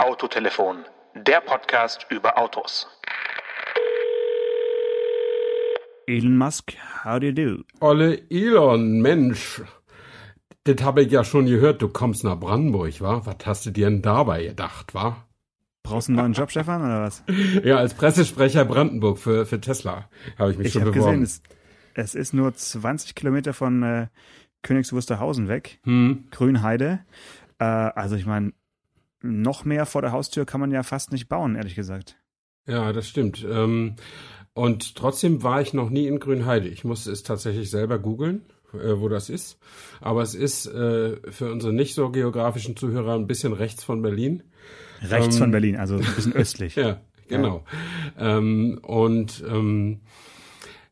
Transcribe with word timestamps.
Autotelefon, 0.00 0.78
der 1.14 1.42
Podcast 1.42 2.06
über 2.08 2.38
Autos. 2.38 2.88
Elon 6.06 6.38
Musk, 6.38 6.72
how 7.04 7.20
do 7.20 7.26
you 7.26 7.32
do? 7.32 7.64
Olle 7.80 8.22
Elon, 8.30 9.02
Mensch. 9.02 9.60
Das 10.64 10.82
habe 10.82 11.02
ich 11.02 11.12
ja 11.12 11.22
schon 11.22 11.44
gehört, 11.44 11.82
du 11.82 11.88
kommst 11.90 12.24
nach 12.24 12.40
Brandenburg, 12.40 12.98
wa? 13.02 13.20
Was 13.26 13.36
hast 13.44 13.66
du 13.66 13.72
dir 13.72 13.90
denn 13.90 14.00
dabei 14.00 14.44
gedacht, 14.44 14.94
wa? 14.94 15.26
Brauchst 15.82 16.08
du 16.08 16.12
einen 16.12 16.22
neuen 16.22 16.32
Job, 16.32 16.50
Stefan, 16.50 16.80
oder 16.80 17.02
was? 17.02 17.22
Ja, 17.62 17.76
als 17.76 17.92
Pressesprecher 17.92 18.64
Brandenburg 18.64 19.18
für, 19.18 19.44
für 19.44 19.60
Tesla 19.60 20.08
habe 20.38 20.52
ich 20.52 20.56
mich 20.56 20.68
Ich 20.68 20.72
schon 20.72 20.80
habe 20.82 20.92
beworben. 20.92 21.20
gesehen, 21.20 21.42
es, 21.94 22.14
es 22.14 22.14
ist 22.14 22.32
nur 22.32 22.54
20 22.54 23.14
Kilometer 23.14 23.52
von 23.52 23.82
äh, 23.82 24.06
Königs 24.62 24.94
Wusterhausen 24.94 25.48
weg, 25.48 25.78
hm. 25.84 26.24
Grünheide. 26.30 27.00
Äh, 27.58 27.64
also 27.64 28.16
ich 28.16 28.24
meine, 28.24 28.54
noch 29.22 29.64
mehr 29.64 29.86
vor 29.86 30.02
der 30.02 30.12
Haustür 30.12 30.44
kann 30.46 30.60
man 30.60 30.70
ja 30.70 30.82
fast 30.82 31.12
nicht 31.12 31.28
bauen, 31.28 31.56
ehrlich 31.56 31.74
gesagt. 31.74 32.16
Ja, 32.66 32.92
das 32.92 33.08
stimmt. 33.08 33.44
Ähm, 33.48 33.96
und 34.52 34.94
trotzdem 34.96 35.42
war 35.42 35.60
ich 35.60 35.74
noch 35.74 35.90
nie 35.90 36.06
in 36.06 36.18
Grünheide. 36.18 36.68
Ich 36.68 36.84
musste 36.84 37.10
es 37.10 37.22
tatsächlich 37.22 37.70
selber 37.70 37.98
googeln, 37.98 38.42
äh, 38.74 38.98
wo 38.98 39.08
das 39.08 39.30
ist. 39.30 39.58
Aber 40.00 40.22
es 40.22 40.34
ist 40.34 40.66
äh, 40.66 41.16
für 41.30 41.50
unsere 41.50 41.72
nicht 41.72 41.94
so 41.94 42.10
geografischen 42.10 42.76
Zuhörer 42.76 43.14
ein 43.14 43.26
bisschen 43.26 43.52
rechts 43.52 43.84
von 43.84 44.02
Berlin. 44.02 44.42
Rechts 45.02 45.36
Ähm, 45.36 45.40
von 45.40 45.50
Berlin, 45.50 45.76
also 45.76 45.96
ein 45.96 46.00
bisschen 46.00 46.32
östlich. 46.36 46.76
Ja, 46.76 47.00
genau. 47.28 47.64
Ähm, 48.18 48.78
und 48.82 49.42
ähm, 49.48 50.00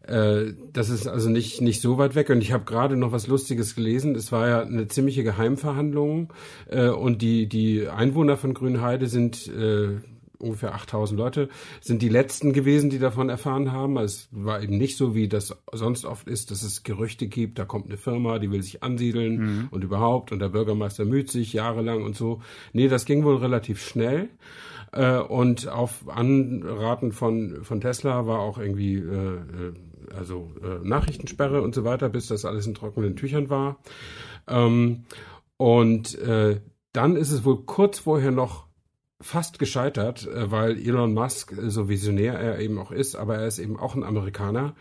äh, 0.08 0.54
das 0.72 0.88
ist 0.88 1.06
also 1.06 1.28
nicht, 1.28 1.60
nicht 1.60 1.80
so 1.80 1.98
weit 1.98 2.14
weg. 2.14 2.30
Und 2.30 2.40
ich 2.40 2.52
habe 2.52 2.64
gerade 2.64 2.96
noch 2.96 3.12
was 3.12 3.26
Lustiges 3.26 3.74
gelesen. 3.74 4.14
Es 4.14 4.32
war 4.32 4.48
ja 4.48 4.62
eine 4.62 4.88
ziemliche 4.88 5.22
Geheimverhandlung. 5.22 6.32
Äh, 6.68 6.88
und 6.88 7.22
die, 7.22 7.48
die 7.48 7.88
Einwohner 7.88 8.36
von 8.36 8.54
Grünheide 8.54 9.06
sind 9.06 9.48
äh, 9.48 9.98
ungefähr 10.38 10.74
8000 10.74 11.18
Leute, 11.18 11.48
sind 11.80 12.00
die 12.00 12.08
letzten 12.08 12.52
gewesen, 12.52 12.90
die 12.90 12.98
davon 12.98 13.28
erfahren 13.28 13.72
haben. 13.72 13.98
Also 13.98 14.18
es 14.18 14.28
war 14.30 14.62
eben 14.62 14.78
nicht 14.78 14.96
so, 14.96 15.14
wie 15.14 15.28
das 15.28 15.56
sonst 15.72 16.04
oft 16.04 16.28
ist, 16.28 16.50
dass 16.50 16.62
es 16.62 16.84
Gerüchte 16.84 17.26
gibt, 17.26 17.58
da 17.58 17.64
kommt 17.64 17.86
eine 17.86 17.96
Firma, 17.96 18.38
die 18.38 18.50
will 18.50 18.62
sich 18.62 18.82
ansiedeln 18.84 19.68
und 19.72 19.82
überhaupt 19.82 20.30
und 20.30 20.38
der 20.38 20.50
Bürgermeister 20.50 21.04
müht 21.04 21.28
sich 21.28 21.52
jahrelang 21.52 22.04
und 22.04 22.16
so. 22.16 22.40
Nee, 22.72 22.86
das 22.86 23.04
ging 23.04 23.24
wohl 23.24 23.36
relativ 23.38 23.84
schnell. 23.84 24.28
Äh, 24.92 25.18
und 25.18 25.68
auf 25.68 26.08
Anraten 26.08 27.12
von, 27.12 27.58
von 27.62 27.80
Tesla 27.80 28.26
war 28.26 28.38
auch 28.38 28.58
irgendwie 28.58 28.94
äh, 28.94 29.34
äh, 29.34 29.72
also 30.14 30.52
äh, 30.62 30.86
Nachrichtensperre 30.86 31.62
und 31.62 31.74
so 31.74 31.84
weiter, 31.84 32.08
bis 32.08 32.28
das 32.28 32.44
alles 32.44 32.66
in 32.66 32.74
trockenen 32.74 33.16
Tüchern 33.16 33.50
war. 33.50 33.78
Ähm, 34.46 35.04
und 35.56 36.18
äh, 36.18 36.60
dann 36.92 37.16
ist 37.16 37.30
es 37.30 37.44
wohl 37.44 37.64
kurz 37.64 37.98
vorher 37.98 38.30
noch 38.30 38.68
fast 39.20 39.58
gescheitert, 39.58 40.26
äh, 40.26 40.50
weil 40.50 40.78
Elon 40.78 41.14
Musk, 41.14 41.52
äh, 41.52 41.70
so 41.70 41.88
visionär 41.88 42.34
er 42.34 42.60
eben 42.60 42.78
auch 42.78 42.90
ist, 42.90 43.16
aber 43.16 43.36
er 43.38 43.46
ist 43.46 43.58
eben 43.58 43.78
auch 43.78 43.94
ein 43.94 44.04
Amerikaner. 44.04 44.74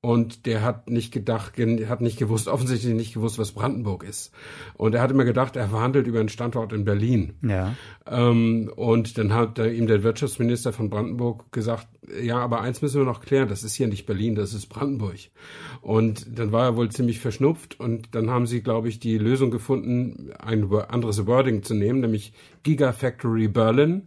Und 0.00 0.46
der 0.46 0.62
hat 0.62 0.88
nicht 0.88 1.12
gedacht, 1.12 1.54
hat 1.58 2.00
nicht 2.00 2.18
gewusst, 2.18 2.46
offensichtlich 2.46 2.94
nicht 2.94 3.14
gewusst, 3.14 3.36
was 3.36 3.50
Brandenburg 3.50 4.04
ist. 4.04 4.30
Und 4.74 4.94
er 4.94 5.02
hat 5.02 5.10
immer 5.10 5.24
gedacht, 5.24 5.56
er 5.56 5.68
verhandelt 5.68 6.06
über 6.06 6.20
einen 6.20 6.28
Standort 6.28 6.72
in 6.72 6.84
Berlin. 6.84 7.34
Ja. 7.42 7.74
Ähm, 8.06 8.70
und 8.76 9.18
dann 9.18 9.34
hat 9.34 9.58
äh, 9.58 9.72
ihm 9.72 9.88
der 9.88 10.04
Wirtschaftsminister 10.04 10.72
von 10.72 10.88
Brandenburg 10.88 11.50
gesagt, 11.50 11.88
ja, 12.22 12.38
aber 12.38 12.60
eins 12.60 12.80
müssen 12.80 13.00
wir 13.00 13.04
noch 13.04 13.20
klären, 13.20 13.48
das 13.48 13.64
ist 13.64 13.74
hier 13.74 13.88
nicht 13.88 14.06
Berlin, 14.06 14.36
das 14.36 14.54
ist 14.54 14.68
Brandenburg. 14.68 15.18
Und 15.80 16.38
dann 16.38 16.52
war 16.52 16.66
er 16.66 16.76
wohl 16.76 16.90
ziemlich 16.90 17.18
verschnupft 17.18 17.80
und 17.80 18.14
dann 18.14 18.30
haben 18.30 18.46
sie, 18.46 18.62
glaube 18.62 18.88
ich, 18.88 19.00
die 19.00 19.18
Lösung 19.18 19.50
gefunden, 19.50 20.30
ein 20.38 20.72
anderes 20.72 21.26
Wording 21.26 21.64
zu 21.64 21.74
nehmen, 21.74 22.00
nämlich 22.00 22.32
Gigafactory 22.62 23.48
Berlin 23.48 24.02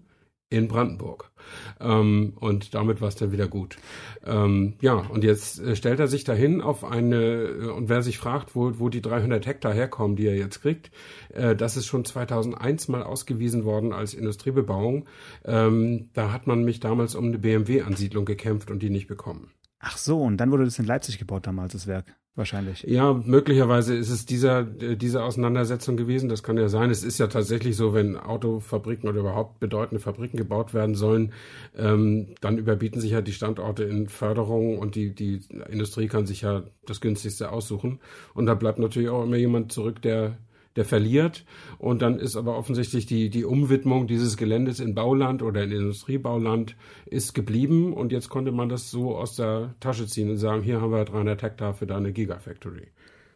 in 0.49 0.67
Brandenburg. 0.69 1.30
Ähm, 1.79 2.33
und 2.39 2.73
damit 2.73 3.01
war 3.01 3.07
es 3.07 3.15
dann 3.15 3.31
wieder 3.31 3.47
gut. 3.47 3.77
Ähm, 4.25 4.73
ja, 4.81 4.93
und 4.93 5.23
jetzt 5.23 5.59
äh, 5.59 5.75
stellt 5.75 5.99
er 5.99 6.07
sich 6.07 6.23
dahin 6.23 6.61
auf 6.61 6.83
eine, 6.83 7.15
äh, 7.15 7.67
und 7.69 7.89
wer 7.89 8.01
sich 8.01 8.17
fragt, 8.17 8.55
wo, 8.55 8.79
wo 8.79 8.89
die 8.89 9.01
300 9.01 9.45
Hektar 9.45 9.73
herkommen, 9.73 10.15
die 10.15 10.27
er 10.27 10.35
jetzt 10.35 10.61
kriegt, 10.61 10.91
äh, 11.33 11.55
das 11.55 11.77
ist 11.77 11.85
schon 11.85 12.05
2001 12.05 12.87
mal 12.87 13.03
ausgewiesen 13.03 13.65
worden 13.65 13.93
als 13.93 14.13
Industriebebauung. 14.13 15.07
Ähm, 15.45 16.09
da 16.13 16.31
hat 16.31 16.47
man 16.47 16.63
mich 16.63 16.79
damals 16.79 17.15
um 17.15 17.25
eine 17.25 17.39
BMW-Ansiedlung 17.39 18.25
gekämpft 18.25 18.71
und 18.71 18.81
die 18.81 18.89
nicht 18.89 19.07
bekommen. 19.07 19.51
Ach 19.79 19.97
so, 19.97 20.21
und 20.21 20.37
dann 20.37 20.51
wurde 20.51 20.65
das 20.65 20.77
in 20.77 20.85
Leipzig 20.85 21.17
gebaut 21.17 21.47
damals, 21.47 21.73
das 21.73 21.87
Werk. 21.87 22.15
Wahrscheinlich. 22.35 22.83
Ja, 22.83 23.13
möglicherweise 23.13 23.93
ist 23.93 24.09
es 24.09 24.25
dieser, 24.25 24.59
äh, 24.81 24.95
diese 24.95 25.21
Auseinandersetzung 25.21 25.97
gewesen. 25.97 26.29
Das 26.29 26.43
kann 26.43 26.57
ja 26.57 26.69
sein. 26.69 26.89
Es 26.89 27.03
ist 27.03 27.17
ja 27.17 27.27
tatsächlich 27.27 27.75
so, 27.75 27.93
wenn 27.93 28.15
Autofabriken 28.15 29.09
oder 29.09 29.19
überhaupt 29.19 29.59
bedeutende 29.59 29.99
Fabriken 29.99 30.37
gebaut 30.37 30.73
werden 30.73 30.95
sollen, 30.95 31.33
ähm, 31.77 32.35
dann 32.39 32.57
überbieten 32.57 33.01
sich 33.01 33.11
ja 33.11 33.21
die 33.21 33.33
Standorte 33.33 33.83
in 33.83 34.07
Förderung 34.07 34.79
und 34.79 34.95
die, 34.95 35.13
die 35.13 35.41
Industrie 35.69 36.07
kann 36.07 36.25
sich 36.25 36.41
ja 36.41 36.63
das 36.85 37.01
günstigste 37.01 37.51
aussuchen. 37.51 37.99
Und 38.33 38.45
da 38.45 38.53
bleibt 38.53 38.79
natürlich 38.79 39.09
auch 39.09 39.23
immer 39.23 39.35
jemand 39.35 39.73
zurück, 39.73 40.01
der 40.01 40.37
der 40.75 40.85
verliert. 40.85 41.45
Und 41.77 42.01
dann 42.01 42.19
ist 42.19 42.35
aber 42.35 42.57
offensichtlich 42.57 43.05
die, 43.05 43.29
die 43.29 43.45
Umwidmung 43.45 44.07
dieses 44.07 44.37
Geländes 44.37 44.79
in 44.79 44.95
Bauland 44.95 45.41
oder 45.43 45.63
in 45.63 45.71
Industriebauland 45.71 46.75
ist 47.05 47.33
geblieben. 47.33 47.93
Und 47.93 48.11
jetzt 48.11 48.29
konnte 48.29 48.51
man 48.51 48.69
das 48.69 48.89
so 48.91 49.15
aus 49.17 49.35
der 49.35 49.75
Tasche 49.79 50.07
ziehen 50.07 50.29
und 50.29 50.37
sagen, 50.37 50.63
hier 50.63 50.81
haben 50.81 50.91
wir 50.91 51.05
300 51.05 51.41
Hektar 51.41 51.73
für 51.73 51.85
deine 51.87 52.11
Gigafactory. 52.13 52.87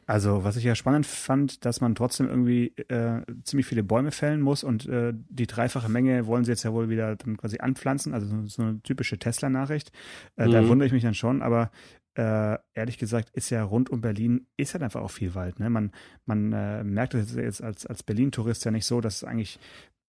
Also, 0.08 0.44
was 0.44 0.56
ich 0.56 0.64
ja 0.64 0.76
spannend 0.76 1.08
fand, 1.08 1.66
dass 1.66 1.82
man 1.82 1.96
trotzdem 1.96 2.28
irgendwie 2.30 2.68
äh, 2.90 3.22
ziemlich 3.44 3.66
viele 3.66 3.82
Bäume 3.82 4.12
fällen 4.12 4.40
muss 4.40 4.64
und 4.64 4.86
äh, 4.88 5.14
die 5.16 5.48
dreifache 5.48 5.90
Menge 5.90 6.28
wollen 6.28 6.46
sie 6.46 6.52
jetzt 6.52 6.62
ja 6.62 6.72
wohl 6.74 6.90
wieder 6.90 7.16
dann 7.16 7.38
quasi 7.38 7.58
anpflanzen, 7.58 8.14
also 8.14 8.28
so, 8.28 8.46
so 8.46 8.62
eine 8.62 8.82
typische 8.84 9.18
Tesla-Nachricht. 9.18 9.92
Äh, 10.36 10.48
Da 10.48 10.62
Mhm. 10.62 10.68
wundere 10.68 10.86
ich 10.86 10.94
mich 10.94 11.02
dann 11.02 11.16
schon, 11.16 11.42
aber 11.42 11.72
äh, 12.16 12.58
ehrlich 12.74 12.98
gesagt 12.98 13.30
ist 13.32 13.50
ja 13.50 13.64
rund 13.64 13.90
um 13.90 14.02
Berlin 14.02 14.48
ist 14.58 14.74
halt 14.74 14.84
einfach 14.84 15.02
auch 15.02 15.12
viel 15.12 15.36
Wald. 15.36 15.60
Ne? 15.60 15.70
Man, 15.70 15.92
man 16.26 16.54
äh, 16.54 16.84
merkt 16.84 17.14
es 17.14 17.36
jetzt 17.36 17.62
als, 17.64 17.86
als 17.86 18.04
Berlin-Tourist 18.04 18.66
ja 18.66 18.72
nicht 18.72 18.86
so, 18.86 19.02
dass 19.02 19.24
eigentlich 19.24 19.60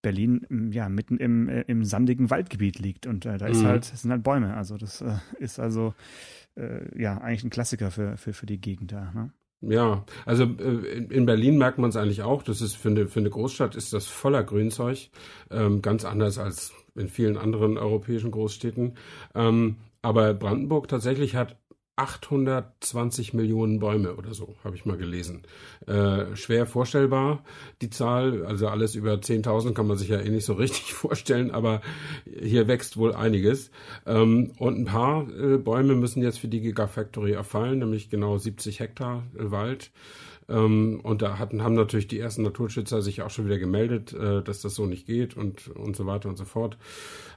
Berlin 0.03 0.71
ja 0.73 0.89
mitten 0.89 1.17
im, 1.19 1.49
äh, 1.49 1.63
im 1.63 1.85
sandigen 1.85 2.31
Waldgebiet 2.31 2.79
liegt 2.79 3.07
und 3.07 3.27
äh, 3.27 3.39
da 3.39 3.47
ist 3.47 3.63
Mhm. 3.63 3.67
halt, 3.67 3.85
sind 3.85 4.11
halt 4.13 4.23
Bäume. 4.23 4.55
Also 4.57 4.77
das 4.77 5.01
äh, 5.01 5.17
ist 5.41 5.59
also 5.59 5.95
äh, 6.57 7.01
ja 7.01 7.19
eigentlich 7.19 7.45
ein 7.45 7.51
Klassiker 7.51 7.91
für, 7.91 8.17
für, 8.17 8.33
für 8.33 8.47
die 8.47 8.61
Gegend 8.61 8.93
da. 8.93 9.11
Ne? 9.13 9.31
Ja, 9.63 10.05
also 10.27 10.45
äh, 10.45 10.97
in 10.99 11.11
in 11.11 11.27
Berlin 11.27 11.59
merkt 11.59 11.79
man 11.79 11.91
es 11.91 11.97
eigentlich 11.97 12.23
auch. 12.23 12.43
Das 12.45 12.61
ist 12.61 12.77
für 12.77 12.91
eine, 12.91 13.09
für 13.09 13.21
eine 13.21 13.31
Großstadt 13.31 13.75
ist 13.75 13.93
das 13.93 14.07
voller 14.07 14.45
Grünzeug, 14.45 15.09
ähm, 15.51 15.83
ganz 15.83 16.05
anders 16.05 16.39
als 16.39 16.73
in 16.95 17.09
vielen 17.09 17.37
anderen 17.37 17.77
europäischen 17.79 18.31
Großstädten. 18.31 18.95
Ähm, 19.35 19.77
aber 20.03 20.35
Brandenburg 20.35 20.87
tatsächlich 20.89 21.35
hat 21.35 21.57
820 21.97 23.33
Millionen 23.33 23.79
Bäume 23.79 24.17
oder 24.17 24.35
so, 24.35 24.55
habe 24.63 24.77
ich 24.77 24.85
mal 24.85 24.99
gelesen. 24.99 25.43
Äh, 25.87 26.37
schwer 26.37 26.67
vorstellbar, 26.67 27.43
die 27.81 27.89
Zahl. 27.89 28.45
Also 28.45 28.69
alles 28.69 28.95
über 28.95 29.15
10.000 29.15 29.73
kann 29.73 29.87
man 29.87 29.97
sich 29.97 30.09
ja 30.09 30.21
eh 30.21 30.29
nicht 30.29 30.45
so 30.45 30.53
richtig 30.55 30.93
vorstellen, 30.93 31.51
aber 31.51 31.81
hier 32.25 32.69
wächst 32.69 32.99
wohl 32.99 33.15
einiges. 33.15 33.71
Ähm, 34.05 34.53
und 34.59 34.79
ein 34.79 34.85
paar 34.85 35.27
äh, 35.29 35.57
Bäume 35.57 35.95
müssen 35.95 36.23
jetzt 36.23 36.39
für 36.39 36.49
die 36.49 36.61
Gigafactory 36.61 37.33
erfallen, 37.33 37.79
nämlich 37.79 38.11
genau 38.11 38.37
70 38.37 38.81
Hektar 38.81 39.25
äh, 39.35 39.51
Wald. 39.51 39.91
Ähm, 40.49 41.01
und 41.03 41.23
da 41.23 41.39
hatten, 41.39 41.63
haben 41.63 41.75
natürlich 41.75 42.09
die 42.09 42.21
ersten 42.21 42.43
Naturschützer 42.43 43.01
sich 43.01 43.23
auch 43.23 43.31
schon 43.31 43.47
wieder 43.47 43.59
gemeldet, 43.59 44.13
äh, 44.13 44.43
dass 44.43 44.61
das 44.61 44.75
so 44.75 44.85
nicht 44.85 45.07
geht 45.07 45.37
und, 45.37 45.69
und 45.69 45.97
so 45.97 46.07
weiter 46.07 46.29
und 46.29 46.37
so 46.37 46.45
fort. 46.45 46.77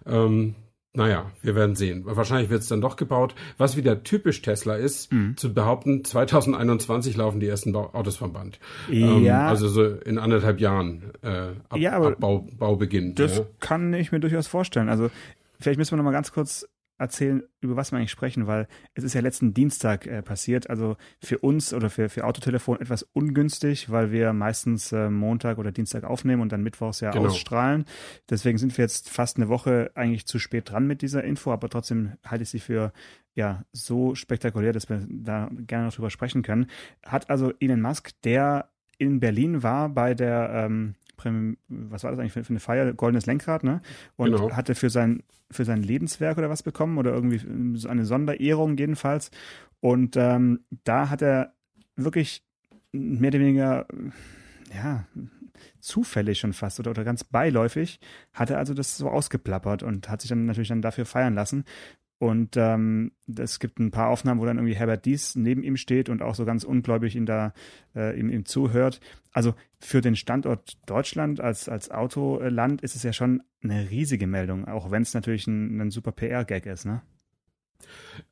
Ähm, 0.06 0.56
naja, 0.94 1.32
wir 1.42 1.56
werden 1.56 1.76
sehen. 1.76 2.02
Wahrscheinlich 2.06 2.50
wird 2.50 2.62
es 2.64 2.68
dann 2.68 2.82
doch 2.82 2.96
gebaut. 2.96 3.36
Was 3.58 3.78
wieder 3.78 4.04
typisch 4.04 4.42
Tesla 4.42 4.76
ist, 4.76 5.12
zu 5.36 5.54
behaupten, 5.54 6.04
2021 6.04 7.16
laufen 7.16 7.40
die 7.40 7.48
ersten 7.48 7.76
Autos 7.76 8.18
vom 8.18 8.34
Band. 8.34 8.60
Ähm, 8.90 9.24
Ja. 9.24 9.48
Also 9.48 9.68
so 9.68 9.86
in 9.86 10.18
anderthalb 10.18 10.60
Jahren 10.60 11.12
äh, 11.22 11.52
ab, 11.69 11.78
Ja, 11.78 11.92
aber 11.94 12.08
ab 12.08 12.19
Bau, 12.19 12.48
Baubeginn. 12.58 13.13
Das 13.13 13.38
ja. 13.38 13.46
kann 13.60 13.94
ich 13.94 14.12
mir 14.12 14.19
durchaus 14.19 14.48
vorstellen. 14.48 14.90
Also 14.90 15.12
vielleicht 15.60 15.78
müssen 15.78 15.92
wir 15.92 15.98
noch 15.98 16.06
mal 16.06 16.12
ganz 16.12 16.31
kurz 16.31 16.68
erzählen, 17.00 17.44
über 17.62 17.75
was 17.75 17.92
wir 17.92 17.98
eigentlich 17.98 18.12
sprechen, 18.12 18.46
weil 18.46 18.68
es 18.94 19.04
ist 19.04 19.13
ja 19.13 19.22
letzten 19.22 19.54
Dienstag 19.54 20.06
äh, 20.06 20.22
passiert. 20.22 20.69
Also 20.69 20.98
für 21.22 21.40
uns 21.40 21.74
oder 21.74 21.90
für, 21.90 22.10
für 22.10 22.25
Autotelefon 22.25 22.80
etwas 22.80 23.04
ungünstig, 23.13 23.90
weil 23.90 24.12
wir 24.12 24.34
meistens 24.34 24.92
äh, 24.92 25.10
Montag 25.10 25.57
oder 25.57 25.72
Dienstag 25.72 26.04
aufnehmen 26.04 26.42
und 26.42 26.51
dann 26.51 26.62
Mittwochs 26.63 27.00
ja 27.00 27.12
Genau. 27.12 27.28
ausstrahlen. 27.28 27.86
Deswegen 28.30 28.57
sind 28.57 28.78
wir 28.78 28.84
jetzt 28.84 29.10
fast 29.10 29.38
eine 29.38 29.50
Woche 29.50 29.92
eigentlich 29.96 30.28
zu 30.28 30.38
spät 30.40 30.69
dran 30.69 30.86
mit 30.86 31.01
dieser 31.01 31.24
Info, 31.24 31.51
aber 31.51 31.69
trotzdem 31.69 32.13
halte 32.25 32.44
ich 32.44 32.50
sie 32.50 32.60
für 32.60 32.92
ja 33.36 33.63
so 33.72 34.16
spektakulär, 34.16 34.74
dass 34.74 34.90
wir 34.90 35.06
da 35.10 35.50
gerne 35.66 35.86
noch 35.86 35.94
drüber 35.96 36.10
sprechen 36.10 36.42
können. 36.42 36.68
Hat 37.06 37.30
also 37.30 37.54
Elon 37.60 37.81
Musk, 37.81 38.12
der 38.24 38.69
in 38.98 39.19
Berlin 39.22 39.63
war 39.63 39.90
bei 39.90 40.13
der 40.13 40.50
ähm, 40.54 40.96
was 41.68 42.04
war 42.04 42.12
das 42.12 42.19
eigentlich 42.19 42.33
für, 42.33 42.44
für 42.44 42.51
eine 42.51 42.60
Feier? 42.60 42.94
Goldenes 42.94 43.25
Lenkrad, 43.25 43.63
ne? 43.63 43.81
Und 44.16 44.31
Genau. 44.31 44.51
hatte 44.51 44.75
für 44.75 44.89
sein, 44.89 45.24
für 45.51 45.66
sein 45.66 45.83
Lebenswerk 45.83 46.38
oder 46.38 46.50
was 46.50 46.63
bekommen 46.63 46.98
oder 46.98 47.12
irgendwie 47.13 47.77
so 47.77 47.89
eine 47.89 48.06
Sonderehrung 48.06 48.77
jedenfalls. 48.77 49.31
Und 49.81 50.16
ähm, 50.18 50.62
da 50.83 51.10
hat 51.10 51.21
er 51.21 51.54
wirklich 51.95 52.44
mehr 52.92 53.30
oder 53.30 53.39
weniger 53.39 53.86
ja, 54.74 55.06
zufällig 55.80 56.39
schon 56.39 56.54
fast 56.54 56.80
oder, 56.80 56.92
oder 56.92 57.04
ganz 57.04 57.24
beiläufig, 57.24 58.00
hat 58.33 58.50
er 58.50 58.57
also 58.57 58.74
das 58.74 58.98
so 58.98 59.10
ausgeplappert 59.10 59.83
und 59.83 60.10
hat 60.10 60.22
sich 60.22 60.30
dann 60.30 60.45
natürlich 60.45 60.69
dann 60.69 60.81
dafür 60.81 61.06
feiern 61.06 61.33
lassen. 61.33 61.65
Und 62.19 62.57
ähm, 62.57 63.13
es 63.33 63.60
gibt 63.60 63.80
ein 63.80 63.92
paar 63.92 64.10
Aufnahmen, 64.10 64.42
wo 64.42 64.45
dann 64.45 64.57
irgendwie 64.57 64.75
Herbert 64.75 65.06
Dies 65.06 65.36
neben 65.36 65.63
ihm 65.63 65.77
steht 65.77 66.10
und 66.10 66.21
auch 66.21 66.36
so 66.36 66.44
ganz 66.44 66.66
ungläubig 66.66 67.16
ihn 67.16 67.25
da 67.25 67.54
äh, 67.95 68.19
ihm, 68.19 68.30
ihm 68.30 68.45
zuhört. 68.45 69.00
Also 69.31 69.56
für 69.80 70.01
den 70.01 70.18
Standort 70.18 70.77
Deutschland 70.86 71.39
als, 71.39 71.69
als 71.69 71.92
Autoland 71.92 72.81
ist 72.81 72.98
es 72.98 73.04
ja 73.04 73.13
schon 73.13 73.42
eine 73.63 73.89
riesige 73.89 74.27
Meldung, 74.27 74.68
auch 74.68 74.92
wenn 74.92 75.01
es 75.01 75.13
natürlich 75.13 75.48
ein, 75.48 75.80
ein 75.80 75.92
super 75.92 76.12
PR-Gag 76.12 76.66
ist, 76.66 76.86
ne? 76.86 77.01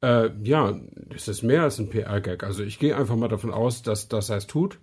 Äh, 0.01 0.31
ja, 0.43 0.77
es 1.15 1.29
ist 1.29 1.43
mehr 1.43 1.63
als 1.63 1.79
ein 1.79 1.89
PR-Gag. 1.89 2.43
Also 2.43 2.63
ich 2.63 2.79
gehe 2.79 2.97
einfach 2.97 3.15
mal 3.15 3.29
davon 3.29 3.51
aus, 3.51 3.83
dass, 3.83 4.09
dass 4.09 4.29
er 4.29 4.37
es 4.37 4.47
tut. 4.47 4.79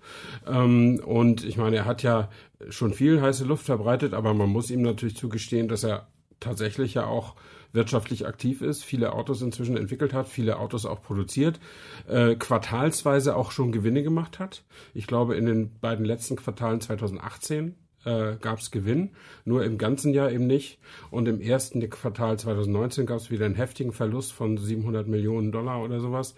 Ähm, 0.46 1.00
und 1.04 1.44
ich 1.44 1.58
meine, 1.58 1.76
er 1.76 1.84
hat 1.84 2.02
ja 2.02 2.30
schon 2.70 2.94
viel 2.94 3.20
heiße 3.20 3.44
Luft 3.44 3.66
verbreitet, 3.66 4.14
aber 4.14 4.32
man 4.32 4.48
muss 4.48 4.70
ihm 4.70 4.80
natürlich 4.80 5.16
zugestehen, 5.16 5.68
dass 5.68 5.84
er 5.84 6.08
tatsächlich 6.40 6.94
ja 6.94 7.04
auch 7.06 7.36
wirtschaftlich 7.74 8.26
aktiv 8.26 8.62
ist, 8.62 8.84
viele 8.84 9.12
Autos 9.12 9.42
inzwischen 9.42 9.76
entwickelt 9.76 10.12
hat, 10.12 10.28
viele 10.28 10.58
Autos 10.58 10.86
auch 10.86 11.02
produziert, 11.02 11.60
äh, 12.08 12.36
quartalsweise 12.36 13.36
auch 13.36 13.50
schon 13.50 13.72
Gewinne 13.72 14.02
gemacht 14.02 14.38
hat. 14.38 14.64
Ich 14.94 15.06
glaube, 15.06 15.36
in 15.36 15.46
den 15.46 15.70
beiden 15.80 16.04
letzten 16.04 16.36
Quartalen 16.36 16.80
2018 16.80 17.74
äh, 18.04 18.36
gab 18.40 18.58
es 18.60 18.70
Gewinn, 18.70 19.10
nur 19.44 19.64
im 19.64 19.78
ganzen 19.78 20.12
Jahr 20.12 20.30
eben 20.30 20.46
nicht. 20.46 20.78
Und 21.10 21.26
im 21.26 21.40
ersten 21.40 21.88
Quartal 21.90 22.38
2019 22.38 23.06
gab 23.06 23.18
es 23.18 23.30
wieder 23.30 23.46
einen 23.46 23.54
heftigen 23.54 23.92
Verlust 23.92 24.32
von 24.32 24.56
700 24.56 25.08
Millionen 25.08 25.52
Dollar 25.52 25.82
oder 25.82 26.00
sowas. 26.00 26.34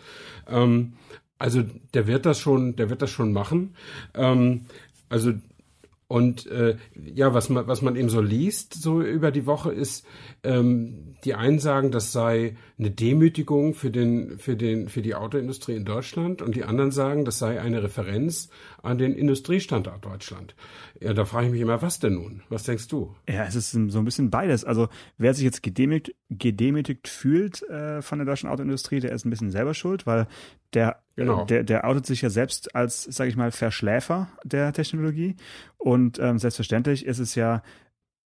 Ähm, 0.48 0.94
also 1.38 1.62
der 1.92 2.06
wird 2.06 2.24
das 2.24 2.40
schon, 2.40 2.76
der 2.76 2.88
wird 2.88 3.02
das 3.02 3.10
schon 3.10 3.32
machen. 3.32 3.74
Ähm, 4.14 4.62
also 5.08 5.32
und 6.08 6.46
äh, 6.46 6.76
ja, 6.94 7.34
was 7.34 7.48
man, 7.48 7.66
was 7.66 7.82
man 7.82 7.96
eben 7.96 8.08
so 8.08 8.20
liest, 8.20 8.74
so 8.74 9.02
über 9.02 9.32
die 9.32 9.44
Woche, 9.44 9.72
ist, 9.72 10.06
ähm, 10.44 11.16
die 11.24 11.34
einen 11.34 11.58
sagen, 11.58 11.90
das 11.90 12.12
sei 12.12 12.56
eine 12.78 12.92
Demütigung 12.92 13.74
für, 13.74 13.90
den, 13.90 14.38
für, 14.38 14.54
den, 14.56 14.88
für 14.88 15.02
die 15.02 15.16
Autoindustrie 15.16 15.74
in 15.74 15.84
Deutschland. 15.84 16.42
Und 16.42 16.54
die 16.54 16.62
anderen 16.62 16.92
sagen, 16.92 17.24
das 17.24 17.40
sei 17.40 17.60
eine 17.60 17.82
Referenz 17.82 18.50
an 18.86 18.98
den 18.98 19.12
Industriestandort 19.14 20.04
Deutschland. 20.04 20.54
Ja, 21.00 21.12
da 21.12 21.24
frage 21.24 21.46
ich 21.46 21.52
mich 21.52 21.60
immer, 21.60 21.82
was 21.82 21.98
denn 21.98 22.14
nun? 22.14 22.42
Was 22.48 22.62
denkst 22.62 22.88
du? 22.88 23.14
Ja, 23.28 23.44
es 23.44 23.54
ist 23.54 23.72
so 23.72 23.98
ein 23.98 24.04
bisschen 24.04 24.30
beides. 24.30 24.64
Also 24.64 24.88
wer 25.18 25.34
sich 25.34 25.44
jetzt 25.44 25.62
gedemütigt, 25.62 26.16
gedemütigt 26.30 27.08
fühlt 27.08 27.62
äh, 27.68 28.02
von 28.02 28.18
der 28.18 28.26
deutschen 28.26 28.48
Autoindustrie, 28.48 29.00
der 29.00 29.12
ist 29.12 29.24
ein 29.24 29.30
bisschen 29.30 29.50
selber 29.50 29.74
schuld, 29.74 30.06
weil 30.06 30.26
der, 30.72 31.02
genau. 31.16 31.44
der, 31.44 31.64
der 31.64 31.86
outet 31.86 32.06
sich 32.06 32.22
ja 32.22 32.30
selbst 32.30 32.74
als, 32.74 33.04
sage 33.04 33.30
ich 33.30 33.36
mal, 33.36 33.50
Verschläfer 33.50 34.28
der 34.44 34.72
Technologie. 34.72 35.36
Und 35.76 36.18
ähm, 36.18 36.38
selbstverständlich 36.38 37.04
ist 37.06 37.18
es 37.18 37.34
ja, 37.34 37.62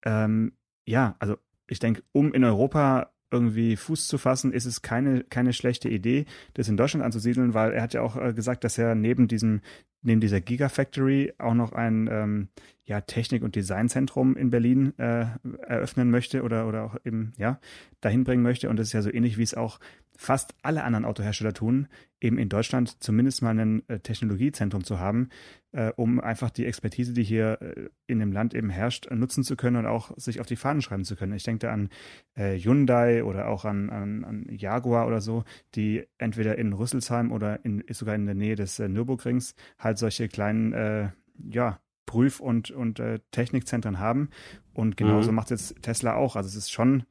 ähm, 0.03 0.53
ja, 0.85 1.15
also 1.19 1.37
ich 1.67 1.79
denke, 1.79 2.03
um 2.11 2.33
in 2.33 2.43
Europa 2.43 3.11
irgendwie 3.31 3.77
Fuß 3.77 4.07
zu 4.07 4.17
fassen, 4.17 4.51
ist 4.51 4.65
es 4.65 4.81
keine, 4.81 5.23
keine 5.23 5.53
schlechte 5.53 5.89
Idee, 5.89 6.25
das 6.53 6.67
in 6.67 6.77
Deutschland 6.77 7.03
anzusiedeln, 7.03 7.53
weil 7.53 7.71
er 7.71 7.81
hat 7.81 7.93
ja 7.93 8.01
auch 8.01 8.17
äh, 8.17 8.33
gesagt, 8.33 8.63
dass 8.63 8.77
er 8.77 8.93
neben 8.93 9.27
diesem, 9.27 9.61
neben 10.01 10.21
dieser 10.21 10.41
Gigafactory 10.41 11.33
auch 11.37 11.53
noch 11.53 11.73
ein 11.73 12.09
ähm, 12.11 12.49
ja, 12.85 13.01
Technik- 13.01 13.43
und 13.43 13.55
Designzentrum 13.55 14.35
in 14.35 14.49
Berlin 14.49 14.97
äh, 14.97 15.25
eröffnen 15.67 16.09
möchte 16.09 16.43
oder, 16.43 16.67
oder 16.67 16.83
auch 16.83 16.97
eben, 17.05 17.33
ja, 17.37 17.59
dahin 18.01 18.23
bringen 18.23 18.43
möchte. 18.43 18.69
Und 18.69 18.77
das 18.77 18.87
ist 18.87 18.93
ja 18.93 19.01
so 19.01 19.11
ähnlich, 19.11 19.37
wie 19.37 19.43
es 19.43 19.53
auch 19.53 19.79
fast 20.21 20.53
alle 20.61 20.83
anderen 20.83 21.03
Autohersteller 21.03 21.51
tun, 21.51 21.87
eben 22.19 22.37
in 22.37 22.47
Deutschland 22.47 23.01
zumindest 23.01 23.41
mal 23.41 23.57
ein 23.59 23.81
äh, 23.89 24.01
Technologiezentrum 24.01 24.83
zu 24.83 24.99
haben, 24.99 25.29
äh, 25.71 25.91
um 25.95 26.19
einfach 26.19 26.51
die 26.51 26.67
Expertise, 26.67 27.11
die 27.11 27.23
hier 27.23 27.59
äh, 27.59 27.89
in 28.05 28.19
dem 28.19 28.31
Land 28.31 28.53
eben 28.53 28.69
herrscht, 28.69 29.09
nutzen 29.09 29.43
zu 29.43 29.55
können 29.55 29.77
und 29.77 29.87
auch 29.87 30.15
sich 30.17 30.39
auf 30.39 30.45
die 30.45 30.57
Fahnen 30.57 30.83
schreiben 30.83 31.05
zu 31.05 31.15
können. 31.15 31.33
Ich 31.33 31.41
denke 31.41 31.65
da 31.65 31.73
an 31.73 31.89
äh, 32.35 32.55
Hyundai 32.55 33.23
oder 33.23 33.47
auch 33.47 33.65
an, 33.65 33.89
an, 33.89 34.23
an, 34.23 34.45
Jaguar 34.51 35.07
oder 35.07 35.21
so, 35.21 35.43
die 35.73 36.03
entweder 36.19 36.55
in 36.55 36.73
Rüsselsheim 36.73 37.31
oder 37.31 37.65
in, 37.65 37.83
sogar 37.89 38.13
in 38.13 38.27
der 38.27 38.35
Nähe 38.35 38.55
des 38.55 38.77
äh, 38.77 38.87
Nürburgrings 38.87 39.55
halt 39.79 39.97
solche 39.97 40.27
kleinen, 40.27 41.11
ja, 41.49 41.79
Prüf- 42.05 42.39
und, 42.39 42.69
und 42.69 43.01
Technikzentren 43.31 43.99
haben. 43.99 44.29
Und 44.73 44.97
genauso 44.97 45.31
mhm. 45.31 45.35
macht 45.35 45.49
jetzt 45.49 45.81
Tesla 45.81 46.15
auch. 46.15 46.35
Also 46.35 46.47
es 46.47 46.55
ist 46.55 46.71
schon 46.71 47.05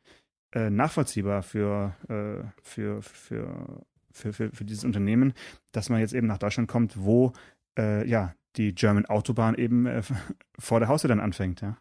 äh, 0.53 0.71
nachvollziehbar 0.71 1.43
für, 1.43 1.95
äh, 2.09 2.47
für, 2.63 3.03
für, 3.03 3.85
für, 4.13 4.33
für, 4.33 4.51
für 4.51 4.65
dieses 4.65 4.85
Unternehmen, 4.85 5.33
dass 5.73 5.89
man 5.89 6.01
jetzt 6.01 6.15
eben 6.15 6.27
nach 6.27 6.39
Deutschland 6.39 6.69
kommt, 6.69 7.03
wo 7.03 7.33
äh, 7.79 8.07
ja 8.09 8.35
die 8.57 8.75
German 8.75 9.07
Autobahn 9.07 9.55
eben 9.55 9.87
äh, 9.87 10.03
vor 10.59 10.81
der 10.81 10.89
Haustür 10.89 11.09
dann 11.09 11.21
anfängt, 11.21 11.61
ja. 11.61 11.77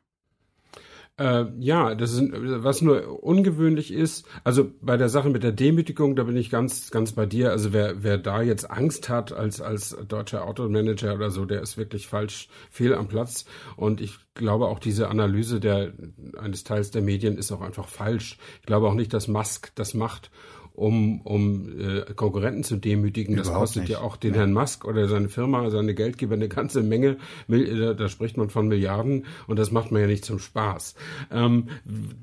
Äh, 1.19 1.47
ja, 1.59 1.95
das 1.95 2.13
ist, 2.13 2.31
was 2.31 2.81
nur 2.81 3.21
ungewöhnlich 3.21 3.91
ist, 3.91 4.25
also 4.45 4.71
bei 4.81 4.95
der 4.95 5.09
Sache 5.09 5.29
mit 5.29 5.43
der 5.43 5.51
Demütigung, 5.51 6.15
da 6.15 6.23
bin 6.23 6.37
ich 6.37 6.49
ganz, 6.49 6.91
ganz 6.91 7.11
bei 7.11 7.25
dir. 7.25 7.51
Also 7.51 7.73
wer, 7.73 8.03
wer 8.03 8.17
da 8.17 8.41
jetzt 8.41 8.71
Angst 8.71 9.09
hat 9.09 9.33
als, 9.33 9.59
als 9.59 9.97
deutscher 10.07 10.47
Automanager 10.47 11.13
oder 11.15 11.29
so, 11.29 11.43
der 11.43 11.61
ist 11.61 11.77
wirklich 11.77 12.07
falsch, 12.07 12.47
fehl 12.71 12.93
am 12.93 13.09
Platz. 13.09 13.43
Und 13.75 13.99
ich 13.99 14.17
glaube 14.33 14.67
auch 14.67 14.79
diese 14.79 15.09
Analyse 15.09 15.59
der, 15.59 15.91
eines 16.37 16.63
Teils 16.63 16.89
der 16.91 17.01
Medien 17.01 17.37
ist 17.37 17.51
auch 17.51 17.61
einfach 17.61 17.89
falsch. 17.89 18.37
Ich 18.61 18.65
glaube 18.65 18.87
auch 18.87 18.93
nicht, 18.93 19.13
dass 19.13 19.27
Musk 19.27 19.73
das 19.75 19.93
macht, 19.93 20.31
um, 20.79 21.21
um 21.21 21.79
äh, 21.79 22.13
Konkurrenten 22.13 22.63
zu 22.63 22.77
demütigen. 22.77 23.35
Das 23.35 23.47
Überhaupt 23.47 23.65
kostet 23.65 23.83
nicht. 23.83 23.91
ja 23.91 24.01
auch 24.01 24.17
den 24.17 24.33
ja. 24.33 24.39
Herrn 24.39 24.53
Musk 24.53 24.85
oder 24.85 25.07
seine 25.07 25.29
Firma, 25.29 25.69
seine 25.69 25.93
Geldgeber 25.93 26.35
eine 26.35 26.47
ganze 26.47 26.81
Menge. 26.81 27.17
Da, 27.47 27.93
da 27.93 28.09
spricht 28.09 28.37
man 28.37 28.49
von 28.49 28.67
Milliarden 28.67 29.25
und 29.47 29.59
das 29.59 29.71
macht 29.71 29.91
man 29.91 30.01
ja 30.01 30.07
nicht 30.07 30.25
zum 30.25 30.39
Spaß. 30.39 30.95
Ähm, 31.31 31.67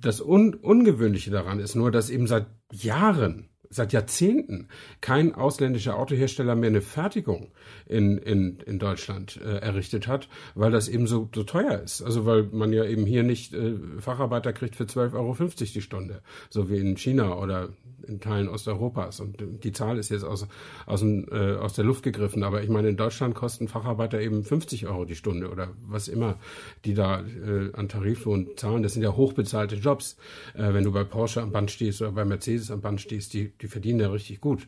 das 0.00 0.20
Un 0.20 0.54
Ungewöhnliche 0.54 1.30
daran 1.30 1.60
ist 1.60 1.74
nur, 1.74 1.90
dass 1.90 2.10
eben 2.10 2.26
seit 2.26 2.46
Jahren 2.72 3.48
seit 3.70 3.92
Jahrzehnten 3.92 4.68
kein 5.00 5.34
ausländischer 5.34 5.98
Autohersteller 5.98 6.54
mehr 6.54 6.70
eine 6.70 6.82
Fertigung 6.82 7.52
in, 7.86 8.18
in, 8.18 8.58
in 8.60 8.78
Deutschland 8.78 9.40
äh, 9.44 9.58
errichtet 9.58 10.08
hat, 10.08 10.28
weil 10.54 10.70
das 10.70 10.88
eben 10.88 11.06
so, 11.06 11.28
so 11.34 11.44
teuer 11.44 11.80
ist. 11.80 12.02
Also 12.02 12.26
weil 12.26 12.44
man 12.44 12.72
ja 12.72 12.84
eben 12.84 13.06
hier 13.06 13.22
nicht 13.22 13.54
äh, 13.54 13.74
Facharbeiter 13.98 14.52
kriegt 14.52 14.76
für 14.76 14.84
12,50 14.84 15.14
Euro 15.14 15.36
die 15.74 15.82
Stunde, 15.82 16.22
so 16.50 16.70
wie 16.70 16.78
in 16.78 16.96
China 16.96 17.36
oder 17.36 17.70
in 18.06 18.20
Teilen 18.20 18.48
Osteuropas. 18.48 19.20
Und 19.20 19.36
die 19.64 19.72
Zahl 19.72 19.98
ist 19.98 20.10
jetzt 20.10 20.24
aus, 20.24 20.46
aus, 20.86 21.00
dem, 21.00 21.26
äh, 21.30 21.56
aus 21.56 21.74
der 21.74 21.84
Luft 21.84 22.02
gegriffen. 22.02 22.42
Aber 22.42 22.62
ich 22.62 22.68
meine, 22.68 22.88
in 22.88 22.96
Deutschland 22.96 23.34
kosten 23.34 23.68
Facharbeiter 23.68 24.20
eben 24.20 24.44
50 24.44 24.86
Euro 24.86 25.04
die 25.04 25.16
Stunde 25.16 25.50
oder 25.50 25.70
was 25.86 26.08
immer 26.08 26.38
die 26.84 26.94
da 26.94 27.20
äh, 27.20 27.72
an 27.72 27.88
Tariflohn 27.88 28.50
zahlen. 28.56 28.82
Das 28.82 28.94
sind 28.94 29.02
ja 29.02 29.16
hochbezahlte 29.16 29.76
Jobs. 29.76 30.16
Äh, 30.54 30.72
wenn 30.74 30.84
du 30.84 30.92
bei 30.92 31.04
Porsche 31.04 31.42
am 31.42 31.52
Band 31.52 31.70
stehst 31.70 32.02
oder 32.02 32.12
bei 32.12 32.24
Mercedes 32.24 32.70
am 32.70 32.80
Band 32.80 33.00
stehst, 33.00 33.34
die, 33.34 33.55
die 33.62 33.68
verdienen 33.68 34.00
ja 34.00 34.08
richtig 34.08 34.40
gut. 34.40 34.66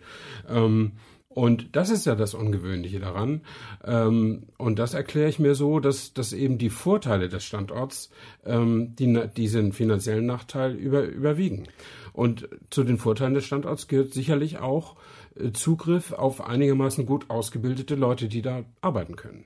Ähm, 0.48 0.92
und 1.38 1.76
das 1.76 1.90
ist 1.90 2.04
ja 2.04 2.16
das 2.16 2.34
Ungewöhnliche 2.34 2.98
daran. 2.98 3.42
Ähm, 3.84 4.44
und 4.56 4.78
das 4.78 4.94
erkläre 4.94 5.28
ich 5.28 5.38
mir 5.38 5.54
so, 5.54 5.78
dass, 5.78 6.12
dass 6.12 6.32
eben 6.32 6.58
die 6.58 6.70
Vorteile 6.70 7.28
des 7.28 7.44
Standorts 7.44 8.10
ähm, 8.44 8.96
die, 8.98 9.28
diesen 9.36 9.72
finanziellen 9.72 10.26
Nachteil 10.26 10.74
über, 10.74 11.04
überwiegen. 11.04 11.68
Und 12.12 12.48
zu 12.70 12.82
den 12.82 12.98
Vorteilen 12.98 13.34
des 13.34 13.44
Standorts 13.44 13.86
gehört 13.86 14.14
sicherlich 14.14 14.58
auch 14.58 14.96
äh, 15.36 15.52
Zugriff 15.52 16.12
auf 16.12 16.44
einigermaßen 16.44 17.06
gut 17.06 17.30
ausgebildete 17.30 17.94
Leute, 17.94 18.26
die 18.26 18.42
da 18.42 18.64
arbeiten 18.80 19.14
können. 19.14 19.44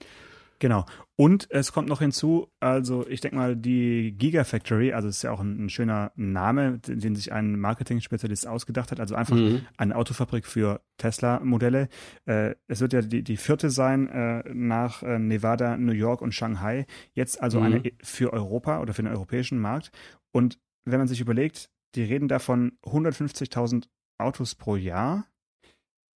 Genau. 0.62 0.86
Und 1.16 1.50
es 1.50 1.72
kommt 1.72 1.88
noch 1.88 1.98
hinzu, 1.98 2.46
also 2.60 3.04
ich 3.08 3.20
denke 3.20 3.36
mal, 3.36 3.56
die 3.56 4.14
Gigafactory, 4.16 4.92
also 4.92 5.08
es 5.08 5.16
ist 5.16 5.22
ja 5.22 5.32
auch 5.32 5.40
ein, 5.40 5.64
ein, 5.64 5.70
schöner 5.70 6.12
Name, 6.14 6.78
den, 6.78 7.00
den 7.00 7.16
sich 7.16 7.32
ein 7.32 7.58
Marketing-Spezialist 7.58 8.46
ausgedacht 8.46 8.92
hat, 8.92 9.00
also 9.00 9.16
einfach 9.16 9.34
mhm. 9.34 9.66
eine 9.76 9.96
Autofabrik 9.96 10.46
für 10.46 10.80
Tesla-Modelle. 10.98 11.88
Äh, 12.26 12.54
es 12.68 12.80
wird 12.80 12.92
ja 12.92 13.02
die, 13.02 13.24
die 13.24 13.36
vierte 13.38 13.70
sein 13.70 14.08
äh, 14.08 14.44
nach 14.54 15.02
äh, 15.02 15.18
Nevada, 15.18 15.76
New 15.76 15.90
York 15.90 16.22
und 16.22 16.32
Shanghai. 16.32 16.86
Jetzt 17.12 17.42
also 17.42 17.58
mhm. 17.58 17.66
eine 17.66 17.82
für 18.00 18.32
Europa 18.32 18.80
oder 18.80 18.94
für 18.94 19.02
den 19.02 19.10
europäischen 19.10 19.58
Markt. 19.58 19.90
Und 20.30 20.60
wenn 20.84 21.00
man 21.00 21.08
sich 21.08 21.20
überlegt, 21.20 21.70
die 21.96 22.04
reden 22.04 22.28
davon 22.28 22.78
150.000 22.84 23.88
Autos 24.18 24.54
pro 24.54 24.76
Jahr. 24.76 25.26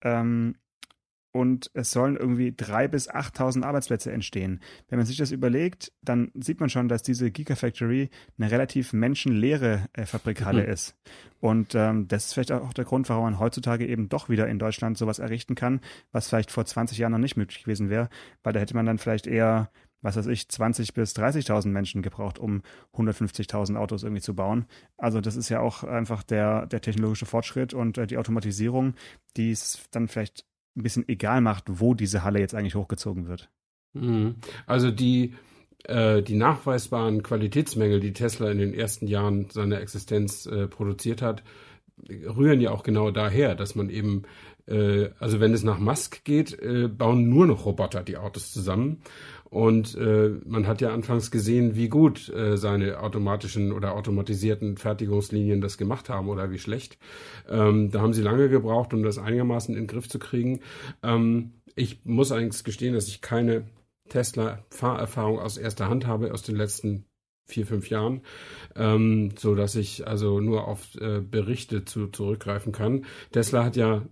Ähm, 0.02 0.54
und 1.36 1.70
es 1.74 1.90
sollen 1.90 2.16
irgendwie 2.16 2.48
3.000 2.48 2.88
bis 2.88 3.10
8.000 3.10 3.62
Arbeitsplätze 3.62 4.10
entstehen. 4.10 4.60
Wenn 4.88 4.98
man 4.98 5.06
sich 5.06 5.18
das 5.18 5.32
überlegt, 5.32 5.92
dann 6.02 6.32
sieht 6.34 6.60
man 6.60 6.70
schon, 6.70 6.88
dass 6.88 7.02
diese 7.02 7.30
Gigafactory 7.30 8.08
eine 8.38 8.50
relativ 8.50 8.94
menschenleere 8.94 9.84
äh, 9.92 10.06
Fabrikhalle 10.06 10.62
mhm. 10.62 10.72
ist. 10.72 10.96
Und 11.40 11.74
ähm, 11.74 12.08
das 12.08 12.26
ist 12.26 12.32
vielleicht 12.32 12.52
auch 12.52 12.72
der 12.72 12.86
Grund, 12.86 13.08
warum 13.10 13.24
man 13.24 13.38
heutzutage 13.38 13.86
eben 13.86 14.08
doch 14.08 14.30
wieder 14.30 14.48
in 14.48 14.58
Deutschland 14.58 14.96
sowas 14.96 15.18
errichten 15.18 15.54
kann, 15.54 15.80
was 16.10 16.28
vielleicht 16.28 16.50
vor 16.50 16.64
20 16.64 16.96
Jahren 16.96 17.12
noch 17.12 17.18
nicht 17.18 17.36
möglich 17.36 17.62
gewesen 17.62 17.90
wäre, 17.90 18.08
weil 18.42 18.54
da 18.54 18.60
hätte 18.60 18.74
man 18.74 18.86
dann 18.86 18.98
vielleicht 18.98 19.26
eher 19.26 19.70
was 20.02 20.16
weiß 20.16 20.26
ich, 20.26 20.42
20.000 20.42 20.94
bis 20.94 21.16
30.000 21.16 21.68
Menschen 21.68 22.00
gebraucht, 22.00 22.38
um 22.38 22.62
150.000 22.94 23.76
Autos 23.76 24.04
irgendwie 24.04 24.22
zu 24.22 24.36
bauen. 24.36 24.66
Also 24.96 25.20
das 25.20 25.34
ist 25.34 25.48
ja 25.48 25.60
auch 25.60 25.82
einfach 25.82 26.22
der, 26.22 26.66
der 26.66 26.80
technologische 26.80 27.26
Fortschritt 27.26 27.74
und 27.74 27.98
äh, 27.98 28.06
die 28.06 28.18
Automatisierung, 28.18 28.94
die 29.36 29.50
es 29.50 29.88
dann 29.90 30.06
vielleicht 30.06 30.44
ein 30.76 30.82
bisschen 30.82 31.08
egal 31.08 31.40
macht, 31.40 31.64
wo 31.68 31.94
diese 31.94 32.22
Halle 32.24 32.40
jetzt 32.40 32.54
eigentlich 32.54 32.74
hochgezogen 32.74 33.26
wird. 33.28 33.50
Mhm. 33.94 34.36
Also 34.66 34.90
die, 34.90 35.34
äh, 35.84 36.22
die 36.22 36.36
nachweisbaren 36.36 37.22
Qualitätsmängel, 37.22 38.00
die 38.00 38.12
Tesla 38.12 38.50
in 38.50 38.58
den 38.58 38.74
ersten 38.74 39.06
Jahren 39.06 39.48
seiner 39.50 39.80
Existenz 39.80 40.46
äh, 40.46 40.66
produziert 40.66 41.22
hat, 41.22 41.42
rühren 42.08 42.60
ja 42.60 42.70
auch 42.70 42.82
genau 42.82 43.10
daher, 43.10 43.54
dass 43.54 43.74
man 43.74 43.88
eben, 43.88 44.22
äh, 44.66 45.08
also 45.18 45.40
wenn 45.40 45.54
es 45.54 45.62
nach 45.62 45.78
Musk 45.78 46.24
geht, 46.24 46.60
äh, 46.60 46.88
bauen 46.88 47.28
nur 47.28 47.46
noch 47.46 47.64
Roboter 47.64 48.02
die 48.02 48.18
Autos 48.18 48.52
zusammen. 48.52 49.02
Und 49.56 49.94
äh, 49.94 50.32
man 50.44 50.66
hat 50.66 50.82
ja 50.82 50.92
anfangs 50.92 51.30
gesehen, 51.30 51.76
wie 51.76 51.88
gut 51.88 52.28
äh, 52.28 52.58
seine 52.58 53.00
automatischen 53.00 53.72
oder 53.72 53.94
automatisierten 53.94 54.76
Fertigungslinien 54.76 55.62
das 55.62 55.78
gemacht 55.78 56.10
haben 56.10 56.28
oder 56.28 56.50
wie 56.50 56.58
schlecht. 56.58 56.98
Ähm, 57.48 57.90
da 57.90 58.02
haben 58.02 58.12
sie 58.12 58.20
lange 58.20 58.50
gebraucht, 58.50 58.92
um 58.92 59.02
das 59.02 59.16
einigermaßen 59.16 59.74
in 59.74 59.84
den 59.84 59.86
Griff 59.86 60.10
zu 60.10 60.18
kriegen. 60.18 60.60
Ähm, 61.02 61.54
ich 61.74 62.04
muss 62.04 62.32
eigentlich 62.32 62.64
gestehen, 62.64 62.92
dass 62.92 63.08
ich 63.08 63.22
keine 63.22 63.64
Tesla-Fahrerfahrung 64.10 65.38
aus 65.38 65.56
erster 65.56 65.88
Hand 65.88 66.06
habe 66.06 66.34
aus 66.34 66.42
den 66.42 66.56
letzten 66.56 67.06
vier, 67.46 67.64
fünf 67.64 67.88
Jahren, 67.88 68.20
ähm, 68.74 69.32
so 69.38 69.54
dass 69.54 69.74
ich 69.74 70.06
also 70.06 70.38
nur 70.38 70.68
auf 70.68 70.96
äh, 71.00 71.22
Berichte 71.22 71.86
zu, 71.86 72.08
zurückgreifen 72.08 72.72
kann. 72.72 73.06
Tesla 73.32 73.64
hat 73.64 73.76
ja 73.76 74.02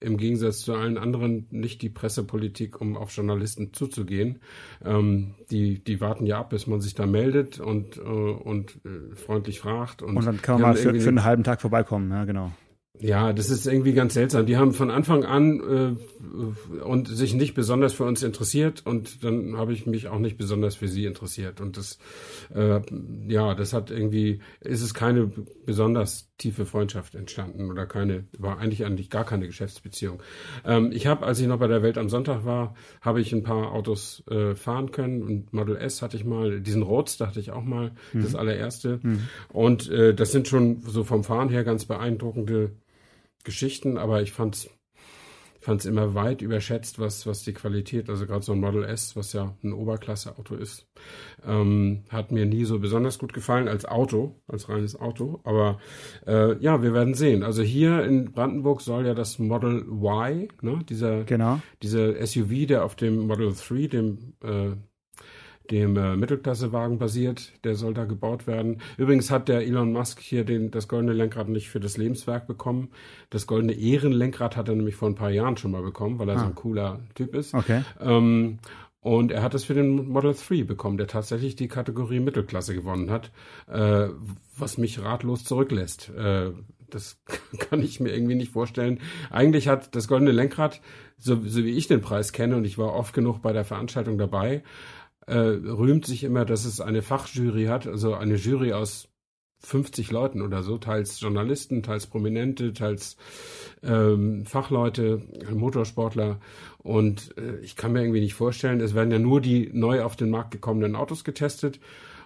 im 0.00 0.16
Gegensatz 0.16 0.60
zu 0.60 0.74
allen 0.74 0.96
anderen 0.98 1.46
nicht 1.50 1.82
die 1.82 1.90
Pressepolitik, 1.90 2.80
um 2.80 2.96
auf 2.96 3.14
Journalisten 3.14 3.72
zuzugehen. 3.72 4.40
Ähm, 4.84 5.34
die, 5.50 5.84
die 5.84 6.00
warten 6.00 6.26
ja 6.26 6.40
ab, 6.40 6.50
bis 6.50 6.66
man 6.66 6.80
sich 6.80 6.94
da 6.94 7.06
meldet 7.06 7.60
und, 7.60 7.98
äh, 7.98 8.00
und 8.00 8.80
äh, 8.84 9.14
freundlich 9.14 9.60
fragt. 9.60 10.02
Und, 10.02 10.16
und 10.16 10.24
dann 10.24 10.40
kann 10.40 10.60
man 10.60 10.70
mal 10.70 10.76
für, 10.76 10.98
für 10.98 11.08
einen 11.08 11.24
halben 11.24 11.44
Tag 11.44 11.60
vorbeikommen, 11.60 12.10
ja, 12.10 12.24
genau. 12.24 12.50
Ja, 13.02 13.32
das 13.32 13.48
ist 13.48 13.66
irgendwie 13.66 13.94
ganz 13.94 14.12
seltsam. 14.12 14.44
Die 14.44 14.58
haben 14.58 14.72
von 14.72 14.90
Anfang 14.90 15.24
an 15.24 15.96
äh, 16.78 16.82
und 16.82 17.08
sich 17.08 17.32
nicht 17.34 17.54
besonders 17.54 17.94
für 17.94 18.04
uns 18.04 18.22
interessiert 18.22 18.84
und 18.84 19.24
dann 19.24 19.56
habe 19.56 19.72
ich 19.72 19.86
mich 19.86 20.08
auch 20.08 20.18
nicht 20.18 20.36
besonders 20.36 20.74
für 20.74 20.88
sie 20.88 21.06
interessiert 21.06 21.62
und 21.62 21.78
das 21.78 21.98
äh, 22.54 22.80
ja, 23.26 23.54
das 23.54 23.72
hat 23.72 23.90
irgendwie 23.90 24.40
ist 24.60 24.82
es 24.82 24.92
keine 24.92 25.30
besonders 25.64 26.29
tiefe 26.40 26.66
Freundschaft 26.66 27.14
entstanden 27.14 27.70
oder 27.70 27.86
keine 27.86 28.24
war 28.38 28.58
eigentlich 28.58 28.84
eigentlich 28.84 29.10
gar 29.10 29.24
keine 29.24 29.46
Geschäftsbeziehung. 29.46 30.22
Ähm, 30.64 30.90
ich 30.92 31.06
habe, 31.06 31.26
als 31.26 31.38
ich 31.38 31.46
noch 31.46 31.58
bei 31.58 31.68
der 31.68 31.82
Welt 31.82 31.98
am 31.98 32.08
Sonntag 32.08 32.44
war, 32.44 32.74
habe 33.00 33.20
ich 33.20 33.32
ein 33.32 33.42
paar 33.42 33.72
Autos 33.72 34.24
äh, 34.28 34.54
fahren 34.54 34.90
können 34.90 35.22
und 35.22 35.52
Model 35.52 35.76
S 35.76 36.02
hatte 36.02 36.16
ich 36.16 36.24
mal, 36.24 36.60
diesen 36.60 36.82
Roadster 36.82 37.26
hatte 37.28 37.40
ich 37.40 37.50
auch 37.50 37.62
mal, 37.62 37.92
mhm. 38.12 38.22
das 38.22 38.34
allererste 38.34 39.00
mhm. 39.02 39.28
und 39.50 39.90
äh, 39.90 40.14
das 40.14 40.32
sind 40.32 40.48
schon 40.48 40.80
so 40.82 41.04
vom 41.04 41.24
Fahren 41.24 41.50
her 41.50 41.62
ganz 41.62 41.84
beeindruckende 41.84 42.72
Geschichten, 43.44 43.98
aber 43.98 44.22
ich 44.22 44.32
fand's 44.32 44.68
fand 45.60 45.80
es 45.80 45.86
immer 45.86 46.14
weit 46.14 46.40
überschätzt, 46.40 46.98
was, 46.98 47.26
was 47.26 47.42
die 47.42 47.52
Qualität, 47.52 48.08
also 48.08 48.26
gerade 48.26 48.42
so 48.42 48.52
ein 48.52 48.60
Model 48.60 48.82
S, 48.82 49.14
was 49.14 49.34
ja 49.34 49.54
ein 49.62 49.74
Oberklasse-Auto 49.74 50.54
ist, 50.54 50.88
ähm, 51.46 52.04
hat 52.08 52.32
mir 52.32 52.46
nie 52.46 52.64
so 52.64 52.78
besonders 52.78 53.18
gut 53.18 53.34
gefallen 53.34 53.68
als 53.68 53.84
Auto, 53.84 54.40
als 54.48 54.70
reines 54.70 54.98
Auto. 54.98 55.40
Aber 55.44 55.78
äh, 56.26 56.56
ja, 56.62 56.82
wir 56.82 56.94
werden 56.94 57.14
sehen. 57.14 57.42
Also 57.42 57.62
hier 57.62 58.02
in 58.04 58.32
Brandenburg 58.32 58.80
soll 58.80 59.06
ja 59.06 59.14
das 59.14 59.38
Model 59.38 59.84
Y, 59.86 60.48
ne, 60.62 60.80
dieser, 60.88 61.24
genau. 61.24 61.60
dieser 61.82 62.26
SUV, 62.26 62.66
der 62.66 62.84
auf 62.84 62.96
dem 62.96 63.26
Model 63.26 63.52
3, 63.52 63.86
dem 63.86 64.34
äh, 64.42 64.76
dem 65.70 65.96
äh, 65.96 66.16
Mittelklassewagen 66.16 66.98
basiert. 66.98 67.52
Der 67.64 67.74
soll 67.74 67.94
da 67.94 68.04
gebaut 68.04 68.46
werden. 68.46 68.80
Übrigens 68.96 69.30
hat 69.30 69.48
der 69.48 69.60
Elon 69.62 69.92
Musk 69.92 70.20
hier 70.20 70.44
den, 70.44 70.70
das 70.70 70.88
goldene 70.88 71.12
Lenkrad 71.12 71.48
nicht 71.48 71.68
für 71.68 71.80
das 71.80 71.96
Lebenswerk 71.96 72.46
bekommen. 72.46 72.88
Das 73.30 73.46
goldene 73.46 73.72
Ehrenlenkrad 73.72 74.56
hat 74.56 74.68
er 74.68 74.74
nämlich 74.74 74.96
vor 74.96 75.08
ein 75.08 75.14
paar 75.14 75.30
Jahren 75.30 75.56
schon 75.56 75.70
mal 75.70 75.82
bekommen, 75.82 76.18
weil 76.18 76.28
er 76.28 76.36
ah. 76.36 76.40
so 76.40 76.46
ein 76.46 76.54
cooler 76.54 77.00
Typ 77.14 77.34
ist. 77.34 77.54
Okay. 77.54 77.82
Ähm, 78.00 78.58
und 79.02 79.32
er 79.32 79.42
hat 79.42 79.54
es 79.54 79.64
für 79.64 79.74
den 79.74 80.08
Model 80.08 80.34
3 80.34 80.64
bekommen, 80.64 80.98
der 80.98 81.06
tatsächlich 81.06 81.56
die 81.56 81.68
Kategorie 81.68 82.20
Mittelklasse 82.20 82.74
gewonnen 82.74 83.10
hat, 83.10 83.30
äh, 83.66 84.08
was 84.56 84.76
mich 84.76 85.02
ratlos 85.02 85.44
zurücklässt. 85.44 86.10
Äh, 86.10 86.50
das 86.90 87.22
kann 87.58 87.80
ich 87.80 88.00
mir 88.00 88.12
irgendwie 88.12 88.34
nicht 88.34 88.52
vorstellen. 88.52 89.00
Eigentlich 89.30 89.68
hat 89.68 89.94
das 89.94 90.06
goldene 90.06 90.32
Lenkrad, 90.32 90.82
so, 91.16 91.40
so 91.46 91.64
wie 91.64 91.70
ich 91.70 91.86
den 91.86 92.02
Preis 92.02 92.32
kenne, 92.32 92.56
und 92.56 92.64
ich 92.64 92.76
war 92.76 92.92
oft 92.92 93.14
genug 93.14 93.40
bei 93.40 93.52
der 93.52 93.64
Veranstaltung 93.64 94.18
dabei, 94.18 94.62
äh, 95.26 95.34
rühmt 95.36 96.06
sich 96.06 96.24
immer, 96.24 96.44
dass 96.44 96.64
es 96.64 96.80
eine 96.80 97.02
Fachjury 97.02 97.66
hat, 97.66 97.86
also 97.86 98.14
eine 98.14 98.36
Jury 98.36 98.72
aus 98.72 99.08
50 99.62 100.10
Leuten 100.10 100.42
oder 100.42 100.62
so, 100.62 100.78
teils 100.78 101.20
Journalisten, 101.20 101.82
teils 101.82 102.06
Prominente, 102.06 102.72
teils 102.72 103.16
ähm, 103.82 104.46
Fachleute, 104.46 105.22
Motorsportler. 105.52 106.40
Und 106.78 107.36
äh, 107.36 107.58
ich 107.60 107.76
kann 107.76 107.92
mir 107.92 108.00
irgendwie 108.00 108.20
nicht 108.20 108.34
vorstellen, 108.34 108.80
es 108.80 108.94
werden 108.94 109.10
ja 109.10 109.18
nur 109.18 109.40
die 109.40 109.70
neu 109.72 110.02
auf 110.02 110.16
den 110.16 110.30
Markt 110.30 110.50
gekommenen 110.50 110.96
Autos 110.96 111.24
getestet. 111.24 111.78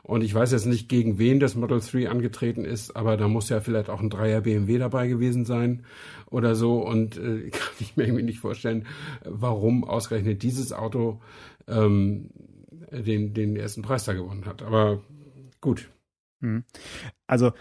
Und 0.02 0.22
ich 0.22 0.34
weiß 0.34 0.52
jetzt 0.52 0.66
nicht, 0.66 0.88
gegen 0.88 1.18
wen 1.18 1.40
das 1.40 1.54
Model 1.54 1.80
3 1.80 2.10
angetreten 2.10 2.64
ist, 2.64 2.94
aber 2.94 3.16
da 3.16 3.26
muss 3.26 3.48
ja 3.48 3.60
vielleicht 3.60 3.88
auch 3.88 4.00
ein 4.00 4.10
Dreier 4.10 4.42
BMW 4.42 4.78
dabei 4.78 5.08
gewesen 5.08 5.46
sein 5.46 5.82
oder 6.30 6.54
so. 6.54 6.86
Und 6.86 7.16
äh, 7.16 7.48
kann 7.50 7.72
ich 7.80 7.96
mir 7.96 8.04
irgendwie 8.04 8.22
nicht 8.22 8.38
vorstellen, 8.38 8.86
warum 9.24 9.82
ausgerechnet 9.82 10.42
dieses 10.42 10.72
Auto 10.72 11.20
ähm, 11.66 12.30
den, 13.02 13.34
den 13.34 13.56
ersten 13.56 13.82
Preis 13.82 14.04
da 14.04 14.12
gewonnen 14.12 14.46
hat. 14.46 14.62
Aber 14.62 15.02
gut. 15.60 15.90
Mhm. 16.40 16.64
Also 17.26 17.52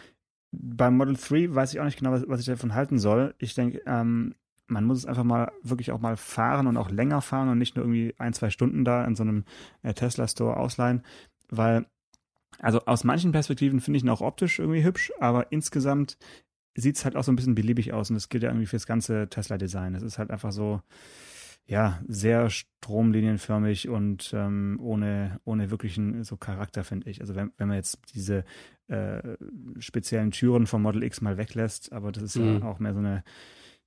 beim 0.52 0.98
Model 0.98 1.16
3 1.16 1.54
weiß 1.54 1.74
ich 1.74 1.80
auch 1.80 1.86
nicht 1.86 1.98
genau, 1.98 2.12
was, 2.12 2.28
was 2.28 2.40
ich 2.40 2.46
davon 2.46 2.76
halten 2.76 3.00
soll. 3.00 3.34
Ich 3.40 3.56
denke, 3.56 3.82
ähm, 3.86 4.36
man 4.68 4.86
muss 4.86 5.00
es 5.00 5.06
einfach 5.06 5.24
mal 5.24 5.52
wirklich 5.62 5.92
auch 5.92 6.00
mal 6.00 6.16
fahren 6.16 6.68
und 6.68 6.78
auch 6.78 6.90
länger 6.90 7.22
fahren 7.22 7.50
und 7.50 7.58
nicht 7.58 7.76
nur 7.76 7.86
irgendwie 7.86 8.14
ein, 8.18 8.34
zwei 8.34 8.50
Stunden 8.50 8.86
da 8.86 9.04
in 9.06 9.16
so 9.16 9.24
einem 9.24 9.46
äh, 9.82 9.94
Tesla-Store 9.94 10.58
ausleihen, 10.58 11.04
weil, 11.50 11.86
also 12.60 12.82
aus 12.86 13.04
manchen 13.04 13.32
Perspektiven 13.32 13.82
finde 13.82 13.98
ich 13.98 14.04
ihn 14.04 14.10
auch 14.10 14.22
optisch 14.22 14.60
irgendwie 14.60 14.84
hübsch, 14.84 15.12
aber 15.20 15.52
insgesamt 15.52 16.18
sieht 16.76 16.98
es 16.98 17.06
halt 17.06 17.16
auch 17.16 17.24
so 17.24 17.32
ein 17.32 17.36
bisschen 17.36 17.56
beliebig 17.56 17.94
aus 17.94 18.10
und 18.10 18.16
das 18.16 18.30
gilt 18.30 18.44
ja 18.44 18.50
irgendwie 18.50 18.66
fürs 18.66 18.88
ganze 18.88 19.28
Tesla-Design. 19.30 19.96
Es 19.96 20.04
ist 20.04 20.18
halt 20.18 20.32
einfach 20.32 20.52
so, 20.52 20.82
ja, 21.66 22.02
sehr 22.08 22.50
stromlinienförmig 22.50 23.88
und 23.88 24.32
ähm, 24.34 24.78
ohne, 24.82 25.40
ohne 25.46 25.72
wirklichen 25.72 26.24
so 26.24 26.36
Charakter, 26.36 26.84
finde 26.84 27.10
ich. 27.10 27.22
Also 27.22 27.36
wenn, 27.36 27.52
wenn 27.58 27.70
man 27.70 27.78
jetzt 27.78 28.00
diese 28.14 28.44
äh, 28.88 29.38
speziellen 29.80 30.32
Türen 30.32 30.68
vom 30.68 30.82
Model 30.82 31.04
X 31.04 31.22
mal 31.22 31.38
weglässt, 31.38 31.94
aber 31.94 32.12
das 32.12 32.24
ist 32.24 32.36
mhm. 32.36 32.60
ja 32.60 32.66
auch 32.66 32.80
mehr 32.80 32.94
so 32.94 33.00
eine, 33.00 33.24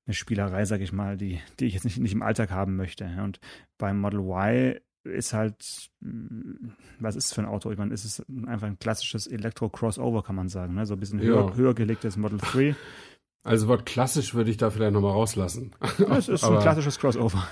eine 0.07 0.15
Spielerei, 0.15 0.65
sag 0.65 0.81
ich 0.81 0.93
mal, 0.93 1.17
die, 1.17 1.41
die 1.61 1.67
ich 1.67 1.75
jetzt 1.75 1.85
nicht, 1.85 1.99
nicht 1.99 2.15
im 2.15 2.23
Alltag 2.23 2.51
haben 2.51 2.77
möchte. 2.77 3.05
Und 3.23 3.41
beim 3.77 4.01
Model 4.01 4.21
Y 4.21 4.81
ist 5.05 5.35
halt, 5.35 5.91
mm, 6.01 6.71
was 6.99 7.15
ist 7.15 7.27
es 7.27 7.33
für 7.35 7.43
ein 7.43 7.47
Auto? 7.47 7.71
Ich 7.71 7.79
meine, 7.79 7.93
ist 7.93 8.05
es 8.05 8.25
einfach 8.47 8.67
ein 8.67 8.79
klassisches 8.79 9.27
Elektro-Crossover, 9.27 10.23
kann 10.23 10.35
man 10.35 10.49
sagen. 10.49 10.75
Ne? 10.75 10.87
So 10.87 10.95
ein 10.95 11.01
bisschen 11.01 11.21
höher, 11.21 11.51
ja. 11.51 11.55
höher 11.55 11.75
gelegtes 11.75 12.17
Model 12.17 12.39
3 12.39 12.75
Also 13.47 13.69
Wort 13.69 13.87
klassisch 13.87 14.35
würde 14.35 14.51
ich 14.51 14.57
da 14.57 14.71
vielleicht 14.71 14.93
nochmal 14.93 15.13
rauslassen. 15.13 15.71
Es 16.11 16.29
ist 16.29 16.43
ein 16.43 16.59
klassisches 16.59 16.99
Crossover. 16.99 17.47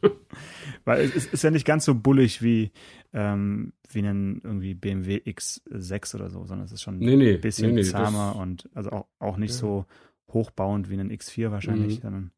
Weil 0.84 1.00
es 1.00 1.24
ist 1.24 1.42
ja 1.42 1.50
nicht 1.50 1.64
ganz 1.64 1.86
so 1.86 1.94
bullig 1.94 2.42
wie, 2.42 2.70
ähm, 3.14 3.72
wie 3.90 4.00
ein 4.00 4.42
irgendwie 4.44 4.74
BMW 4.74 5.16
X6 5.16 6.14
oder 6.16 6.28
so, 6.28 6.44
sondern 6.44 6.66
es 6.66 6.72
ist 6.72 6.82
schon 6.82 6.98
nee, 6.98 7.16
nee, 7.16 7.36
ein 7.36 7.40
bisschen 7.40 7.72
nee, 7.72 7.82
zahmer 7.82 8.36
und 8.36 8.68
also 8.74 8.90
auch, 8.90 9.06
auch 9.18 9.38
nicht 9.38 9.52
ja. 9.52 9.56
so 9.56 9.86
hochbauend 10.28 10.90
wie 10.90 11.00
ein 11.00 11.10
X4 11.10 11.50
wahrscheinlich. 11.50 11.98
Mhm. 11.98 12.02
Sondern, 12.02 12.30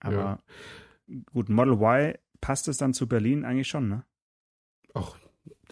aber 0.00 0.16
ja. 0.16 0.38
gut, 1.32 1.48
Model 1.50 1.74
Y 1.74 2.14
passt 2.40 2.66
es 2.66 2.78
dann 2.78 2.94
zu 2.94 3.06
Berlin 3.06 3.44
eigentlich 3.44 3.68
schon, 3.68 3.88
ne? 3.88 4.02
Ach, 4.92 5.16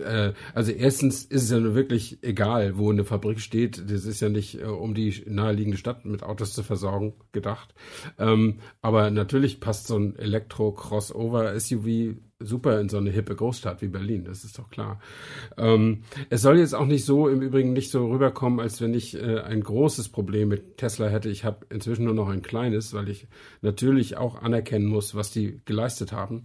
äh, 0.01 0.33
also 0.55 0.73
erstens 0.73 1.25
ist 1.25 1.45
es 1.45 1.51
ja 1.51 1.59
nur 1.59 1.75
wirklich 1.75 2.19
egal, 2.23 2.79
wo 2.79 2.91
eine 2.91 3.05
Fabrik 3.05 3.41
steht. 3.41 3.91
Das 3.91 4.05
ist 4.05 4.21
ja 4.21 4.29
nicht, 4.29 4.61
äh, 4.61 4.65
um 4.65 4.95
die 4.95 5.23
naheliegende 5.27 5.79
Stadt 5.79 6.05
mit 6.05 6.23
Autos 6.23 6.55
zu 6.55 6.63
versorgen, 6.63 7.15
gedacht. 7.33 7.75
Ähm, 8.19 8.61
aber 8.83 9.11
natürlich 9.11 9.61
passt 9.61 9.87
so 9.87 9.99
ein 9.99 10.17
Elektro-Crossover-SUV 10.17 12.17
super 12.41 12.81
in 12.81 12.89
so 12.89 12.99
eine 12.99 13.11
hippe 13.11 13.35
Großstadt 13.35 13.83
wie 13.83 13.89
Berlin, 13.89 14.25
das 14.25 14.45
ist 14.45 14.59
doch 14.59 14.71
klar. 14.71 15.01
Ähm, 15.57 16.03
es 16.31 16.43
soll 16.43 16.59
jetzt 16.59 16.75
auch 16.75 16.87
nicht 16.87 17.05
so, 17.05 17.29
im 17.29 17.43
Übrigen 17.43 17.73
nicht 17.73 17.91
so 17.91 18.09
rüberkommen, 18.09 18.61
als 18.61 18.81
wenn 18.81 18.95
ich 18.95 19.21
äh, 19.21 19.41
ein 19.41 19.63
großes 19.63 20.11
Problem 20.11 20.49
mit 20.49 20.77
Tesla 20.77 21.09
hätte. 21.09 21.31
Ich 21.31 21.45
habe 21.45 21.67
inzwischen 21.71 22.05
nur 22.05 22.15
noch 22.15 22.29
ein 22.29 22.43
kleines, 22.43 22.95
weil 22.95 23.09
ich 23.09 23.27
natürlich 23.61 24.17
auch 24.17 24.41
anerkennen 24.41 24.87
muss, 24.87 25.15
was 25.15 25.33
die 25.33 25.61
geleistet 25.65 26.13
haben. 26.13 26.45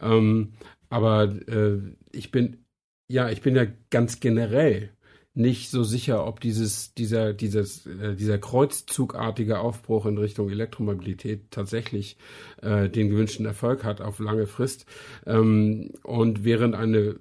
Ähm, 0.00 0.54
aber 0.88 1.24
äh, 1.24 1.78
ich 2.12 2.30
bin 2.30 2.63
ja, 3.08 3.30
ich 3.30 3.42
bin 3.42 3.56
ja 3.56 3.66
ganz 3.90 4.20
generell 4.20 4.90
nicht 5.34 5.70
so 5.70 5.82
sicher, 5.82 6.26
ob 6.26 6.40
dieses, 6.40 6.94
dieser, 6.94 7.32
dieses, 7.32 7.86
äh, 7.86 8.14
dieser 8.14 8.38
kreuzzugartige 8.38 9.58
Aufbruch 9.58 10.06
in 10.06 10.16
Richtung 10.16 10.48
Elektromobilität 10.48 11.50
tatsächlich 11.50 12.16
äh, 12.62 12.88
den 12.88 13.10
gewünschten 13.10 13.44
Erfolg 13.44 13.82
hat 13.82 14.00
auf 14.00 14.20
lange 14.20 14.46
Frist. 14.46 14.86
Ähm, 15.26 15.90
und 16.04 16.44
während 16.44 16.76
eine 16.76 17.16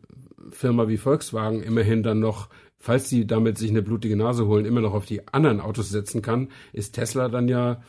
Firma 0.52 0.88
wie 0.88 0.98
Volkswagen 0.98 1.63
immerhin 1.63 2.04
dann 2.04 2.20
noch, 2.20 2.50
falls 2.78 3.10
sie 3.10 3.25
damit 3.25 3.58
sich 3.58 3.72
eine 3.72 3.82
blutige 3.82 4.16
Nase 4.16 4.46
holen, 4.46 4.66
immer 4.66 4.82
noch 4.82 4.94
auf 4.94 5.08
die 5.08 5.28
anderen 5.30 5.60
Autos 5.60 5.90
setzen 5.90 6.22
kann, 6.22 6.50
ist 6.72 6.94
Tesla 6.94 7.30
dann 7.30 7.48
ja 7.48 7.82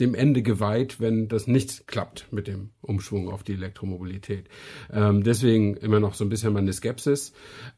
dem 0.00 0.14
Ende 0.14 0.42
geweiht, 0.42 1.00
wenn 1.00 1.28
das 1.28 1.46
nicht 1.46 1.86
klappt 1.86 2.32
mit 2.32 2.46
dem 2.46 2.70
Umschwung 2.80 3.30
auf 3.30 3.42
die 3.42 3.54
Elektromobilität. 3.54 4.48
Ähm, 4.92 5.24
deswegen 5.24 5.76
immer 5.76 6.00
noch 6.00 6.14
so 6.14 6.24
ein 6.24 6.28
bisschen 6.28 6.52
meine 6.52 6.72
Skepsis. 6.72 7.32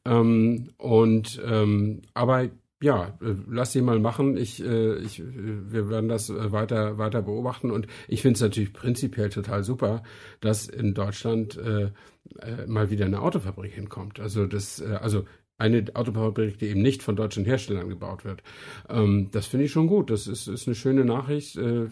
Ähm, 0.05 0.69
und 0.77 1.41
ähm, 1.45 2.03
aber 2.15 2.51
ja, 2.83 3.19
äh, 3.21 3.35
lass 3.49 3.73
sie 3.73 3.83
mal 3.83 3.99
machen. 3.99 4.37
Ich, 4.37 4.65
äh, 4.65 4.97
ich, 4.97 5.23
wir 5.23 5.91
werden 5.91 6.09
das 6.09 6.31
äh, 6.31 6.51
weiter, 6.51 6.97
weiter 6.97 7.23
beobachten. 7.23 7.71
Und 7.71 7.87
ich 8.09 8.23
finde 8.23 8.37
es 8.37 8.41
natürlich 8.41 8.73
prinzipiell 8.73 9.29
total 9.29 9.65
super, 9.65 10.03
dass 10.41 10.67
in 10.67 10.95
Deutschland 10.95 11.59
äh, 11.59 11.91
äh, 12.39 12.67
mal 12.67 12.91
wieder 12.91 13.05
eine 13.05 13.21
Autofabrik 13.21 13.73
hinkommt. 13.73 14.19
Also 14.19 14.47
das, 14.47 14.81
äh, 14.81 14.99
also 15.01 15.25
eine 15.61 15.85
Autofabrik, 15.95 16.59
die 16.59 16.69
eben 16.69 16.83
nicht 16.83 17.03
von 17.03 17.17
deutschen 17.17 17.45
Herstellern 17.45 17.89
gebaut 17.89 18.25
wird. 18.25 18.43
Ähm, 18.89 19.29
das 19.31 19.47
finde 19.47 19.67
ich 19.67 19.73
schon 19.73 19.87
gut. 19.87 20.11
Das 20.11 20.27
ist, 20.27 20.49
ist 20.49 20.67
eine 20.67 20.75
schöne 20.75 21.05
Nachricht 21.05 21.57
äh, 21.57 21.89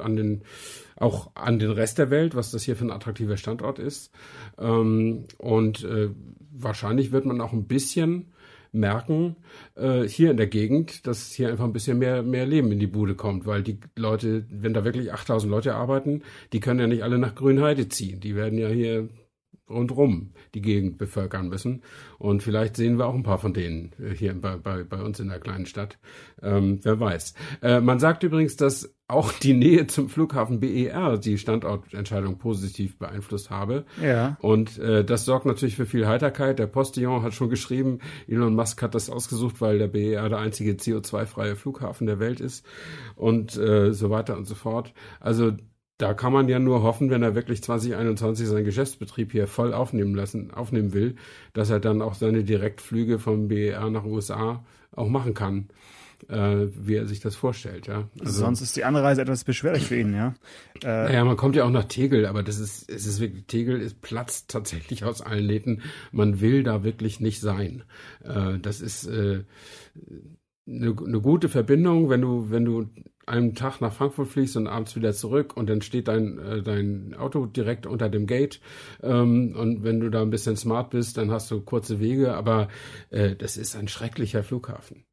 an 0.00 0.16
den, 0.16 0.42
auch 0.96 1.32
an 1.34 1.58
den 1.58 1.72
Rest 1.72 1.98
der 1.98 2.10
Welt, 2.10 2.36
was 2.36 2.52
das 2.52 2.62
hier 2.62 2.76
für 2.76 2.84
ein 2.84 2.92
attraktiver 2.92 3.36
Standort 3.36 3.78
ist. 3.78 4.12
Ähm, 4.58 5.24
und 5.38 5.82
äh, 5.82 6.10
wahrscheinlich 6.52 7.10
wird 7.10 7.24
man 7.24 7.40
auch 7.40 7.52
ein 7.52 7.66
bisschen 7.66 8.32
merken 8.70 9.36
äh, 9.74 10.04
hier 10.04 10.30
in 10.30 10.36
der 10.36 10.46
Gegend, 10.46 11.06
dass 11.06 11.32
hier 11.32 11.50
einfach 11.50 11.64
ein 11.64 11.74
bisschen 11.74 11.98
mehr 11.98 12.22
mehr 12.22 12.46
Leben 12.46 12.72
in 12.72 12.78
die 12.78 12.86
Bude 12.86 13.14
kommt, 13.14 13.44
weil 13.46 13.62
die 13.62 13.78
Leute, 13.96 14.46
wenn 14.48 14.72
da 14.72 14.84
wirklich 14.84 15.12
8000 15.12 15.50
Leute 15.50 15.74
arbeiten, 15.74 16.22
die 16.52 16.60
können 16.60 16.80
ja 16.80 16.86
nicht 16.86 17.02
alle 17.02 17.18
nach 17.18 17.34
Grünheide 17.34 17.88
ziehen. 17.88 18.20
Die 18.20 18.34
werden 18.34 18.58
ja 18.58 18.68
hier 18.68 19.08
rundrum 19.68 20.32
die 20.54 20.62
Gegend 20.62 20.98
bevölkern 20.98 21.48
müssen. 21.48 21.82
Und 22.18 22.42
vielleicht 22.42 22.76
sehen 22.76 22.98
wir 22.98 23.06
auch 23.06 23.14
ein 23.14 23.22
paar 23.22 23.38
von 23.38 23.54
denen 23.54 23.92
äh, 23.98 24.14
hier 24.14 24.38
bei, 24.38 24.56
bei, 24.56 24.84
bei 24.84 25.02
uns 25.02 25.20
in 25.20 25.28
der 25.28 25.40
kleinen 25.40 25.66
Stadt. 25.66 25.98
Ähm, 26.42 26.80
wer 26.82 27.00
weiß. 27.00 27.34
Äh, 27.62 27.80
man 27.80 27.98
sagt 27.98 28.22
übrigens, 28.22 28.56
dass 28.56 28.94
auch 29.08 29.32
die 29.32 29.52
Nähe 29.52 29.86
zum 29.86 30.08
Flughafen 30.08 30.60
BER 30.60 31.18
die 31.18 31.36
Standortentscheidung 31.36 32.38
positiv 32.38 32.98
beeinflusst 32.98 33.50
habe. 33.50 33.84
Ja. 34.02 34.38
Und 34.40 34.78
äh, 34.78 35.04
das 35.04 35.26
sorgt 35.26 35.44
natürlich 35.44 35.76
für 35.76 35.86
viel 35.86 36.06
Heiterkeit. 36.06 36.58
Der 36.58 36.66
Postillon 36.66 37.22
hat 37.22 37.34
schon 37.34 37.50
geschrieben, 37.50 37.98
Elon 38.26 38.54
Musk 38.54 38.80
hat 38.82 38.94
das 38.94 39.10
ausgesucht, 39.10 39.60
weil 39.60 39.78
der 39.78 39.88
BER 39.88 40.28
der 40.28 40.38
einzige 40.38 40.72
CO2-freie 40.72 41.56
Flughafen 41.56 42.06
der 42.06 42.20
Welt 42.20 42.40
ist 42.40 42.64
und 43.14 43.56
äh, 43.56 43.92
so 43.92 44.08
weiter 44.10 44.36
und 44.36 44.46
so 44.46 44.54
fort. 44.54 44.94
Also 45.20 45.52
da 46.02 46.14
kann 46.14 46.32
man 46.32 46.48
ja 46.48 46.58
nur 46.58 46.82
hoffen, 46.82 47.10
wenn 47.10 47.22
er 47.22 47.36
wirklich 47.36 47.62
2021 47.62 48.48
seinen 48.48 48.64
Geschäftsbetrieb 48.64 49.30
hier 49.30 49.46
voll 49.46 49.72
aufnehmen 49.72 50.16
lassen, 50.16 50.50
aufnehmen 50.50 50.92
will, 50.92 51.14
dass 51.52 51.70
er 51.70 51.78
dann 51.78 52.02
auch 52.02 52.14
seine 52.14 52.42
Direktflüge 52.42 53.20
vom 53.20 53.46
BER 53.46 53.88
nach 53.88 54.04
USA 54.04 54.64
auch 54.90 55.08
machen 55.08 55.32
kann, 55.32 55.68
äh, 56.28 56.66
wie 56.74 56.96
er 56.96 57.06
sich 57.06 57.20
das 57.20 57.36
vorstellt, 57.36 57.86
ja. 57.86 58.08
Also, 58.18 58.40
Sonst 58.40 58.62
ist 58.62 58.76
die 58.76 58.84
andere 58.84 59.04
Reise 59.04 59.22
etwas 59.22 59.44
beschwerlich 59.44 59.84
für 59.84 59.96
ihn, 59.96 60.12
ja. 60.12 60.34
Äh, 60.82 60.86
naja, 60.86 61.24
man 61.24 61.36
kommt 61.36 61.54
ja 61.54 61.62
auch 61.62 61.70
nach 61.70 61.84
Tegel, 61.84 62.26
aber 62.26 62.42
das 62.42 62.58
ist, 62.58 62.90
es 62.90 63.06
ist 63.06 63.20
wirklich, 63.20 63.46
Tegel 63.46 63.80
ist 63.80 64.00
platzt 64.00 64.50
tatsächlich 64.50 65.04
aus 65.04 65.20
allen 65.20 65.46
Nähten. 65.46 65.82
Man 66.10 66.40
will 66.40 66.64
da 66.64 66.82
wirklich 66.82 67.20
nicht 67.20 67.40
sein. 67.40 67.84
Äh, 68.24 68.58
das 68.58 68.80
ist 68.80 69.06
äh, 69.06 69.44
eine, 70.66 70.96
eine 70.96 71.20
gute 71.20 71.48
Verbindung, 71.48 72.10
wenn 72.10 72.20
du, 72.20 72.50
wenn 72.50 72.64
du 72.64 72.90
einen 73.32 73.54
Tag 73.54 73.80
nach 73.80 73.92
Frankfurt 73.92 74.28
fliegst 74.28 74.56
und 74.56 74.66
abends 74.66 74.94
wieder 74.94 75.12
zurück 75.14 75.56
und 75.56 75.68
dann 75.68 75.80
steht 75.80 76.08
dein, 76.08 76.38
äh, 76.38 76.62
dein 76.62 77.14
Auto 77.14 77.46
direkt 77.46 77.86
unter 77.86 78.08
dem 78.08 78.26
Gate. 78.26 78.60
Ähm, 79.02 79.54
und 79.56 79.82
wenn 79.82 80.00
du 80.00 80.10
da 80.10 80.22
ein 80.22 80.30
bisschen 80.30 80.56
smart 80.56 80.90
bist, 80.90 81.16
dann 81.16 81.30
hast 81.30 81.50
du 81.50 81.62
kurze 81.62 81.98
Wege, 81.98 82.34
aber 82.34 82.68
äh, 83.10 83.34
das 83.34 83.56
ist 83.56 83.74
ein 83.74 83.88
schrecklicher 83.88 84.42
Flughafen. 84.42 85.04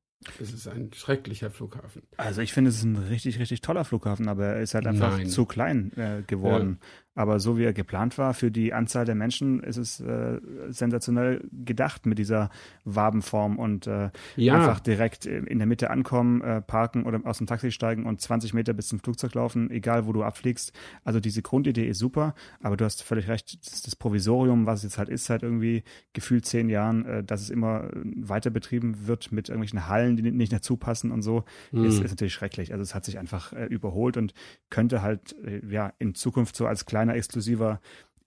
Es 0.42 0.52
ist 0.52 0.68
ein 0.68 0.92
schrecklicher 0.94 1.50
Flughafen. 1.50 2.04
Also 2.18 2.42
ich 2.42 2.52
finde, 2.52 2.70
es 2.70 2.78
ist 2.78 2.84
ein 2.84 2.98
richtig, 2.98 3.40
richtig 3.40 3.62
toller 3.62 3.86
Flughafen, 3.86 4.28
aber 4.28 4.48
er 4.48 4.62
ist 4.62 4.74
halt 4.74 4.86
einfach 4.86 5.18
Nein. 5.18 5.30
zu 5.30 5.46
klein 5.46 5.94
äh, 5.96 6.24
geworden. 6.28 6.80
Aber 7.20 7.42
so 7.42 7.58
wie 7.58 7.66
er 7.66 7.74
geplant 7.74 8.18
war 8.18 8.34
für 8.34 8.50
die 8.50 8.74
Anzahl 8.74 9.04
der 9.04 9.14
Menschen, 9.14 9.62
ist 9.62 9.76
es 9.76 10.00
äh, 10.00 10.40
sensationell 10.70 11.46
gedacht 11.52 12.06
mit 12.06 12.18
dieser 12.18 12.50
Wabenform 12.86 13.60
und 13.60 13.88
äh, 13.88 14.10
ja. 14.38 14.56
einfach 14.56 14.80
direkt 14.80 15.26
in 15.26 15.58
der 15.58 15.68
Mitte 15.68 15.90
ankommen, 15.90 16.40
äh, 16.40 16.62
parken 16.62 17.04
oder 17.04 17.20
aus 17.26 17.40
dem 17.40 17.46
Taxi 17.46 17.72
steigen 17.72 18.06
und 18.06 18.22
20 18.22 18.54
Meter 18.54 18.72
bis 18.72 18.88
zum 18.88 19.02
Flugzeug 19.02 19.34
laufen, 19.34 19.70
egal 19.70 20.06
wo 20.06 20.14
du 20.14 20.24
abfliegst. 20.24 20.72
Also 21.04 21.20
diese 21.20 21.42
Grundidee 21.42 21.90
ist 21.90 22.00
super, 22.00 22.36
aber 22.62 22.78
du 22.78 22.86
hast 22.86 23.04
völlig 23.04 23.28
recht, 23.28 23.66
das, 23.66 23.82
das 23.82 23.98
Provisorium, 23.98 24.66
was 24.66 24.80
es 24.80 24.84
jetzt 24.84 24.98
halt 24.98 25.10
ist, 25.10 25.26
seit 25.26 25.44
irgendwie 25.44 25.84
gefühlt 26.14 26.46
zehn 26.46 26.70
Jahren, 26.70 27.06
äh, 27.06 27.22
dass 27.22 27.42
es 27.42 27.50
immer 27.50 27.90
weiter 28.02 28.50
betrieben 28.50 29.08
wird 29.08 29.34
mit 29.34 29.50
irgendwelchen 29.50 29.90
Hallen, 29.90 30.16
die 30.16 30.32
nicht 30.32 30.54
dazu 30.54 30.78
passen 30.78 31.12
und 31.12 31.22
so, 31.22 31.44
mhm. 31.74 31.84
ist, 31.84 32.00
ist 32.00 32.12
natürlich 32.12 32.34
schrecklich. 32.34 32.72
Also 32.72 32.82
es 32.82 32.96
hat 32.96 33.04
sich 33.04 33.20
einfach 33.20 33.52
äh, 33.52 33.66
überholt 33.66 34.16
und 34.16 34.34
könnte 34.70 35.02
halt 35.02 35.36
äh, 35.44 35.60
ja 35.70 35.92
in 36.00 36.16
Zukunft 36.16 36.56
so 36.56 36.66
als 36.66 36.86
kleiner 36.86 37.09
kleiner, 37.10 37.16
exklusiver 37.16 37.80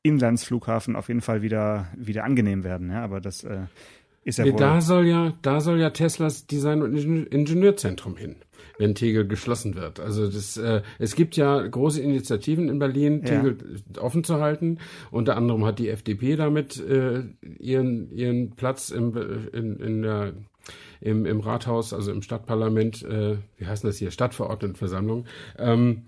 Inlandsflughafen 0.03 0.97
auf 0.97 1.09
jeden 1.09 1.21
Fall 1.21 1.43
wieder, 1.43 1.87
wieder 1.97 2.25
angenehm 2.25 2.65
werden. 2.65 2.91
Ja, 2.91 3.05
aber 3.05 3.21
das 3.21 3.45
äh, 3.45 3.67
ist 4.25 4.39
ja 4.39 4.45
wohl. 4.45 4.57
Da 4.57 4.81
soll 4.81 5.07
ja, 5.07 5.33
da 5.43 5.61
soll 5.61 5.79
ja 5.79 5.91
Teslas 5.91 6.47
Design- 6.47 6.83
und 6.83 6.97
Ingenieurzentrum 6.97 8.17
hin, 8.17 8.37
wenn 8.79 8.97
Tegel 8.97 9.29
geschlossen 9.29 9.77
wird. 9.77 10.01
Also 10.01 10.29
das, 10.29 10.57
äh, 10.57 10.83
es 10.99 11.15
gibt 11.15 11.37
ja 11.37 11.65
große 11.65 12.03
Initiativen 12.03 12.69
in 12.69 12.81
Berlin, 12.81 13.25
Tegel 13.25 13.59
ja. 13.95 14.03
offen 14.03 14.25
zu 14.25 14.41
halten. 14.41 14.79
Unter 15.13 15.37
anderem 15.37 15.65
hat 15.65 15.79
die 15.79 15.89
FDP 15.89 16.35
damit 16.35 16.81
äh, 16.81 17.23
ihren, 17.61 18.11
ihren 18.11 18.57
Platz 18.57 18.91
im, 18.91 19.17
in, 19.53 19.77
in 19.77 20.03
der 20.03 20.33
im, 21.01 21.27
im 21.27 21.41
Rathaus, 21.41 21.93
also 21.93 22.13
im 22.13 22.23
Stadtparlament, 22.23 23.03
äh, 23.03 23.37
wie 23.57 23.67
heißt 23.67 23.83
das 23.83 23.99
hier, 23.99 24.13
Stadtverordnetenversammlung, 24.13 25.27
ähm, 25.59 26.05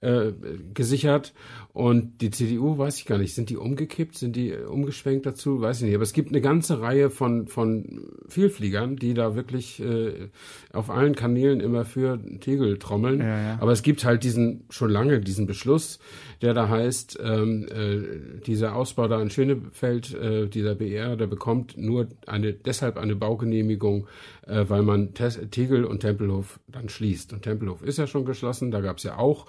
äh, 0.00 0.32
gesichert. 0.74 1.34
Und 1.72 2.20
die 2.20 2.30
CDU, 2.30 2.78
weiß 2.78 2.98
ich 2.98 3.06
gar 3.06 3.18
nicht, 3.18 3.34
sind 3.34 3.50
die 3.50 3.56
umgekippt, 3.56 4.16
sind 4.16 4.36
die 4.36 4.52
umgeschwenkt 4.52 5.26
dazu, 5.26 5.60
weiß 5.60 5.78
ich 5.78 5.86
nicht. 5.86 5.94
Aber 5.94 6.02
es 6.02 6.12
gibt 6.12 6.30
eine 6.30 6.40
ganze 6.40 6.80
Reihe 6.80 7.10
von, 7.10 7.46
von 7.46 8.06
Vielfliegern, 8.28 8.96
die 8.96 9.14
da 9.14 9.34
wirklich 9.34 9.80
äh, 9.80 10.28
auf 10.72 10.90
allen 10.90 11.14
Kanälen 11.14 11.60
immer 11.60 11.84
für 11.84 12.18
Tegel 12.40 12.78
trommeln. 12.78 13.20
Ja, 13.20 13.42
ja. 13.42 13.58
Aber 13.60 13.72
es 13.72 13.82
gibt 13.82 14.04
halt 14.04 14.24
diesen, 14.24 14.64
schon 14.70 14.90
lange 14.90 15.20
diesen 15.20 15.46
Beschluss, 15.46 15.98
der 16.42 16.54
da 16.54 16.68
heißt, 16.68 17.18
ähm, 17.22 17.66
äh, 17.68 18.40
dieser 18.46 18.76
Ausbau 18.76 19.08
da 19.08 19.20
in 19.20 19.30
Schönefeld, 19.30 20.14
äh, 20.14 20.48
dieser 20.48 20.74
BR, 20.74 21.16
der 21.16 21.26
bekommt 21.26 21.76
nur 21.76 22.08
eine, 22.26 22.52
deshalb 22.52 22.96
eine 22.96 23.16
Baugenehmigung, 23.16 24.06
äh, 24.46 24.64
weil 24.68 24.82
man 24.82 25.14
Tegel 25.14 25.84
und 25.84 26.00
Tempelhof 26.00 26.60
dann 26.68 26.88
schließt. 26.88 27.32
Und 27.32 27.42
Tempelhof 27.42 27.82
ist 27.82 27.98
ja 27.98 28.06
schon 28.06 28.24
geschlossen, 28.24 28.70
da 28.70 28.80
gab 28.80 28.98
es 28.98 29.02
ja 29.02 29.18
auch 29.18 29.46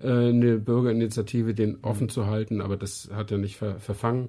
äh, 0.00 0.08
eine 0.08 0.58
Bürgerinitiative, 0.58 1.54
den 1.54 1.78
offen 1.82 2.08
zu 2.08 2.26
halten, 2.26 2.60
aber 2.60 2.76
das 2.76 3.10
hat 3.12 3.30
er 3.30 3.38
nicht 3.38 3.56
ver 3.56 3.78
verfangen. 3.78 4.28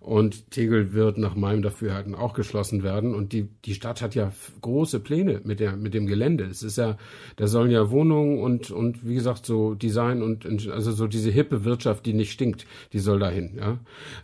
Und 0.00 0.50
Tegel 0.50 0.94
wird 0.94 1.16
nach 1.16 1.36
meinem 1.36 1.62
Dafürhalten 1.62 2.16
auch 2.16 2.34
geschlossen 2.34 2.82
werden. 2.82 3.14
Und 3.14 3.32
die, 3.32 3.48
die 3.64 3.74
Stadt 3.74 4.02
hat 4.02 4.16
ja 4.16 4.32
große 4.60 4.98
Pläne 4.98 5.40
mit, 5.44 5.60
der, 5.60 5.76
mit 5.76 5.94
dem 5.94 6.06
Gelände. 6.06 6.44
Es 6.44 6.64
ist 6.64 6.76
ja, 6.76 6.96
da 7.36 7.46
sollen 7.46 7.70
ja 7.70 7.90
Wohnungen 7.90 8.40
und, 8.40 8.72
und 8.72 9.06
wie 9.06 9.14
gesagt, 9.14 9.46
so 9.46 9.74
Design 9.74 10.22
und 10.22 10.68
also 10.68 10.90
so 10.90 11.06
diese 11.06 11.30
hippe 11.30 11.51
Wirtschaft, 11.64 12.06
die 12.06 12.14
nicht 12.14 12.32
stinkt, 12.32 12.66
die 12.92 12.98
soll 12.98 13.18
dahin. 13.18 13.56
Ja? 13.56 13.78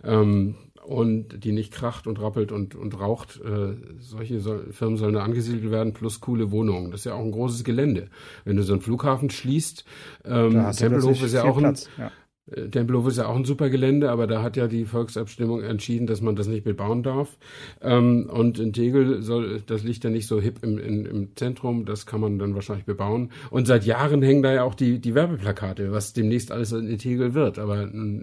Ähm, 0.05 0.57
und 0.89 1.45
die 1.45 1.53
nicht 1.53 1.73
kracht 1.73 2.07
und 2.07 2.21
rappelt 2.21 2.51
und, 2.51 2.75
und 2.75 2.99
raucht. 2.99 3.41
Äh, 3.43 3.75
solche 3.99 4.41
soll, 4.41 4.73
Firmen 4.73 4.97
sollen 4.97 5.13
da 5.13 5.23
angesiedelt 5.23 5.71
werden, 5.71 5.93
plus 5.93 6.21
coole 6.21 6.51
Wohnungen. 6.51 6.91
Das 6.91 7.01
ist 7.01 7.05
ja 7.05 7.15
auch 7.15 7.23
ein 7.23 7.31
großes 7.31 7.63
Gelände. 7.63 8.09
Wenn 8.45 8.57
du 8.57 8.63
so 8.63 8.73
einen 8.73 8.81
Flughafen 8.81 9.29
schließt, 9.29 9.85
ähm, 10.25 10.73
Tempelhof 10.73 11.23
ist 11.23 11.35
ja 11.35 11.45
auch 11.45 11.59
ein, 11.59 11.77
ja. 11.99 12.11
Äh, 12.51 12.69
Tempelhof 12.69 13.07
ist 13.09 13.19
ja 13.19 13.27
auch 13.27 13.37
ein 13.37 13.45
super 13.45 13.71
Gelände, 13.71 14.11
aber 14.11 14.27
da 14.27 14.43
hat 14.43 14.57
ja 14.57 14.67
die 14.67 14.85
Volksabstimmung 14.85 15.63
entschieden, 15.63 16.07
dass 16.07 16.21
man 16.21 16.37
das 16.37 16.47
nicht 16.47 16.65
bebauen 16.65 17.03
darf. 17.03 17.37
Ähm, 17.81 18.29
und 18.31 18.59
in 18.59 18.73
Tegel 18.73 19.23
soll, 19.23 19.63
das 19.67 19.83
liegt 19.83 20.05
ja 20.05 20.11
nicht 20.11 20.27
so 20.27 20.41
hip 20.41 20.59
im, 20.63 20.79
in, 20.79 21.05
im 21.05 21.37
Zentrum, 21.37 21.85
das 21.85 22.07
kann 22.07 22.21
man 22.21 22.39
dann 22.39 22.55
wahrscheinlich 22.55 22.87
bebauen. 22.87 23.31
Und 23.51 23.67
seit 23.67 23.85
Jahren 23.85 24.23
hängen 24.23 24.43
da 24.43 24.53
ja 24.53 24.63
auch 24.65 24.75
die, 24.75 25.01
die 25.01 25.15
Werbeplakate, 25.15 25.93
was 25.93 26.13
demnächst 26.13 26.53
alles 26.53 26.73
in 26.73 26.99
Tegel 26.99 27.35
wird. 27.35 27.59
Aber 27.59 27.83
äh, 27.83 28.23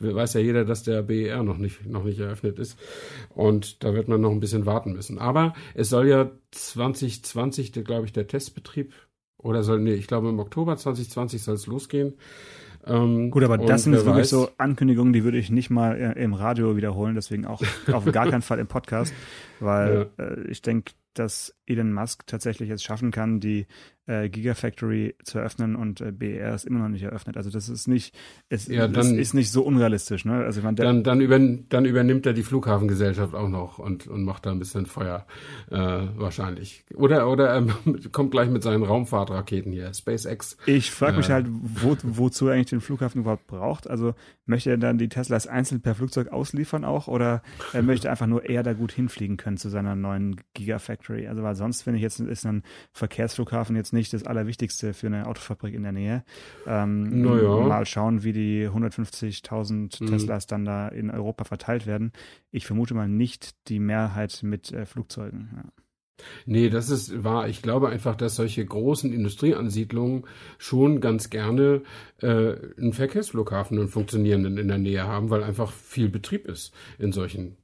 weiß 0.00 0.34
ja 0.34 0.40
jeder, 0.40 0.64
dass 0.64 0.82
der 0.82 1.02
BER 1.02 1.42
noch 1.42 1.58
nicht, 1.58 1.86
noch 1.86 2.04
nicht 2.04 2.20
eröffnet 2.20 2.58
ist. 2.58 2.78
Und 3.30 3.82
da 3.84 3.94
wird 3.94 4.08
man 4.08 4.20
noch 4.20 4.30
ein 4.30 4.40
bisschen 4.40 4.66
warten 4.66 4.92
müssen. 4.92 5.18
Aber 5.18 5.54
es 5.74 5.88
soll 5.88 6.08
ja 6.08 6.30
2020, 6.52 7.72
glaube 7.72 8.06
ich, 8.06 8.12
der 8.12 8.26
Testbetrieb 8.26 8.92
oder 9.38 9.62
soll, 9.62 9.80
nee, 9.80 9.94
ich 9.94 10.06
glaube 10.06 10.28
im 10.28 10.38
Oktober 10.38 10.76
2020 10.76 11.42
soll 11.42 11.54
es 11.54 11.66
losgehen. 11.66 12.14
Ähm, 12.86 13.30
Gut, 13.30 13.44
aber 13.44 13.58
das 13.58 13.84
sind 13.84 13.94
jetzt 13.94 14.04
wirklich 14.04 14.28
so 14.28 14.50
Ankündigungen, 14.58 15.12
die 15.12 15.24
würde 15.24 15.38
ich 15.38 15.50
nicht 15.50 15.70
mal 15.70 15.96
äh, 15.96 16.22
im 16.22 16.34
Radio 16.34 16.76
wiederholen, 16.76 17.14
deswegen 17.14 17.46
auch 17.46 17.62
auf 17.92 18.04
gar 18.04 18.28
keinen 18.28 18.42
Fall 18.42 18.58
im 18.58 18.66
Podcast, 18.66 19.14
weil 19.60 20.10
ja. 20.18 20.24
äh, 20.24 20.40
ich 20.48 20.60
denke, 20.62 20.92
dass 21.14 21.56
Elon 21.66 21.92
Musk 21.92 22.26
tatsächlich 22.26 22.70
es 22.70 22.82
schaffen 22.82 23.10
kann, 23.10 23.40
die 23.40 23.66
äh, 24.06 24.28
Gigafactory 24.28 25.14
zu 25.24 25.38
eröffnen 25.38 25.76
und 25.76 26.00
äh, 26.02 26.12
BER 26.12 26.54
ist 26.54 26.64
immer 26.66 26.80
noch 26.80 26.88
nicht 26.88 27.02
eröffnet. 27.02 27.36
Also 27.36 27.50
das 27.50 27.68
ist 27.68 27.88
nicht, 27.88 28.14
es, 28.48 28.66
Ja, 28.68 28.86
es 28.86 28.92
dann- 28.92 29.18
ist 29.18 29.32
nicht 29.34 29.50
so 29.50 29.62
unrealistisch. 29.62 30.24
Ne? 30.24 30.34
Also 30.44 30.60
der, 30.60 30.72
Dann, 30.72 31.02
dann, 31.02 31.20
über, 31.22 31.38
dann 31.38 31.84
übernimmt 31.86 32.26
er 32.26 32.32
die 32.34 32.42
Flughafengesellschaft 32.42 33.34
auch 33.34 33.48
noch 33.48 33.78
und, 33.78 34.06
und 34.06 34.24
macht 34.24 34.44
da 34.46 34.50
ein 34.50 34.58
bisschen 34.58 34.86
Feuer 34.86 35.26
äh, 35.70 35.76
wahrscheinlich. 35.78 36.84
Oder, 36.94 37.30
oder 37.30 37.48
er 37.48 37.66
kommt 38.12 38.30
gleich 38.30 38.50
mit 38.50 38.62
seinen 38.62 38.82
Raumfahrtraketen 38.82 39.72
hier, 39.72 39.92
SpaceX. 39.94 40.56
Ich 40.66 40.90
frage 40.90 41.16
mich 41.16 41.28
Äh. 41.30 41.32
halt, 41.32 41.46
wo, 41.50 41.96
wozu 42.02 42.48
er 42.48 42.54
eigentlich 42.54 42.70
den 42.70 42.80
Flughafen 42.82 43.22
überhaupt 43.22 43.46
braucht. 43.46 43.88
Also 43.88 44.14
möchte 44.46 44.68
er 44.70 44.76
dann 44.76 44.98
die 44.98 45.08
Teslas 45.08 45.46
einzeln 45.46 45.80
per 45.80 45.94
Flugzeug 45.94 46.28
ausliefern 46.28 46.84
auch 46.84 47.08
oder 47.08 47.42
er 47.72 47.82
möchte 47.82 48.10
einfach 48.10 48.26
nur 48.26 48.44
er 48.44 48.62
da 48.62 48.74
gut 48.74 48.92
hinfliegen 48.92 49.38
können 49.38 49.56
zu 49.56 49.70
seiner 49.70 49.96
neuen 49.96 50.36
Gigafactory? 50.52 51.26
Also 51.28 51.42
weil 51.42 51.54
sonst 51.54 51.82
finde 51.82 51.96
ich 51.96 52.02
jetzt 52.02 52.20
ist 52.20 52.44
ein 52.44 52.62
Verkehrsflughafen 52.92 53.76
jetzt 53.76 53.92
nicht 53.94 54.12
das 54.12 54.24
Allerwichtigste 54.24 54.92
für 54.92 55.06
eine 55.06 55.26
Autofabrik 55.26 55.74
in 55.74 55.82
der 55.82 55.92
Nähe. 55.92 56.24
Ähm, 56.66 57.22
Naja. 57.22 57.66
Mal 57.66 57.86
schauen, 57.86 58.22
wie 58.24 58.32
die 58.32 58.68
150.000 58.68 60.02
Mhm. 60.02 60.06
Teslas 60.06 60.46
dann 60.46 60.64
da 60.64 60.88
in 60.88 61.10
Europa 61.10 61.44
verteilt 61.44 61.86
werden. 61.86 62.12
Ich 62.50 62.66
vermute 62.66 62.94
mal 62.94 63.08
nicht 63.08 63.54
die 63.68 63.78
Mehrheit 63.78 64.40
mit 64.42 64.72
äh, 64.72 64.84
Flugzeugen. 64.86 65.50
Ja. 65.56 65.62
Nee, 66.46 66.70
das 66.70 66.90
ist 66.90 67.24
wahr. 67.24 67.48
Ich 67.48 67.60
glaube 67.60 67.88
einfach, 67.88 68.14
dass 68.14 68.36
solche 68.36 68.64
großen 68.64 69.12
Industrieansiedlungen 69.12 70.24
schon 70.58 71.00
ganz 71.00 71.28
gerne 71.28 71.82
äh, 72.22 72.54
einen 72.78 72.92
Verkehrsflughafen, 72.92 73.78
einen 73.78 73.88
funktionierenden 73.88 74.56
in 74.58 74.68
der 74.68 74.78
Nähe 74.78 75.02
haben, 75.04 75.30
weil 75.30 75.42
einfach 75.42 75.72
viel 75.72 76.08
Betrieb 76.08 76.46
ist 76.46 76.72
in 76.98 77.10
solchen 77.12 77.56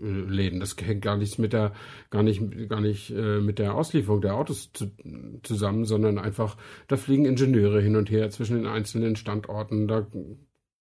Läden. 0.00 0.60
Das 0.60 0.76
hängt 0.80 1.02
gar 1.02 1.16
nichts 1.16 1.38
mit 1.38 1.52
der, 1.52 1.72
gar 2.10 2.22
nicht, 2.22 2.42
gar 2.68 2.80
nicht 2.80 3.10
äh, 3.10 3.40
mit 3.40 3.58
der 3.58 3.74
Auslieferung 3.74 4.20
der 4.20 4.34
Autos 4.34 4.70
zu, 4.72 4.90
zusammen, 5.42 5.84
sondern 5.84 6.18
einfach, 6.18 6.56
da 6.88 6.96
fliegen 6.96 7.24
Ingenieure 7.24 7.80
hin 7.80 7.96
und 7.96 8.10
her 8.10 8.30
zwischen 8.30 8.56
den 8.56 8.66
einzelnen 8.66 9.16
Standorten. 9.16 9.88
Da 9.88 10.06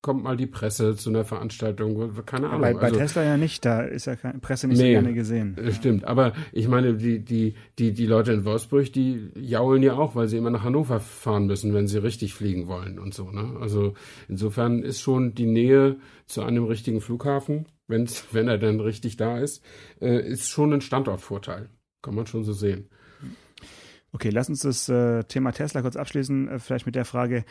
kommt 0.01 0.23
mal 0.23 0.37
die 0.37 0.45
Presse 0.45 0.95
zu 0.95 1.09
einer 1.09 1.25
Veranstaltung, 1.25 2.13
keine 2.27 2.49
Ahnung. 2.49 2.61
Bei, 2.61 2.73
bei 2.75 2.81
also, 2.81 2.97
Tesla 2.97 3.23
ja 3.23 3.37
nicht, 3.37 3.65
da 3.65 3.81
ist 3.81 4.05
ja 4.05 4.15
keine 4.15 4.37
Presse 4.37 4.67
nicht 4.67 4.77
so 4.77 4.83
Nee. 4.83 4.91
gerne 4.91 5.15
gesehen. 5.15 5.57
äh, 5.57 5.71
Stimmt, 5.71 6.05
aber 6.05 6.33
ich 6.51 6.67
meine, 6.67 6.93
die, 6.93 7.25
die, 7.25 7.55
die, 7.79 7.91
die 7.91 8.05
Leute 8.05 8.31
in 8.31 8.45
Wolfsburg, 8.45 8.93
die 8.93 9.31
jaulen 9.35 9.81
ja 9.81 9.95
auch, 9.95 10.15
weil 10.15 10.27
sie 10.27 10.37
immer 10.37 10.51
nach 10.51 10.63
Hannover 10.63 10.99
fahren 10.99 11.47
müssen, 11.47 11.73
wenn 11.73 11.87
sie 11.87 11.97
richtig 11.97 12.35
fliegen 12.35 12.67
wollen 12.67 12.99
und 12.99 13.15
so. 13.15 13.31
Ne? 13.31 13.57
Also 13.59 13.95
insofern 14.27 14.83
ist 14.83 15.01
schon 15.01 15.33
die 15.33 15.47
Nähe 15.47 15.95
zu 16.27 16.43
einem 16.43 16.65
richtigen 16.65 17.01
Flughafen, 17.01 17.65
wenn's, 17.87 18.25
wenn 18.31 18.47
er 18.47 18.57
denn 18.57 18.79
richtig 18.79 19.17
da 19.17 19.39
ist, 19.39 19.63
äh, 20.01 20.19
ist 20.27 20.49
schon 20.49 20.73
ein 20.73 20.81
Standortvorteil. 20.81 21.69
Kann 22.01 22.15
man 22.15 22.27
schon 22.27 22.43
so 22.43 22.53
sehen. 22.53 22.89
Okay, 24.11 24.29
lass 24.29 24.47
uns 24.47 24.61
das 24.61 24.87
äh, 24.87 25.23
Thema 25.25 25.51
Tesla 25.51 25.81
kurz 25.81 25.95
abschließen, 25.95 26.47
äh, 26.47 26.59
vielleicht 26.59 26.85
mit 26.85 26.95
der 26.95 27.05
Frage, 27.05 27.43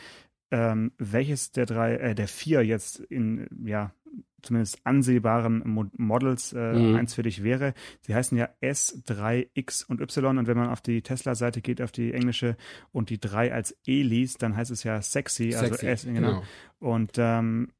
ähm, 0.51 0.93
welches 0.97 1.51
der 1.51 1.65
drei, 1.65 1.95
äh, 1.95 2.15
der 2.15 2.27
vier 2.27 2.63
jetzt 2.63 2.99
in, 2.99 3.47
ja, 3.65 3.93
zumindest 4.41 4.79
ansehbaren 4.83 5.61
Mo 5.65 5.85
Models 5.97 6.53
äh, 6.53 6.73
Mhm. 6.73 6.95
eins 6.95 7.13
für 7.15 7.23
dich 7.23 7.43
wäre. 7.43 7.73
Sie 8.01 8.15
heißen 8.15 8.37
ja 8.37 8.49
S, 8.61 9.01
3, 9.05 9.49
X 9.53 9.83
und 9.83 10.01
Y 10.01 10.37
und 10.37 10.47
wenn 10.47 10.57
man 10.57 10.69
auf 10.69 10.81
die 10.81 11.01
Tesla-Seite 11.01 11.61
geht, 11.61 11.81
auf 11.81 11.91
die 11.91 12.13
englische 12.13 12.55
und 12.91 13.09
die 13.09 13.19
3 13.19 13.53
als 13.53 13.75
E 13.85 14.01
liest, 14.03 14.41
dann 14.41 14.55
heißt 14.55 14.71
es 14.71 14.83
ja 14.83 15.01
sexy, 15.01 15.55
also 15.55 15.75
Sexy, 15.75 15.87
S, 15.87 16.03
genau. 16.05 16.43
Und 16.79 17.13
ähm, 17.17 17.71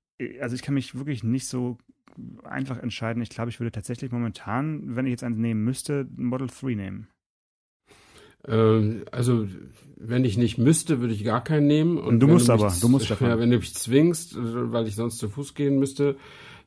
also 0.41 0.55
ich 0.55 0.61
kann 0.63 0.73
mich 0.73 0.95
wirklich 0.95 1.23
nicht 1.23 1.47
so 1.47 1.77
einfach 2.43 2.77
entscheiden. 2.77 3.21
Ich 3.21 3.29
glaube, 3.29 3.49
ich 3.49 3.59
würde 3.59 3.71
tatsächlich 3.71 4.11
momentan, 4.11 4.95
wenn 4.95 5.05
ich 5.05 5.11
jetzt 5.11 5.23
eins 5.23 5.37
nehmen 5.37 5.63
müsste, 5.63 6.07
Model 6.15 6.47
3 6.47 6.75
nehmen. 6.75 7.07
Ähm, 8.47 9.05
also, 9.11 9.47
wenn 9.97 10.23
ich 10.23 10.37
nicht 10.37 10.57
müsste, 10.57 11.01
würde 11.01 11.13
ich 11.13 11.23
gar 11.23 11.43
keinen 11.43 11.67
nehmen. 11.67 11.97
Und 11.97 12.19
Du 12.19 12.27
musst 12.27 12.47
mich 12.47 12.53
aber, 12.53 12.73
du 12.79 12.89
musst. 12.89 13.09
Ja, 13.19 13.39
wenn 13.39 13.49
du 13.49 13.57
mich 13.57 13.73
zwingst, 13.73 14.35
äh, 14.35 14.71
weil 14.71 14.87
ich 14.87 14.95
sonst 14.95 15.17
zu 15.17 15.29
Fuß 15.29 15.55
gehen 15.55 15.79
müsste, 15.79 16.15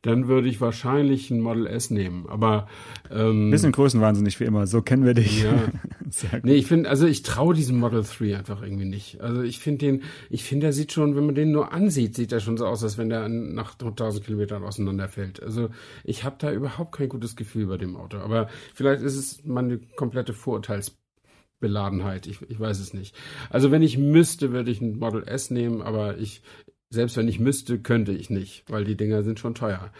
dann 0.03 0.29
würde 0.29 0.49
ich 0.49 0.61
wahrscheinlich 0.61 1.31
ein 1.31 1.41
Model 1.41 1.67
S 1.67 1.91
nehmen. 1.91 2.27
Aber 2.29 2.69
ähm, 3.11 3.51
Bisschen 3.51 3.73
größenwahnsinnig 3.73 4.39
wie 4.41 4.45
immer, 4.45 4.67
so 4.67 4.83
kennen 4.83 5.05
wir 5.05 5.15
dich. 5.15 5.43
Ja. 5.43 5.55
Sehr 6.11 6.31
gut. 6.31 6.45
Nee, 6.45 6.55
ich 6.55 6.67
finde, 6.67 6.89
also 6.89 7.07
ich 7.07 7.23
traue 7.23 7.55
diesem 7.55 7.79
Model 7.79 8.03
3 8.03 8.37
einfach 8.37 8.63
irgendwie 8.63 8.85
nicht. 8.85 9.21
Also 9.21 9.43
ich 9.43 9.59
finde 9.59 9.87
den, 9.87 10.03
ich 10.31 10.45
finde, 10.45 10.67
der 10.67 10.73
sieht 10.73 10.93
schon, 10.93 11.17
wenn 11.17 11.27
man 11.27 11.35
den 11.35 11.51
nur 11.51 11.73
ansieht, 11.73 12.15
sieht 12.15 12.33
er 12.33 12.41
schon 12.41 12.57
so 12.57 12.67
aus, 12.67 12.83
als 12.83 12.99
wenn 12.99 13.09
der 13.09 13.29
nach 13.29 13.75
1000 13.79 14.25
Kilometern 14.25 14.65
auseinanderfällt. 14.65 15.43
Also 15.43 15.71
ich 16.05 16.25
habe 16.25 16.37
da 16.39 16.53
überhaupt 16.53 16.93
kein 16.97 17.09
gutes 17.09 17.37
Gefühl 17.37 17.67
bei 17.67 17.77
dem 17.77 17.97
Auto. 17.97 18.19
Aber 18.19 18.49
vielleicht 18.75 19.03
ist 19.03 19.17
es 19.17 19.45
meine 19.45 19.79
komplette 19.97 20.33
Vorurteilsbeladenheit. 20.33 22.27
Ich, 22.27 22.41
ich 22.49 22.61
weiß 22.61 22.79
es 22.81 22.95
nicht. 22.95 23.15
Also 23.51 23.71
wenn 23.71 23.83
ich 23.83 23.99
müsste, 23.99 24.53
würde 24.53 24.71
ich 24.71 24.81
ein 24.81 24.99
Model 24.99 25.25
S 25.25 25.51
nehmen, 25.51 25.83
aber 25.83 26.19
ich, 26.19 26.43
selbst 26.91 27.17
wenn 27.17 27.29
ich 27.29 27.39
müsste, 27.39 27.79
könnte 27.79 28.13
ich 28.13 28.31
nicht, 28.31 28.65
weil 28.69 28.85
die 28.85 28.97
Dinger 28.97 29.23
sind 29.23 29.39
schon 29.39 29.55
teuer. 29.55 29.91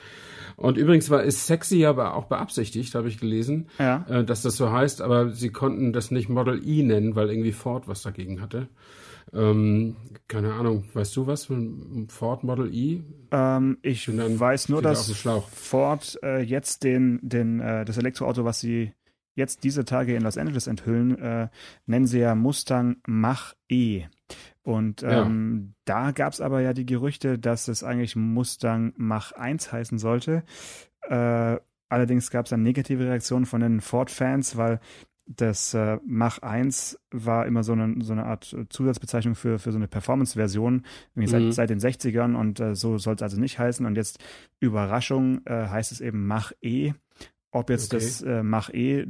Und 0.57 0.77
übrigens 0.77 1.11
war 1.11 1.23
ist 1.23 1.47
sexy 1.47 1.85
aber 1.85 2.15
auch 2.15 2.25
beabsichtigt, 2.25 2.95
habe 2.95 3.09
ich 3.09 3.21
gelesen 3.21 3.69
Ja. 3.79 4.05
äh, 4.09 4.25
dass 4.25 4.43
das 4.43 4.57
so 4.57 4.73
heißt, 4.73 5.03
aber 5.03 5.31
sie 5.31 5.51
konnten 5.51 5.93
das 5.93 6.11
nicht 6.11 6.29
Model 6.29 6.61
E 6.67 6.83
nennen, 6.83 7.15
weil 7.15 7.31
irgendwie 7.31 7.53
Ford 7.53 7.87
was 7.87 8.03
dagegen 8.03 8.41
hatte. 8.41 8.69
Ähm, 9.33 9.97
keine 10.27 10.55
Ahnung, 10.55 10.85
weißt 10.95 11.15
du 11.17 11.27
was 11.27 11.45
von 11.45 12.07
Ford 12.09 12.45
Model 12.45 12.75
E? 12.75 13.03
Ähm, 13.31 13.79
ich 13.83 14.09
weiß 14.09 14.71
nur, 14.71 14.81
dass. 14.81 15.13
Ford 15.55 16.19
äh, 16.23 16.41
jetzt 16.41 16.83
den, 16.83 17.21
den, 17.23 17.61
äh, 17.61 17.85
das 17.85 17.99
Elektroauto, 17.99 18.45
was 18.45 18.61
sie 18.61 18.93
jetzt 19.35 19.65
diese 19.65 19.85
Tage 19.85 20.17
in 20.17 20.23
Los 20.23 20.39
Angeles 20.39 20.67
enthüllen, 20.67 21.17
äh, 21.19 21.49
nennen 21.87 22.07
sie 22.07 22.21
ja 22.21 22.35
Mustang 22.35 22.97
Mach 23.07 23.55
E. 23.69 24.05
Und 24.69 25.01
Ja. 25.01 25.23
ähm, 25.23 25.73
da 25.87 26.11
gab 26.11 26.35
es 26.35 26.43
aber 26.43 26.61
ja 26.61 26.75
die 26.75 26.85
Gerüchte, 26.85 27.39
dass 27.39 27.69
es 27.69 27.83
eigentlich 27.83 28.17
Mustang 28.17 28.93
Mach 28.99 29.33
1 29.33 29.73
heißen 29.73 29.97
sollte. 29.99 30.43
Äh, 31.09 31.57
allerdings 31.89 32.31
gab 32.31 32.45
es 32.45 32.51
dann 32.51 32.63
negative 32.65 33.05
Reaktionen 33.07 33.47
von 33.47 33.63
den 33.63 33.81
Ford-Fans, 33.81 34.59
weil 34.59 34.79
das 35.25 35.73
äh, 35.73 35.97
Mach 36.05 36.41
1 36.43 36.99
war 37.11 37.47
immer 37.47 37.63
so 37.65 37.73
eine, 37.73 37.95
so 38.05 38.13
eine 38.13 38.27
Art 38.27 38.53
äh, 38.53 38.69
Zusatzbezeichnung 38.69 39.37
für, 39.37 39.59
für 39.59 39.73
so 39.73 39.79
eine 39.79 39.89
Performance-Version, 39.89 40.85
Mhm. 41.15 41.27
seit, 41.27 41.55
seit 41.55 41.71
den 41.71 41.79
60ern 41.81 42.35
und 42.35 42.61
äh, 42.61 42.75
so 42.75 42.99
soll 42.99 43.15
es 43.15 43.23
also 43.23 43.41
nicht 43.41 43.59
heißen. 43.59 43.87
Und 43.87 43.97
jetzt 43.97 44.19
Überraschung 44.61 45.41
äh, 45.47 45.67
heißt 45.69 45.93
es 45.93 46.03
eben 46.03 46.27
Mach 46.27 46.53
E. 46.61 46.93
Ob 47.53 47.71
jetzt 47.71 47.95
Okay. 47.95 48.05
das 48.05 48.21
äh, 48.21 48.43
Mach 48.43 48.69
E 48.69 49.07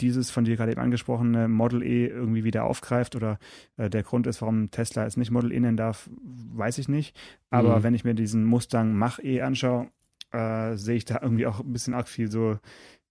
dieses 0.00 0.30
von 0.30 0.44
dir 0.44 0.56
gerade 0.56 0.72
eben 0.72 0.80
angesprochene 0.80 1.46
Model 1.48 1.82
E 1.82 2.06
irgendwie 2.06 2.44
wieder 2.44 2.64
aufgreift 2.64 3.14
oder 3.16 3.38
äh, 3.76 3.88
der 3.88 4.02
Grund 4.02 4.26
ist, 4.26 4.42
warum 4.42 4.70
Tesla 4.70 5.06
es 5.06 5.16
nicht 5.16 5.30
Model 5.30 5.52
E 5.52 5.60
nennen 5.60 5.76
darf, 5.76 6.10
weiß 6.12 6.78
ich 6.78 6.88
nicht. 6.88 7.16
Aber 7.50 7.78
Mhm. 7.78 7.82
wenn 7.84 7.94
ich 7.94 8.04
mir 8.04 8.14
diesen 8.14 8.44
Mustang 8.44 8.94
Mach 8.96 9.18
E 9.20 9.40
anschaue, 9.42 9.88
äh, 10.32 10.74
sehe 10.76 10.96
ich 10.96 11.04
da 11.04 11.20
irgendwie 11.22 11.46
auch 11.46 11.60
ein 11.60 11.72
bisschen 11.72 11.94
arg 11.94 12.08
viel 12.08 12.28
so 12.30 12.58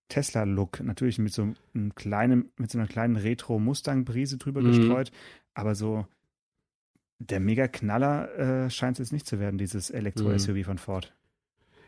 Tesla-Look. 0.09 0.81
Natürlich 0.81 1.19
mit 1.19 1.33
so 1.33 1.53
einem 1.73 1.95
kleinen, 1.95 2.51
mit 2.57 2.69
so 2.69 2.77
einer 2.77 2.87
kleinen 2.87 3.15
Retro-Mustang-Brise 3.15 4.37
drüber 4.37 4.61
Mhm. 4.61 4.65
gestreut, 4.67 5.11
aber 5.53 5.75
so 5.75 6.05
der 7.19 7.39
Mega-Knaller 7.39 8.65
äh, 8.65 8.69
scheint 8.69 8.99
es 8.99 9.07
jetzt 9.07 9.13
nicht 9.13 9.25
zu 9.25 9.39
werden, 9.39 9.57
dieses 9.57 9.89
Mhm. 9.89 9.95
Elektro-SUV 9.97 10.65
von 10.65 10.77
Ford. 10.77 11.13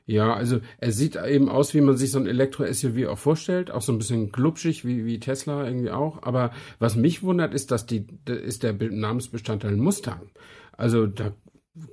Ja, 0.07 0.35
also 0.35 0.59
er 0.77 0.91
sieht 0.91 1.15
eben 1.15 1.49
aus, 1.49 1.73
wie 1.73 1.81
man 1.81 1.97
sich 1.97 2.11
so 2.11 2.19
ein 2.19 2.27
Elektro-SUV 2.27 3.07
auch 3.07 3.17
vorstellt, 3.17 3.71
auch 3.71 3.81
so 3.81 3.91
ein 3.91 3.97
bisschen 3.97 4.31
glubschig 4.31 4.85
wie, 4.85 5.03
wie 5.05 5.19
Tesla 5.19 5.65
irgendwie 5.65 5.89
auch. 5.89 6.21
Aber 6.21 6.51
was 6.77 6.95
mich 6.95 7.23
wundert, 7.23 7.55
ist, 7.55 7.71
dass 7.71 7.87
die 7.87 8.05
ist 8.27 8.61
der 8.61 8.73
Be- 8.73 8.95
Namensbestandteil 8.95 9.75
Mustang. 9.75 10.29
Also 10.77 11.07
da 11.07 11.33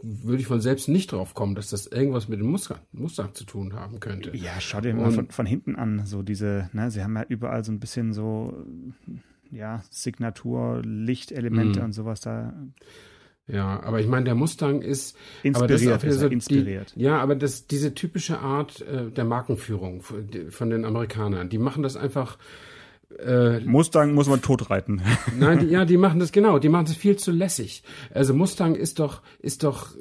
würde 0.03 0.40
ich 0.40 0.46
von 0.46 0.61
selbst 0.61 0.88
nicht 0.88 1.11
drauf 1.11 1.33
kommen, 1.35 1.55
dass 1.55 1.70
das 1.70 1.87
irgendwas 1.87 2.29
mit 2.29 2.38
dem 2.38 2.48
Mustang, 2.51 2.79
Mustang 2.92 3.35
zu 3.35 3.44
tun 3.44 3.72
haben 3.72 3.98
könnte. 3.98 4.37
Ja, 4.37 4.61
schau 4.61 4.81
dir 4.83 4.94
mal 4.94 5.11
von, 5.11 5.31
von 5.31 5.46
hinten 5.46 5.75
an, 5.75 6.05
so 6.05 6.22
diese, 6.22 6.68
ne, 6.72 6.90
sie 6.90 7.03
haben 7.03 7.16
ja 7.16 7.25
überall 7.29 7.64
so 7.64 7.72
ein 7.72 7.81
bisschen 7.81 8.12
so, 8.12 8.64
ja, 9.51 9.83
Signatur, 9.90 10.83
Lichtelemente 10.85 11.81
Mhm. 11.81 11.87
und 11.87 11.92
sowas 11.94 12.20
da 12.20 12.53
Ja, 13.49 13.83
aber 13.83 14.01
ich 14.01 14.07
meine, 14.07 14.25
der 14.25 14.35
Mustang 14.35 14.83
ist 14.83 15.17
inspiriert. 15.43 16.05
Ist 16.05 16.21
so 16.21 16.27
inspiriert. 16.29 16.95
Die, 16.95 17.03
ja, 17.03 17.19
aber 17.19 17.35
das, 17.35 17.67
diese 17.67 17.95
typische 17.95 18.39
Art 18.39 18.81
äh, 18.83 19.11
der 19.11 19.25
Markenführung 19.25 20.03
von 20.03 20.71
den 20.71 20.85
Amerikanern, 20.85 21.49
die 21.49 21.59
machen 21.59 21.83
das 21.83 21.97
einfach. 21.97 22.39
Äh, 23.18 23.61
Mustang 23.61 24.14
muss 24.14 24.29
man 24.29 24.42
totreiten. 24.42 25.03
nein, 25.38 25.61
die, 25.61 25.66
ja, 25.66 25.85
die 25.85 25.96
machen 25.96 26.20
das 26.20 26.33
genau. 26.33 26.59
Die 26.59 26.68
machen 26.68 26.87
das 26.87 26.96
viel 26.96 27.16
zu 27.16 27.31
lässig. 27.31 27.83
Also 28.12 28.35
Mustang 28.35 28.75
ist 28.75 28.98
doch, 28.98 29.22
ist 29.40 29.64
doch, 29.64 29.94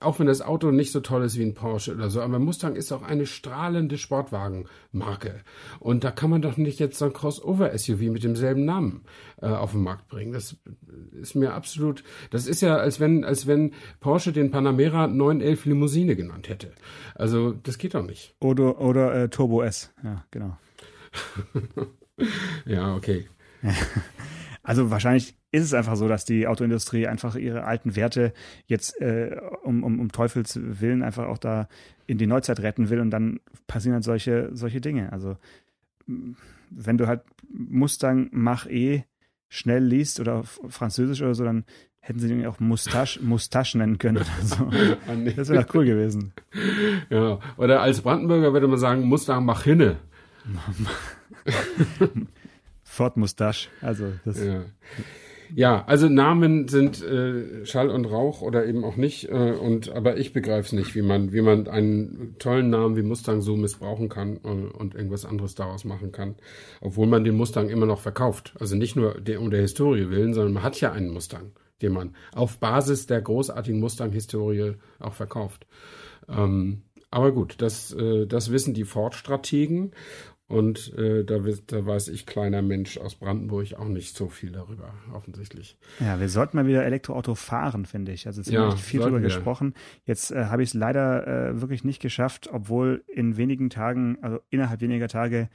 auch 0.00 0.18
wenn 0.18 0.26
das 0.26 0.42
Auto 0.42 0.70
nicht 0.70 0.92
so 0.92 1.00
toll 1.00 1.24
ist 1.24 1.38
wie 1.38 1.44
ein 1.44 1.54
Porsche 1.54 1.94
oder 1.94 2.10
so, 2.10 2.20
aber 2.20 2.38
Mustang 2.38 2.76
ist 2.76 2.92
auch 2.92 3.02
eine 3.02 3.26
strahlende 3.26 3.98
Sportwagenmarke. 3.98 5.40
Und 5.80 6.04
da 6.04 6.10
kann 6.10 6.30
man 6.30 6.42
doch 6.42 6.56
nicht 6.56 6.80
jetzt 6.80 6.98
so 6.98 7.06
ein 7.06 7.12
Crossover-SUV 7.12 8.10
mit 8.10 8.24
demselben 8.24 8.64
Namen 8.64 9.02
äh, 9.40 9.46
auf 9.46 9.72
den 9.72 9.82
Markt 9.82 10.08
bringen. 10.08 10.32
Das 10.32 10.56
ist 11.20 11.34
mir 11.34 11.54
absolut. 11.54 12.04
Das 12.30 12.46
ist 12.46 12.60
ja, 12.60 12.76
als 12.76 13.00
wenn, 13.00 13.24
als 13.24 13.46
wenn 13.46 13.72
Porsche 14.00 14.32
den 14.32 14.50
Panamera 14.50 15.06
911 15.06 15.66
Limousine 15.66 16.16
genannt 16.16 16.48
hätte. 16.48 16.72
Also 17.14 17.52
das 17.52 17.78
geht 17.78 17.94
doch 17.94 18.04
nicht. 18.04 18.34
Oder, 18.40 18.80
oder 18.80 19.14
äh, 19.14 19.28
Turbo 19.28 19.62
S. 19.62 19.92
Ja, 20.02 20.24
genau. 20.30 20.56
Ja, 22.66 22.94
okay. 22.94 23.26
Also 24.66 24.90
wahrscheinlich 24.90 25.36
ist 25.52 25.62
es 25.62 25.74
einfach 25.74 25.94
so, 25.94 26.08
dass 26.08 26.24
die 26.24 26.46
Autoindustrie 26.46 27.06
einfach 27.06 27.36
ihre 27.36 27.64
alten 27.64 27.96
Werte 27.96 28.32
jetzt 28.64 28.98
äh, 28.98 29.38
um, 29.62 29.84
um, 29.84 30.00
um 30.00 30.10
Teufels 30.10 30.58
Willen 30.58 31.02
einfach 31.02 31.26
auch 31.26 31.36
da 31.36 31.68
in 32.06 32.16
die 32.16 32.26
Neuzeit 32.26 32.60
retten 32.60 32.88
will 32.88 33.00
und 33.00 33.10
dann 33.10 33.40
passieren 33.66 33.94
halt 33.94 34.04
solche, 34.04 34.48
solche 34.54 34.80
Dinge. 34.80 35.12
Also 35.12 35.36
wenn 36.06 36.96
du 36.96 37.06
halt 37.06 37.22
Mustang 37.50 38.30
Mach 38.32 38.66
E 38.66 39.04
schnell 39.50 39.84
liest 39.84 40.18
oder 40.18 40.44
Französisch 40.44 41.20
oder 41.20 41.34
so, 41.34 41.44
dann 41.44 41.64
hätten 42.00 42.18
sie 42.18 42.28
den 42.28 42.46
auch 42.46 42.58
Mustache, 42.58 43.20
Mustache 43.22 43.76
nennen 43.76 43.98
können 43.98 44.16
oder 44.16 44.26
so. 44.42 44.70
Das 45.36 45.50
wäre 45.50 45.62
doch 45.62 45.74
cool 45.74 45.84
gewesen. 45.84 46.32
Ja, 47.10 47.38
oder 47.58 47.82
als 47.82 48.00
Brandenburger 48.00 48.52
würde 48.54 48.68
man 48.68 48.78
sagen, 48.78 49.02
Mustang 49.02 49.44
Mach 49.44 49.64
hinne. 49.64 49.98
Ford 52.84 53.16
Mustache, 53.16 53.68
also 53.80 54.12
das. 54.24 54.44
Ja. 54.44 54.64
Ja, 55.54 55.84
also 55.86 56.08
Namen 56.08 56.68
sind 56.68 57.02
äh, 57.02 57.64
Schall 57.64 57.90
und 57.90 58.06
Rauch 58.06 58.42
oder 58.42 58.66
eben 58.66 58.84
auch 58.84 58.96
nicht. 58.96 59.28
Äh, 59.28 59.52
und 59.52 59.90
aber 59.90 60.16
ich 60.16 60.32
begreife 60.32 60.66
es 60.66 60.72
nicht, 60.72 60.94
wie 60.94 61.02
man, 61.02 61.32
wie 61.32 61.42
man 61.42 61.68
einen 61.68 62.34
tollen 62.38 62.70
Namen 62.70 62.96
wie 62.96 63.02
Mustang 63.02 63.40
so 63.40 63.56
missbrauchen 63.56 64.08
kann 64.08 64.40
äh, 64.42 64.48
und 64.48 64.94
irgendwas 64.94 65.24
anderes 65.24 65.54
daraus 65.54 65.84
machen 65.84 66.12
kann, 66.12 66.34
obwohl 66.80 67.06
man 67.06 67.22
den 67.24 67.36
Mustang 67.36 67.68
immer 67.68 67.86
noch 67.86 68.00
verkauft. 68.00 68.54
Also 68.58 68.74
nicht 68.74 68.96
nur 68.96 69.20
der, 69.20 69.40
um 69.40 69.50
der 69.50 69.60
Historie 69.60 70.10
willen, 70.10 70.34
sondern 70.34 70.54
man 70.54 70.62
hat 70.62 70.80
ja 70.80 70.92
einen 70.92 71.12
Mustang, 71.12 71.52
den 71.82 71.92
man 71.92 72.16
auf 72.34 72.58
Basis 72.58 73.06
der 73.06 73.20
großartigen 73.20 73.78
Mustang-Historie 73.80 74.74
auch 74.98 75.14
verkauft. 75.14 75.66
Ähm, 76.28 76.82
aber 77.10 77.30
gut, 77.30 77.56
das, 77.58 77.92
äh, 77.92 78.26
das 78.26 78.50
wissen 78.50 78.74
die 78.74 78.82
Ford-Strategen 78.82 79.92
und 80.46 80.92
äh, 80.98 81.24
da, 81.24 81.38
da 81.66 81.86
weiß 81.86 82.08
ich, 82.08 82.26
kleiner 82.26 82.60
Mensch 82.60 82.98
aus 82.98 83.14
Brandenburg, 83.14 83.74
auch 83.74 83.88
nicht 83.88 84.14
so 84.14 84.28
viel 84.28 84.52
darüber, 84.52 84.92
offensichtlich. 85.14 85.78
Ja, 86.00 86.20
wir 86.20 86.28
sollten 86.28 86.58
mal 86.58 86.66
wieder 86.66 86.84
Elektroauto 86.84 87.34
fahren, 87.34 87.86
finde 87.86 88.12
ich. 88.12 88.26
Also 88.26 88.42
jetzt 88.42 88.48
haben 88.48 88.54
ja, 88.54 88.70
wir 88.70 88.76
viel 88.76 89.00
darüber 89.00 89.20
gesprochen. 89.20 89.72
Jetzt 90.04 90.32
äh, 90.32 90.46
habe 90.46 90.62
ich 90.62 90.70
es 90.70 90.74
leider 90.74 91.26
äh, 91.26 91.60
wirklich 91.62 91.82
nicht 91.84 92.02
geschafft, 92.02 92.50
obwohl 92.52 93.04
in 93.08 93.38
wenigen 93.38 93.70
Tagen, 93.70 94.18
also 94.20 94.40
innerhalb 94.50 94.82
weniger 94.82 95.08
Tage, 95.08 95.48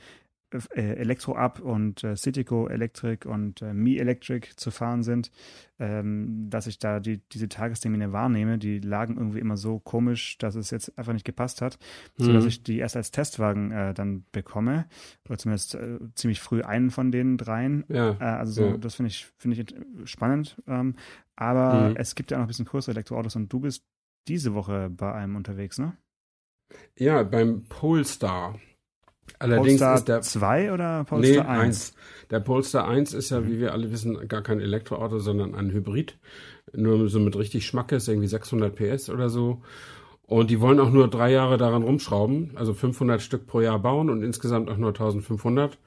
Elektro 0.71 1.35
Up 1.35 1.59
und 1.59 2.03
äh, 2.03 2.15
Citico 2.15 2.67
Electric 2.67 3.27
und 3.27 3.62
äh, 3.62 3.73
Mi 3.73 3.97
Electric 3.97 4.55
zu 4.55 4.71
fahren 4.71 5.03
sind, 5.03 5.31
ähm, 5.79 6.49
dass 6.49 6.67
ich 6.67 6.79
da 6.79 6.99
die, 6.99 7.21
diese 7.31 7.49
Tagestermine 7.49 8.12
wahrnehme. 8.12 8.57
Die 8.57 8.79
lagen 8.79 9.17
irgendwie 9.17 9.39
immer 9.39 9.57
so 9.57 9.79
komisch, 9.79 10.38
dass 10.38 10.55
es 10.55 10.71
jetzt 10.71 10.97
einfach 10.97 11.13
nicht 11.13 11.25
gepasst 11.25 11.62
hat, 11.62 11.77
mhm. 12.17 12.25
sodass 12.25 12.45
ich 12.45 12.63
die 12.63 12.79
erst 12.79 12.95
als 12.95 13.12
Testwagen 13.12 13.71
äh, 13.71 13.93
dann 13.93 14.25
bekomme 14.31 14.88
oder 15.27 15.38
zumindest 15.38 15.75
äh, 15.75 15.99
ziemlich 16.15 16.39
früh 16.41 16.62
einen 16.62 16.89
von 16.89 17.12
den 17.12 17.38
dreien. 17.38 17.85
Ja. 17.88 18.12
Äh, 18.19 18.23
also 18.23 18.51
so, 18.51 18.67
ja. 18.69 18.77
das 18.77 18.95
finde 18.95 19.09
ich 19.09 19.27
finde 19.38 19.62
ich 19.62 20.09
spannend. 20.09 20.62
Ähm, 20.67 20.95
aber 21.35 21.89
mhm. 21.89 21.95
es 21.95 22.15
gibt 22.15 22.31
ja 22.31 22.38
auch 22.38 22.39
noch 22.39 22.45
ein 22.45 22.49
bisschen 22.49 22.65
größere 22.65 22.91
Elektroautos 22.91 23.35
und 23.35 23.51
du 23.53 23.59
bist 23.59 23.85
diese 24.27 24.53
Woche 24.53 24.89
bei 24.89 25.13
einem 25.13 25.35
unterwegs, 25.35 25.77
ne? 25.77 25.95
Ja, 26.97 27.23
beim 27.23 27.63
Polestar. 27.63 28.59
Allerdings 29.39 29.80
Polestar 29.80 29.95
ist 29.95 30.08
der 30.08 30.21
2 30.21 30.73
oder 30.73 31.04
Polestar 31.06 31.43
nee, 31.43 31.49
1? 31.49 31.65
1? 31.65 31.93
Der 32.30 32.39
Polestar 32.41 32.88
1 32.88 33.13
ist 33.13 33.30
ja, 33.30 33.39
mhm. 33.39 33.47
wie 33.47 33.60
wir 33.60 33.73
alle 33.73 33.91
wissen, 33.91 34.28
gar 34.28 34.41
kein 34.41 34.60
Elektroauto, 34.60 35.19
sondern 35.19 35.56
ein 35.56 35.71
Hybrid. 35.71 36.17
Nur 36.73 37.10
so 37.10 37.19
mit 37.19 37.36
richtig 37.36 37.65
Schmackes, 37.65 38.08
irgendwie 38.08 38.28
600 38.28 38.75
PS 38.75 39.10
oder 39.10 39.30
so. 39.30 39.62
Und 40.28 40.52
die 40.52 40.62
wollen 40.62 40.80
auch 40.80 40.91
nur 40.91 41.08
drei 41.08 41.32
Jahre 41.32 41.58
daran 41.58 41.82
rumschrauben, 41.82 42.52
also 42.54 42.75
500 42.75 43.19
Stück 43.19 43.47
pro 43.47 43.62
Jahr 43.62 43.80
bauen 43.80 44.12
und 44.12 44.21
insgesamt 44.21 44.69
auch 44.69 44.78
nur 44.78 44.89
1500. 44.89 45.80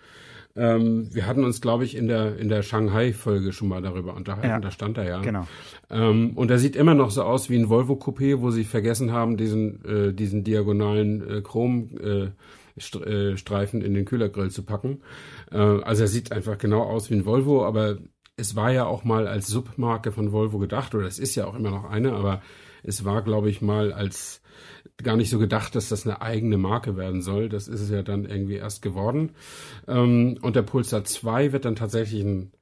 Ähm, 0.54 1.08
wir 1.14 1.26
hatten 1.26 1.44
uns, 1.44 1.60
glaube 1.60 1.84
ich, 1.84 1.96
in 1.96 2.08
der, 2.08 2.36
in 2.36 2.48
der 2.48 2.62
Shanghai-Folge 2.62 3.52
schon 3.52 3.68
mal 3.68 3.80
darüber 3.80 4.14
unterhalten. 4.14 4.48
Ja, 4.48 4.60
da 4.60 4.70
stand 4.70 4.98
er 4.98 5.04
ja. 5.04 5.20
Genau. 5.20 5.46
Ähm, 5.90 6.32
und 6.34 6.50
er 6.50 6.58
sieht 6.58 6.76
immer 6.76 6.94
noch 6.94 7.10
so 7.10 7.22
aus 7.22 7.48
wie 7.48 7.56
ein 7.56 7.70
Volvo 7.70 7.94
Coupé, 7.94 8.40
wo 8.40 8.50
sie 8.50 8.64
vergessen 8.64 9.12
haben, 9.12 9.36
diesen, 9.36 9.84
äh, 9.84 10.12
diesen 10.12 10.44
diagonalen 10.44 11.28
äh, 11.28 11.40
Chrom, 11.40 11.90
äh, 12.02 12.30
Streifen 12.78 13.82
in 13.82 13.94
den 13.94 14.04
Kühlergrill 14.04 14.50
zu 14.50 14.64
packen. 14.64 15.02
Äh, 15.50 15.58
also 15.58 16.02
er 16.02 16.08
sieht 16.08 16.32
einfach 16.32 16.58
genau 16.58 16.82
aus 16.82 17.10
wie 17.10 17.14
ein 17.14 17.26
Volvo, 17.26 17.64
aber 17.64 17.98
es 18.36 18.56
war 18.56 18.72
ja 18.72 18.86
auch 18.86 19.04
mal 19.04 19.26
als 19.26 19.46
Submarke 19.46 20.12
von 20.12 20.32
Volvo 20.32 20.58
gedacht, 20.58 20.94
oder 20.94 21.06
es 21.06 21.18
ist 21.18 21.34
ja 21.34 21.46
auch 21.46 21.54
immer 21.54 21.70
noch 21.70 21.84
eine, 21.84 22.12
aber 22.12 22.42
es 22.82 23.04
war, 23.04 23.22
glaube 23.22 23.50
ich, 23.50 23.60
mal 23.60 23.92
als 23.92 24.42
gar 25.02 25.16
nicht 25.16 25.30
so 25.30 25.38
gedacht, 25.38 25.74
dass 25.74 25.88
das 25.88 26.06
eine 26.06 26.20
eigene 26.22 26.58
Marke 26.58 26.96
werden 26.96 27.22
soll. 27.22 27.48
Das 27.48 27.68
ist 27.68 27.80
es 27.80 27.90
ja 27.90 28.02
dann 28.02 28.24
irgendwie 28.24 28.56
erst 28.56 28.82
geworden. 28.82 29.32
Ähm, 29.88 30.38
und 30.42 30.56
der 30.56 30.62
Pulsar 30.62 31.04
2 31.04 31.52
wird 31.52 31.64
dann 31.64 31.76
tatsächlich 31.76 32.22
ein 32.22 32.52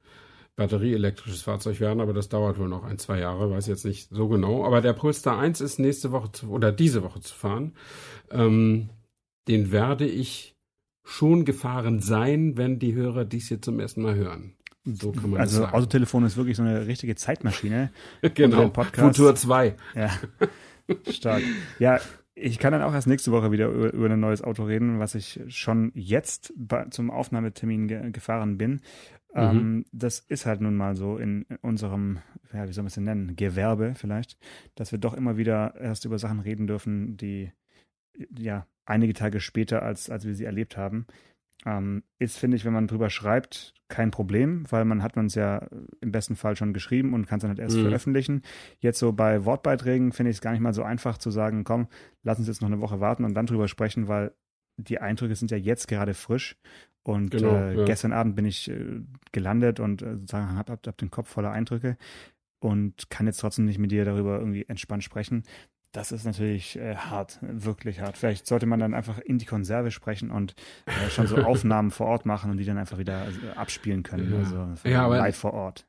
batterieelektrisches 0.55 1.41
Fahrzeug 1.43 1.79
werden, 1.79 2.01
aber 2.01 2.13
das 2.13 2.29
dauert 2.29 2.59
wohl 2.59 2.67
noch 2.67 2.83
ein, 2.83 2.99
zwei 2.99 3.19
Jahre, 3.19 3.49
weiß 3.49 3.67
jetzt 3.67 3.85
nicht 3.85 4.09
so 4.11 4.27
genau. 4.27 4.65
Aber 4.65 4.81
der 4.81 4.93
Polestar 4.93 5.39
1 5.39 5.61
ist 5.61 5.79
nächste 5.79 6.11
Woche 6.11 6.31
zu, 6.31 6.49
oder 6.49 6.71
diese 6.71 7.03
Woche 7.03 7.21
zu 7.21 7.33
fahren. 7.33 7.73
Ähm, 8.29 8.89
den 9.47 9.71
werde 9.71 10.05
ich 10.05 10.55
schon 11.03 11.45
gefahren 11.45 11.99
sein, 11.99 12.57
wenn 12.57 12.79
die 12.79 12.93
Hörer 12.93 13.25
dies 13.25 13.47
hier 13.47 13.61
zum 13.61 13.79
ersten 13.79 14.01
Mal 14.01 14.15
hören. 14.15 14.55
So 14.83 15.11
kann 15.11 15.29
man 15.29 15.39
also 15.39 15.59
das 15.59 15.65
sagen. 15.65 15.77
Autotelefon 15.77 16.25
ist 16.25 16.37
wirklich 16.37 16.57
so 16.57 16.63
eine 16.63 16.87
richtige 16.87 17.15
Zeitmaschine. 17.15 17.91
genau. 18.33 18.71
Futur 18.93 19.35
2. 19.35 19.75
Ja. 19.95 20.09
Stark. 21.09 21.43
Ja, 21.79 21.99
ich 22.33 22.57
kann 22.57 22.71
dann 22.71 22.81
auch 22.81 22.93
erst 22.93 23.07
nächste 23.07 23.31
Woche 23.31 23.51
wieder 23.51 23.67
über, 23.69 23.93
über 23.93 24.09
ein 24.09 24.19
neues 24.19 24.41
Auto 24.41 24.63
reden, 24.63 24.99
was 24.99 25.15
ich 25.15 25.39
schon 25.47 25.91
jetzt 25.93 26.53
bei, 26.55 26.85
zum 26.85 27.11
Aufnahmetermin 27.11 27.87
ge 27.87 28.11
gefahren 28.11 28.57
bin. 28.57 28.81
Mhm. 29.33 29.41
Ähm, 29.41 29.85
das 29.91 30.19
ist 30.19 30.45
halt 30.45 30.61
nun 30.61 30.75
mal 30.75 30.95
so 30.95 31.17
in, 31.17 31.43
in 31.43 31.57
unserem, 31.57 32.19
ja, 32.53 32.67
wie 32.67 32.73
soll 32.73 32.83
man 32.83 32.87
es 32.87 32.95
denn 32.95 33.03
nennen, 33.03 33.35
Gewerbe 33.35 33.93
vielleicht, 33.95 34.37
dass 34.75 34.91
wir 34.91 34.99
doch 34.99 35.13
immer 35.13 35.37
wieder 35.37 35.75
erst 35.79 36.05
über 36.05 36.17
Sachen 36.17 36.39
reden 36.39 36.67
dürfen, 36.67 37.17
die 37.17 37.51
ja 38.37 38.65
einige 38.91 39.13
Tage 39.13 39.39
später, 39.39 39.81
als, 39.81 40.09
als 40.09 40.25
wir 40.25 40.35
sie 40.35 40.45
erlebt 40.45 40.77
haben. 40.77 41.07
Ähm, 41.65 42.03
ist, 42.19 42.37
finde 42.37 42.57
ich, 42.57 42.65
wenn 42.65 42.73
man 42.73 42.87
drüber 42.87 43.09
schreibt, 43.09 43.73
kein 43.87 44.09
Problem, 44.09 44.63
weil 44.69 44.83
man 44.85 45.03
hat 45.03 45.15
man 45.15 45.27
es 45.27 45.35
ja 45.35 45.67
im 45.99 46.11
besten 46.11 46.35
Fall 46.35 46.55
schon 46.55 46.73
geschrieben 46.73 47.13
und 47.13 47.27
kann 47.27 47.37
es 47.37 47.41
dann 47.41 47.49
halt 47.49 47.59
erst 47.59 47.77
mhm. 47.77 47.83
veröffentlichen. 47.83 48.41
Jetzt 48.79 48.99
so 48.99 49.13
bei 49.13 49.45
Wortbeiträgen 49.45 50.11
finde 50.11 50.31
ich 50.31 50.37
es 50.37 50.41
gar 50.41 50.51
nicht 50.51 50.61
mal 50.61 50.73
so 50.73 50.83
einfach 50.83 51.17
zu 51.17 51.29
sagen, 51.29 51.63
komm, 51.63 51.87
lass 52.23 52.39
uns 52.39 52.47
jetzt 52.47 52.61
noch 52.61 52.69
eine 52.69 52.81
Woche 52.81 52.99
warten 52.99 53.25
und 53.25 53.33
dann 53.33 53.45
drüber 53.45 53.67
sprechen, 53.67 54.07
weil 54.07 54.33
die 54.77 54.99
Eindrücke 54.99 55.35
sind 55.35 55.51
ja 55.51 55.57
jetzt 55.57 55.87
gerade 55.87 56.13
frisch. 56.13 56.57
Und 57.03 57.31
genau, 57.31 57.55
äh, 57.55 57.77
ja. 57.79 57.85
gestern 57.85 58.13
Abend 58.13 58.35
bin 58.35 58.45
ich 58.45 58.69
äh, 58.69 59.01
gelandet 59.31 59.79
und 59.79 60.01
äh, 60.01 60.17
sozusagen 60.17 60.55
habe 60.55 60.71
hab, 60.71 60.87
hab 60.87 60.97
den 60.97 61.11
Kopf 61.11 61.29
voller 61.29 61.51
Eindrücke 61.51 61.97
und 62.59 63.09
kann 63.09 63.25
jetzt 63.25 63.39
trotzdem 63.39 63.65
nicht 63.65 63.79
mit 63.79 63.91
dir 63.91 64.05
darüber 64.05 64.39
irgendwie 64.39 64.65
entspannt 64.67 65.03
sprechen. 65.03 65.43
Das 65.91 66.13
ist 66.13 66.25
natürlich 66.25 66.77
äh, 66.77 66.95
hart, 66.95 67.39
wirklich 67.41 67.99
hart. 67.99 68.17
Vielleicht 68.17 68.47
sollte 68.47 68.65
man 68.65 68.79
dann 68.79 68.93
einfach 68.93 69.19
in 69.19 69.39
die 69.39 69.45
Konserve 69.45 69.91
sprechen 69.91 70.31
und 70.31 70.55
äh, 70.85 71.09
schon 71.09 71.27
so 71.27 71.35
Aufnahmen 71.43 71.91
vor 71.91 72.07
Ort 72.07 72.25
machen 72.25 72.49
und 72.49 72.57
die 72.57 72.65
dann 72.65 72.77
einfach 72.77 72.97
wieder 72.97 73.27
äh, 73.27 73.57
abspielen 73.57 74.03
können. 74.03 74.31
Ja. 74.31 74.37
Also 74.39 74.89
ja, 74.89 75.05
aber 75.05 75.17
live 75.17 75.35
vor 75.35 75.53
Ort. 75.53 75.85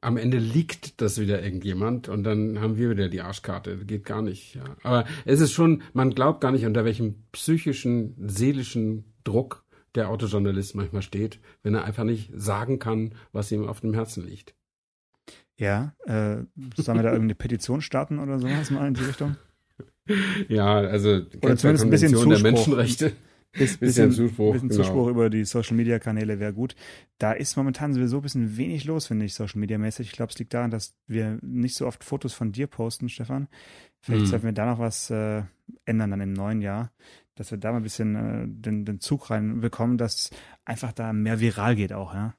Am 0.00 0.16
Ende 0.16 0.38
liegt 0.38 1.00
das 1.00 1.18
wieder 1.18 1.42
irgendjemand 1.42 2.08
und 2.08 2.22
dann 2.24 2.60
haben 2.60 2.76
wir 2.76 2.90
wieder 2.90 3.08
die 3.08 3.22
Arschkarte. 3.22 3.78
Geht 3.84 4.04
gar 4.04 4.22
nicht. 4.22 4.54
Ja. 4.54 4.64
Aber 4.82 5.06
es 5.24 5.40
ist 5.40 5.52
schon, 5.52 5.82
man 5.92 6.14
glaubt 6.14 6.40
gar 6.40 6.52
nicht, 6.52 6.66
unter 6.66 6.84
welchem 6.84 7.24
psychischen, 7.32 8.14
seelischen 8.28 9.12
Druck 9.24 9.64
der 9.94 10.10
Autojournalist 10.10 10.74
manchmal 10.74 11.02
steht, 11.02 11.40
wenn 11.62 11.74
er 11.74 11.84
einfach 11.84 12.04
nicht 12.04 12.30
sagen 12.34 12.78
kann, 12.78 13.14
was 13.32 13.50
ihm 13.50 13.66
auf 13.66 13.80
dem 13.80 13.94
Herzen 13.94 14.24
liegt. 14.24 14.54
Ja, 15.58 15.94
äh, 16.06 16.44
sollen 16.76 16.98
wir 16.98 17.02
da 17.02 17.10
irgendeine 17.10 17.34
Petition 17.36 17.80
starten 17.80 18.18
oder 18.18 18.38
sowas 18.38 18.70
mal 18.70 18.86
in 18.86 18.94
die 18.94 19.04
Richtung? 19.04 19.36
Ja, 20.48 20.76
also 20.76 21.20
oder 21.42 21.56
zumindest 21.56 21.84
ein 21.84 21.90
bisschen 21.90 22.12
Zuspruch. 22.14 22.32
der 22.32 22.42
Menschenrechte. 22.42 23.12
Bis, 23.52 23.78
bisschen, 23.78 24.10
bisschen 24.10 24.12
Zuspruch, 24.12 24.52
bisschen 24.52 24.68
genau. 24.68 24.82
Zuspruch 24.82 25.08
über 25.08 25.30
die 25.30 25.44
Social 25.44 25.76
Media 25.76 25.98
Kanäle 25.98 26.38
wäre 26.38 26.52
gut. 26.52 26.76
Da 27.18 27.32
ist 27.32 27.56
momentan 27.56 27.94
sowieso 27.94 28.18
ein 28.18 28.22
bisschen 28.22 28.56
wenig 28.56 28.84
los, 28.84 29.06
finde 29.06 29.24
ich, 29.24 29.34
Social 29.34 29.58
Media 29.58 29.78
mäßig. 29.78 30.08
Ich 30.08 30.12
glaube, 30.12 30.30
es 30.30 30.38
liegt 30.38 30.54
daran, 30.54 30.70
dass 30.70 30.94
wir 31.06 31.38
nicht 31.42 31.74
so 31.74 31.86
oft 31.86 32.04
Fotos 32.04 32.34
von 32.34 32.52
dir 32.52 32.66
posten, 32.66 33.08
Stefan. 33.08 33.48
Vielleicht 34.00 34.24
hm. 34.24 34.26
sollten 34.28 34.44
wir 34.44 34.52
da 34.52 34.66
noch 34.66 34.78
was 34.78 35.10
äh, 35.10 35.42
ändern 35.86 36.10
dann 36.10 36.20
im 36.20 36.34
neuen 36.34 36.60
Jahr, 36.60 36.92
dass 37.34 37.50
wir 37.50 37.58
da 37.58 37.72
mal 37.72 37.78
ein 37.78 37.82
bisschen 37.82 38.14
äh, 38.14 38.44
den, 38.46 38.84
den 38.84 39.00
Zug 39.00 39.30
reinbekommen, 39.30 39.98
dass 39.98 40.30
einfach 40.64 40.92
da 40.92 41.12
mehr 41.12 41.40
viral 41.40 41.74
geht 41.74 41.92
auch, 41.92 42.14
ja. 42.14 42.34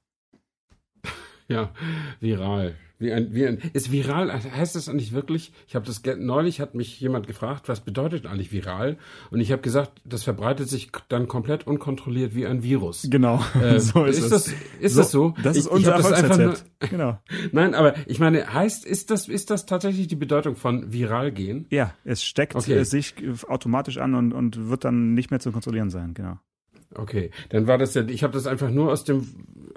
Ja, 1.47 1.73
viral. 2.19 2.75
Wie 2.99 3.13
ein, 3.13 3.33
wie 3.33 3.47
ein, 3.47 3.59
ist 3.71 3.93
viral, 3.93 4.29
heißt 4.31 4.75
das 4.75 4.89
eigentlich 4.89 5.13
wirklich? 5.13 5.53
Ich 5.67 5.75
habe 5.75 5.85
das 5.85 6.01
neulich 6.17 6.59
hat 6.59 6.75
mich 6.75 6.99
jemand 6.99 7.27
gefragt, 7.27 7.69
was 7.69 7.79
bedeutet 7.79 8.25
eigentlich 8.25 8.51
viral? 8.51 8.97
Und 9.31 9.39
ich 9.39 9.53
habe 9.53 9.61
gesagt, 9.61 10.01
das 10.03 10.23
verbreitet 10.23 10.67
sich 10.67 10.91
dann 11.07 11.29
komplett 11.29 11.65
unkontrolliert 11.65 12.35
wie 12.35 12.45
ein 12.45 12.61
Virus. 12.61 13.07
Genau. 13.09 13.43
Äh, 13.59 13.79
so 13.79 14.05
ist, 14.05 14.19
ist 14.19 14.31
das. 14.31 14.53
Ist 14.79 14.93
so, 14.93 15.01
das 15.01 15.11
so? 15.11 15.33
Das 15.43 15.57
ist 15.57 15.65
ich, 15.65 15.71
unser 15.71 15.99
ich 15.99 16.05
Erfolgsrezept. 16.05 16.65
genau. 16.89 17.19
Nein, 17.51 17.73
aber 17.73 17.95
ich 18.07 18.19
meine, 18.19 18.53
heißt, 18.53 18.85
ist 18.85 19.11
das, 19.11 19.27
ist 19.27 19.49
das 19.49 19.65
tatsächlich 19.65 20.07
die 20.07 20.15
Bedeutung 20.15 20.55
von 20.55 20.93
viral 20.93 21.31
gehen? 21.31 21.65
Ja, 21.69 21.93
es 22.05 22.23
steckt 22.23 22.55
okay. 22.55 22.83
sich 22.83 23.15
automatisch 23.47 23.97
an 23.97 24.15
und, 24.15 24.33
und 24.33 24.69
wird 24.69 24.85
dann 24.85 25.13
nicht 25.13 25.29
mehr 25.29 25.39
zu 25.39 25.51
kontrollieren 25.51 25.89
sein. 25.89 26.13
Genau. 26.13 26.37
Okay, 26.95 27.29
dann 27.49 27.67
war 27.67 27.77
das 27.77 27.93
ja, 27.93 28.03
ich 28.07 28.23
habe 28.23 28.33
das 28.33 28.47
einfach 28.47 28.71
nur 28.71 28.91
aus 28.91 29.03
dem 29.03 29.27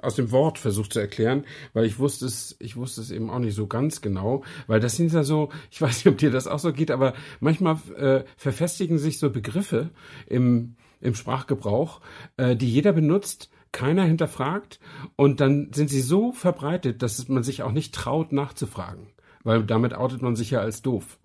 aus 0.02 0.16
dem 0.16 0.30
Wort 0.30 0.58
versucht 0.58 0.92
zu 0.92 1.00
erklären, 1.00 1.44
weil 1.72 1.84
ich 1.84 1.98
wusste 1.98 2.26
es, 2.26 2.56
ich 2.58 2.76
wusste 2.76 3.00
es 3.00 3.10
eben 3.10 3.30
auch 3.30 3.38
nicht 3.38 3.54
so 3.54 3.66
ganz 3.66 4.00
genau, 4.00 4.44
weil 4.66 4.80
das 4.80 4.96
sind 4.96 5.12
ja 5.12 5.22
so, 5.22 5.50
ich 5.70 5.80
weiß 5.82 5.96
nicht, 5.96 6.12
ob 6.12 6.18
dir 6.18 6.30
das 6.30 6.46
auch 6.46 6.58
so 6.58 6.72
geht, 6.72 6.90
aber 6.90 7.14
manchmal 7.40 7.78
äh, 7.96 8.24
verfestigen 8.36 8.98
sich 8.98 9.18
so 9.18 9.30
Begriffe 9.30 9.90
im 10.26 10.76
im 11.02 11.14
Sprachgebrauch, 11.14 12.00
äh, 12.36 12.56
die 12.56 12.70
jeder 12.70 12.92
benutzt, 12.92 13.50
keiner 13.72 14.04
hinterfragt 14.04 14.78
und 15.16 15.40
dann 15.40 15.72
sind 15.72 15.88
sie 15.88 16.00
so 16.00 16.32
verbreitet, 16.32 17.02
dass 17.02 17.28
man 17.28 17.42
sich 17.42 17.62
auch 17.62 17.72
nicht 17.72 17.94
traut 17.94 18.32
nachzufragen, 18.32 19.08
weil 19.42 19.64
damit 19.64 19.94
outet 19.94 20.22
man 20.22 20.36
sich 20.36 20.50
ja 20.50 20.60
als 20.60 20.82
doof. 20.82 21.18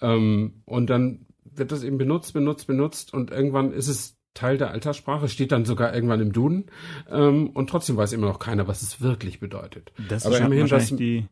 Ähm, 0.00 0.62
und 0.64 0.90
dann 0.90 1.26
wird 1.44 1.72
das 1.72 1.84
eben 1.84 1.98
benutzt, 1.98 2.32
benutzt, 2.34 2.66
benutzt 2.66 3.14
und 3.14 3.30
irgendwann 3.30 3.72
ist 3.72 3.88
es 3.88 4.16
Teil 4.34 4.58
der 4.58 4.70
Alterssprache, 4.70 5.28
steht 5.28 5.52
dann 5.52 5.64
sogar 5.64 5.94
irgendwann 5.94 6.20
im 6.20 6.32
Duden 6.32 6.66
ähm, 7.10 7.50
und 7.50 7.68
trotzdem 7.68 7.96
weiß 7.96 8.12
immer 8.12 8.26
noch 8.26 8.38
keiner, 8.38 8.66
was 8.66 8.82
es 8.82 9.00
wirklich 9.00 9.40
bedeutet. 9.40 9.92
Das 10.08 10.24
ist 10.24 10.38
immerhin 10.38 10.68
das, 10.68 10.88
die, 10.88 11.26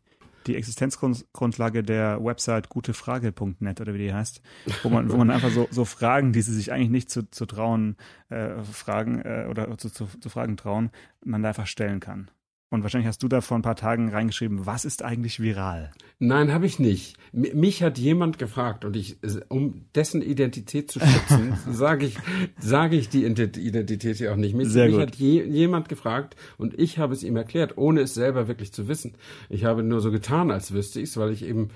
die 0.47 0.57
Existenzgrundlage 0.57 1.83
der 1.83 2.23
Website 2.23 2.69
gutefrage.net 2.69 3.81
oder 3.81 3.95
wie 3.95 3.99
die 3.99 4.13
heißt, 4.15 4.43
wo 4.83 4.89
man, 4.89 5.11
wo 5.11 5.17
man 5.17 5.31
einfach 5.31 5.51
so, 5.51 5.69
so 5.71 5.85
Fragen, 5.85 6.33
die 6.33 6.43
sie 6.43 6.55
sich 6.55 6.73
eigentlich 6.73 6.91
nicht 6.91 7.11
zu, 7.11 7.31
zu 7.31 7.47
trauen, 7.47 7.97
äh, 8.29 8.63
fragen 8.63 9.21
äh, 9.21 9.47
oder 9.49 9.77
zu, 9.79 9.91
zu, 9.91 10.07
zu 10.07 10.29
Fragen 10.29 10.57
trauen, 10.57 10.91
man 11.25 11.43
da 11.43 11.51
einfach 11.51 11.67
stellen 11.67 12.01
kann. 12.01 12.31
Und 12.73 12.85
wahrscheinlich 12.85 13.09
hast 13.09 13.25
du 13.25 13.29
da 13.29 13.41
vor 13.41 13.59
ein 13.59 13.63
paar 13.63 13.75
Tagen 13.75 14.11
reingeschrieben, 14.11 14.65
was 14.65 14.85
ist 14.85 15.03
eigentlich 15.03 15.41
viral? 15.41 15.91
Nein, 16.21 16.53
habe 16.53 16.67
ich 16.67 16.79
nicht. 16.79 17.17
Mich 17.33 17.83
hat 17.83 17.99
jemand 17.99 18.39
gefragt 18.39 18.85
und 18.85 18.95
ich, 18.95 19.17
um 19.49 19.87
dessen 19.97 20.23
Identität 20.23 20.89
zu 20.89 21.01
schützen, 21.01 21.59
sage 21.71 22.07
ich, 22.07 22.17
sage 22.61 22.95
ich 22.95 23.09
die 23.09 23.25
Identität 23.25 24.19
hier 24.19 24.33
auch 24.33 24.37
nicht. 24.37 24.55
Mich, 24.55 24.69
Sehr 24.69 24.87
mich 24.87 24.95
gut. 24.95 25.03
hat 25.03 25.17
je, 25.17 25.43
jemand 25.43 25.89
gefragt 25.89 26.37
und 26.59 26.79
ich 26.79 26.99
habe 26.99 27.13
es 27.13 27.25
ihm 27.25 27.35
erklärt, 27.37 27.77
ohne 27.77 28.03
es 28.03 28.15
selber 28.15 28.47
wirklich 28.47 28.73
zu 28.73 28.87
wissen. 28.87 29.17
Ich 29.49 29.65
habe 29.65 29.83
nur 29.83 30.01
so 30.01 30.13
getan, 30.13 30.53
als 30.53 30.73
wüsste 30.73 31.01
ich 31.01 31.09
es, 31.09 31.17
weil 31.17 31.33
ich 31.33 31.45
eben 31.45 31.71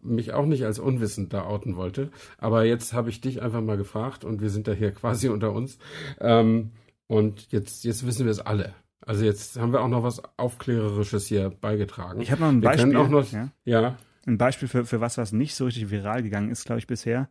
mich 0.00 0.32
auch 0.32 0.46
nicht 0.46 0.64
als 0.64 0.78
unwissend 0.78 1.34
da 1.34 1.44
outen 1.44 1.76
wollte. 1.76 2.10
Aber 2.38 2.64
jetzt 2.64 2.94
habe 2.94 3.10
ich 3.10 3.20
dich 3.20 3.42
einfach 3.42 3.60
mal 3.60 3.76
gefragt 3.76 4.24
und 4.24 4.40
wir 4.40 4.48
sind 4.48 4.66
da 4.68 4.72
hier 4.72 4.92
quasi 4.92 5.28
unter 5.28 5.52
uns. 5.52 5.76
Ähm, 6.18 6.70
und 7.06 7.52
jetzt, 7.52 7.84
jetzt 7.84 8.06
wissen 8.06 8.24
wir 8.24 8.32
es 8.32 8.40
alle. 8.40 8.74
Also 9.10 9.24
jetzt 9.24 9.58
haben 9.58 9.72
wir 9.72 9.80
auch 9.80 9.88
noch 9.88 10.04
was 10.04 10.22
Aufklärerisches 10.36 11.26
hier 11.26 11.50
beigetragen. 11.50 12.20
Ich 12.20 12.30
habe 12.30 12.42
noch 12.42 12.48
ein 12.48 12.62
wir 12.62 12.68
Beispiel. 12.68 12.92
Noch, 12.92 13.32
ja. 13.32 13.50
ja. 13.64 13.96
Ein 14.24 14.38
Beispiel 14.38 14.68
für, 14.68 14.84
für 14.84 15.00
was, 15.00 15.18
was 15.18 15.32
nicht 15.32 15.56
so 15.56 15.64
richtig 15.64 15.90
viral 15.90 16.22
gegangen 16.22 16.48
ist, 16.48 16.64
glaube 16.64 16.78
ich, 16.78 16.86
bisher, 16.86 17.28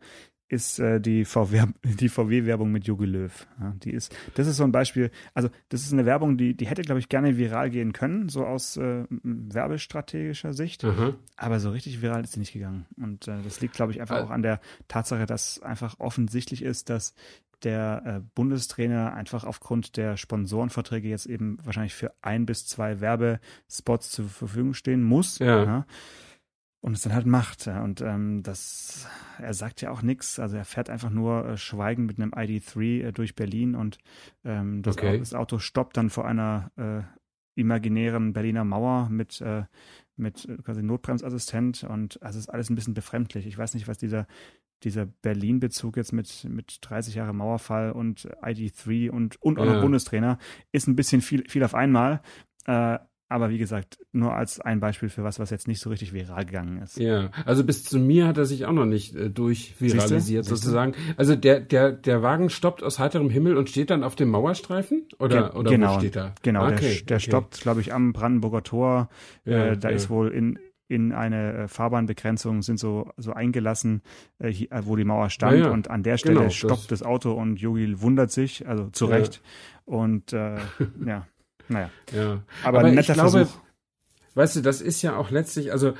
ist 0.48 0.78
äh, 0.78 1.00
die 1.00 1.24
VW, 1.24 1.68
VW-Werbung 2.08 2.70
mit 2.70 2.86
Jogi 2.86 3.06
Löw. 3.06 3.46
Ja, 3.58 3.72
die 3.82 3.92
ist, 3.92 4.14
das 4.34 4.46
ist 4.46 4.58
so 4.58 4.64
ein 4.64 4.72
Beispiel, 4.72 5.10
also 5.32 5.48
das 5.70 5.80
ist 5.80 5.94
eine 5.94 6.04
Werbung, 6.04 6.36
die, 6.36 6.54
die 6.54 6.66
hätte, 6.66 6.82
glaube 6.82 7.00
ich, 7.00 7.08
gerne 7.08 7.38
viral 7.38 7.70
gehen 7.70 7.94
können, 7.94 8.28
so 8.28 8.44
aus 8.44 8.76
äh, 8.76 9.04
werbestrategischer 9.22 10.52
Sicht. 10.52 10.84
Aha. 10.84 11.14
Aber 11.38 11.60
so 11.60 11.70
richtig 11.70 12.02
viral 12.02 12.24
ist 12.24 12.34
sie 12.34 12.40
nicht 12.40 12.52
gegangen. 12.52 12.84
Und 12.98 13.26
äh, 13.26 13.40
das 13.42 13.62
liegt, 13.62 13.72
glaube 13.72 13.92
ich, 13.92 14.02
einfach 14.02 14.22
auch 14.22 14.30
an 14.30 14.42
der 14.42 14.60
Tatsache, 14.86 15.24
dass 15.24 15.62
einfach 15.62 15.98
offensichtlich 15.98 16.60
ist, 16.62 16.90
dass 16.90 17.14
der 17.64 18.02
äh, 18.04 18.20
Bundestrainer 18.34 19.14
einfach 19.14 19.44
aufgrund 19.44 19.96
der 19.96 20.16
Sponsorenverträge 20.16 21.08
jetzt 21.08 21.26
eben 21.26 21.58
wahrscheinlich 21.64 21.94
für 21.94 22.12
ein 22.22 22.46
bis 22.46 22.66
zwei 22.66 23.00
Werbespots 23.00 24.10
zur 24.10 24.28
Verfügung 24.28 24.74
stehen 24.74 25.02
muss. 25.02 25.38
Ja. 25.38 25.86
Und 26.82 26.94
es 26.94 27.02
dann 27.02 27.14
halt 27.14 27.26
macht. 27.26 27.66
Ja. 27.66 27.82
Und 27.82 28.00
ähm, 28.00 28.42
das, 28.42 29.06
er 29.38 29.52
sagt 29.52 29.82
ja 29.82 29.90
auch 29.90 30.00
nichts. 30.00 30.38
Also 30.38 30.56
er 30.56 30.64
fährt 30.64 30.88
einfach 30.88 31.10
nur 31.10 31.46
äh, 31.46 31.56
schweigend 31.56 32.06
mit 32.06 32.18
einem 32.18 32.32
ID3 32.32 33.08
äh, 33.08 33.12
durch 33.12 33.34
Berlin 33.34 33.74
und 33.74 33.98
ähm, 34.44 34.82
das, 34.82 34.96
Okay. 34.96 35.16
Au 35.16 35.18
das 35.18 35.34
Auto 35.34 35.58
stoppt 35.58 35.96
dann 35.98 36.08
vor 36.08 36.26
einer 36.26 36.70
äh, 36.76 37.02
imaginären 37.60 38.32
Berliner 38.32 38.64
Mauer 38.64 39.08
mit, 39.10 39.40
äh, 39.40 39.64
mit 40.16 40.46
äh, 40.48 40.56
quasi 40.58 40.82
Notbremsassistent 40.82 41.84
und 41.84 42.22
also 42.22 42.38
es 42.38 42.46
ist 42.46 42.48
alles 42.48 42.70
ein 42.70 42.74
bisschen 42.74 42.94
befremdlich. 42.94 43.46
Ich 43.46 43.58
weiß 43.58 43.74
nicht, 43.74 43.88
was 43.88 43.98
dieser, 43.98 44.26
dieser 44.84 45.06
Berlin-Bezug 45.06 45.96
jetzt 45.96 46.12
mit, 46.12 46.44
mit 46.48 46.78
30 46.82 47.14
Jahre 47.14 47.32
Mauerfall 47.34 47.92
und 47.92 48.28
ID3 48.42 49.10
und, 49.10 49.40
und 49.42 49.58
auch 49.58 49.64
Ja. 49.66 49.74
noch 49.74 49.82
Bundestrainer 49.82 50.38
ist 50.72 50.88
ein 50.88 50.96
bisschen 50.96 51.20
viel, 51.20 51.44
viel 51.48 51.64
auf 51.64 51.74
einmal. 51.74 52.20
Äh, 52.66 52.98
aber 53.32 53.50
wie 53.50 53.58
gesagt, 53.58 53.98
nur 54.10 54.34
als 54.34 54.58
ein 54.60 54.80
Beispiel 54.80 55.08
für 55.08 55.22
was, 55.22 55.38
was 55.38 55.50
jetzt 55.50 55.68
nicht 55.68 55.78
so 55.80 55.88
richtig 55.88 56.12
viral 56.12 56.44
gegangen 56.44 56.82
ist. 56.82 56.98
Ja, 56.98 57.30
also 57.46 57.62
bis 57.62 57.84
zu 57.84 58.00
mir 58.00 58.26
hat 58.26 58.38
er 58.38 58.44
sich 58.44 58.64
auch 58.66 58.72
noch 58.72 58.86
nicht 58.86 59.14
äh, 59.14 59.30
durchviralisiert 59.30 60.44
sozusagen. 60.44 60.94
Also 61.16 61.36
der, 61.36 61.60
der, 61.60 61.92
der 61.92 62.22
Wagen 62.22 62.50
stoppt 62.50 62.82
aus 62.82 62.98
heiterem 62.98 63.30
Himmel 63.30 63.56
und 63.56 63.70
steht 63.70 63.90
dann 63.90 64.02
auf 64.02 64.16
dem 64.16 64.30
Mauerstreifen? 64.30 65.06
Oder, 65.20 65.50
Ge- 65.50 65.58
oder 65.60 65.70
genau, 65.70 65.94
wo 65.94 65.98
steht 66.00 66.16
er? 66.16 66.34
Genau, 66.42 66.66
der, 66.66 66.76
okay, 66.76 67.02
der 67.08 67.18
okay. 67.18 67.24
stoppt, 67.28 67.60
glaube 67.60 67.80
ich, 67.80 67.92
am 67.94 68.12
Brandenburger 68.12 68.64
Tor. 68.64 69.08
Ja, 69.44 69.66
äh, 69.66 69.78
da 69.78 69.90
ja. 69.90 69.94
ist 69.94 70.10
wohl 70.10 70.28
in, 70.32 70.58
in 70.90 71.12
eine 71.12 71.52
äh, 71.54 71.68
Fahrbahnbegrenzung 71.68 72.62
sind 72.62 72.78
so, 72.78 73.10
so 73.16 73.32
eingelassen, 73.32 74.02
äh, 74.40 74.48
hier, 74.48 74.72
äh, 74.72 74.82
wo 74.84 74.96
die 74.96 75.04
Mauer 75.04 75.30
stand. 75.30 75.58
Ja, 75.58 75.66
ja. 75.66 75.70
Und 75.70 75.88
an 75.88 76.02
der 76.02 76.16
Stelle 76.18 76.34
Genau, 76.34 76.46
das- 76.46 76.54
stoppt 76.54 76.90
das, 76.90 77.02
Auto 77.02 77.32
und 77.32 77.60
Yogi 77.60 78.00
wundert 78.00 78.30
sich, 78.32 78.66
also 78.68 78.90
zu 78.90 79.06
Ja. 79.08 79.16
Recht. 79.16 79.40
Und 79.84 80.32
äh, 80.32 80.56
ja, 81.06 81.26
naja. 81.68 81.90
Ja. 82.12 82.42
Aber, 82.64 82.78
Aber 82.78 82.80
ein 82.80 82.86
ich 82.88 82.94
netter 82.96 83.14
glaube, 83.14 83.30
Versuch. 83.30 83.58
Weißt 84.34 84.56
du, 84.56 84.60
das 84.62 84.80
ist 84.80 85.02
ja 85.02 85.16
auch 85.16 85.30
letztlich, 85.30 85.72
also 85.72 85.94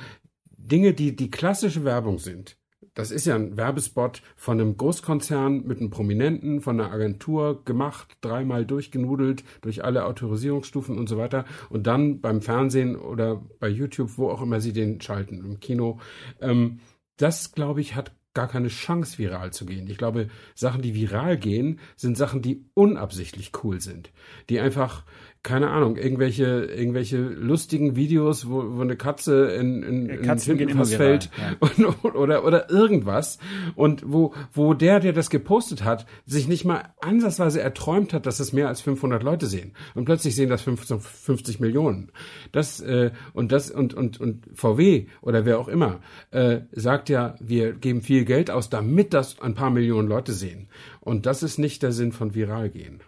Dinge, 0.57 0.93
die 0.93 1.15
die 1.15 1.29
klassische 1.31 1.83
Werbung 1.83 2.17
sind. 2.19 2.57
Das 2.93 3.11
ist 3.11 3.25
ja 3.25 3.35
ein 3.35 3.55
Werbespot 3.55 4.21
von 4.35 4.59
einem 4.59 4.75
Großkonzern 4.75 5.65
mit 5.65 5.79
einem 5.79 5.89
Prominenten, 5.89 6.59
von 6.61 6.79
einer 6.79 6.91
Agentur 6.91 7.63
gemacht, 7.63 8.17
dreimal 8.19 8.65
durchgenudelt 8.65 9.43
durch 9.61 9.83
alle 9.85 10.05
Autorisierungsstufen 10.05 10.97
und 10.97 11.07
so 11.07 11.17
weiter. 11.17 11.45
Und 11.69 11.87
dann 11.87 12.19
beim 12.19 12.41
Fernsehen 12.41 12.97
oder 12.97 13.41
bei 13.59 13.69
YouTube, 13.69 14.17
wo 14.17 14.29
auch 14.29 14.41
immer 14.41 14.59
sie 14.59 14.73
den 14.73 14.99
schalten, 14.99 15.39
im 15.39 15.59
Kino. 15.61 15.99
Ähm, 16.41 16.79
das, 17.15 17.53
glaube 17.53 17.79
ich, 17.79 17.95
hat 17.95 18.11
gar 18.33 18.47
keine 18.47 18.69
Chance, 18.69 19.17
viral 19.17 19.51
zu 19.51 19.65
gehen. 19.65 19.87
Ich 19.87 19.97
glaube, 19.97 20.29
Sachen, 20.55 20.81
die 20.81 20.95
viral 20.95 21.37
gehen, 21.37 21.79
sind 21.95 22.17
Sachen, 22.17 22.41
die 22.41 22.65
unabsichtlich 22.73 23.51
cool 23.63 23.81
sind. 23.81 24.11
Die 24.49 24.59
einfach, 24.59 25.05
keine 25.43 25.71
Ahnung, 25.71 25.97
irgendwelche, 25.97 26.65
irgendwelche 26.65 27.17
lustigen 27.17 27.95
Videos, 27.95 28.47
wo, 28.47 28.77
wo 28.77 28.81
eine 28.81 28.95
Katze 28.95 29.47
in, 29.47 29.81
in, 29.81 30.09
in 30.09 30.21
Katzen 30.21 30.51
immer 30.51 30.59
Tintenfass 30.59 30.93
fällt 30.93 31.31
und, 31.59 32.05
oder, 32.15 32.45
oder 32.45 32.69
irgendwas. 32.69 33.39
Und 33.75 34.03
wo, 34.05 34.35
wo 34.53 34.75
der, 34.75 34.99
der 34.99 35.13
das 35.13 35.31
gepostet 35.31 35.83
hat, 35.83 36.05
sich 36.27 36.47
nicht 36.47 36.63
mal 36.63 36.93
ansatzweise 37.01 37.59
erträumt 37.59 38.13
hat, 38.13 38.27
dass 38.27 38.39
es 38.39 38.53
mehr 38.53 38.67
als 38.67 38.81
500 38.81 39.23
Leute 39.23 39.47
sehen. 39.47 39.73
Und 39.95 40.05
plötzlich 40.05 40.35
sehen 40.35 40.49
das 40.49 40.61
50, 40.61 41.01
50 41.01 41.59
Millionen. 41.59 42.11
Das, 42.51 42.79
äh, 42.79 43.09
und 43.33 43.51
das, 43.51 43.71
und, 43.71 43.95
und, 43.95 44.21
und 44.21 44.45
VW 44.53 45.07
oder 45.21 45.45
wer 45.45 45.57
auch 45.57 45.67
immer, 45.67 46.01
äh, 46.29 46.59
sagt 46.71 47.09
ja, 47.09 47.35
wir 47.39 47.73
geben 47.73 48.01
viel 48.01 48.25
Geld 48.25 48.51
aus, 48.51 48.69
damit 48.69 49.13
das 49.15 49.39
ein 49.39 49.55
paar 49.55 49.71
Millionen 49.71 50.07
Leute 50.07 50.33
sehen. 50.33 50.69
Und 50.99 51.25
das 51.25 51.41
ist 51.41 51.57
nicht 51.57 51.81
der 51.81 51.93
Sinn 51.93 52.11
von 52.11 52.35
viral 52.35 52.69
gehen. 52.69 53.01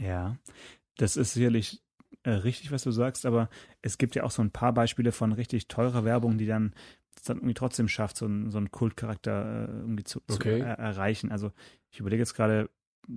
Ja, 0.00 0.36
das 0.98 1.16
ist 1.16 1.32
sicherlich 1.32 1.82
äh, 2.24 2.30
richtig, 2.30 2.70
was 2.72 2.82
du 2.82 2.90
sagst, 2.90 3.24
aber 3.26 3.48
es 3.82 3.96
gibt 3.98 4.14
ja 4.14 4.24
auch 4.24 4.30
so 4.30 4.42
ein 4.42 4.50
paar 4.50 4.72
Beispiele 4.72 5.12
von 5.12 5.32
richtig 5.32 5.68
teurer 5.68 6.04
Werbung, 6.04 6.36
die 6.38 6.46
dann, 6.46 6.74
das 7.14 7.24
dann 7.24 7.38
irgendwie 7.38 7.54
trotzdem 7.54 7.88
schafft, 7.88 8.16
so, 8.18 8.26
einen- 8.26 8.50
so 8.50 8.58
einen 8.58 8.70
Kultcharakter 8.70 9.68
äh, 9.68 9.72
irgendwie 9.80 10.04
zu, 10.04 10.20
Okay. 10.28 10.58
zu 10.60 10.64
er 10.66 10.78
erreichen. 10.78 11.30
Also 11.32 11.52
ich 11.90 12.00
überlege 12.00 12.20
jetzt 12.22 12.34
gerade, 12.34 12.68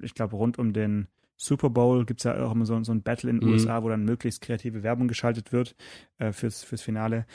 ich 0.02 0.14
glaube, 0.14 0.36
rund 0.38 0.58
um 0.60 0.72
den 0.74 1.08
Super 1.36 1.70
Bowl 1.72 2.06
gibt 2.06 2.20
es 2.20 2.26
ja 2.26 2.46
auch 2.46 2.52
immer 2.52 2.66
so, 2.66 2.82
so 2.84 2.92
ein 2.92 3.02
Battle 3.02 3.30
in 3.32 3.40
den 3.40 3.48
Mhm. 3.48 3.54
USA, 3.54 3.82
wo 3.82 3.90
dann 3.90 4.06
möglichst 4.06 4.42
kreative 4.42 4.84
Werbung 4.84 5.08
geschaltet 5.08 5.52
wird 5.52 5.76
äh, 6.20 6.32
fürs, 6.34 6.64
fürs 6.64 6.82
Finale. 6.84 7.26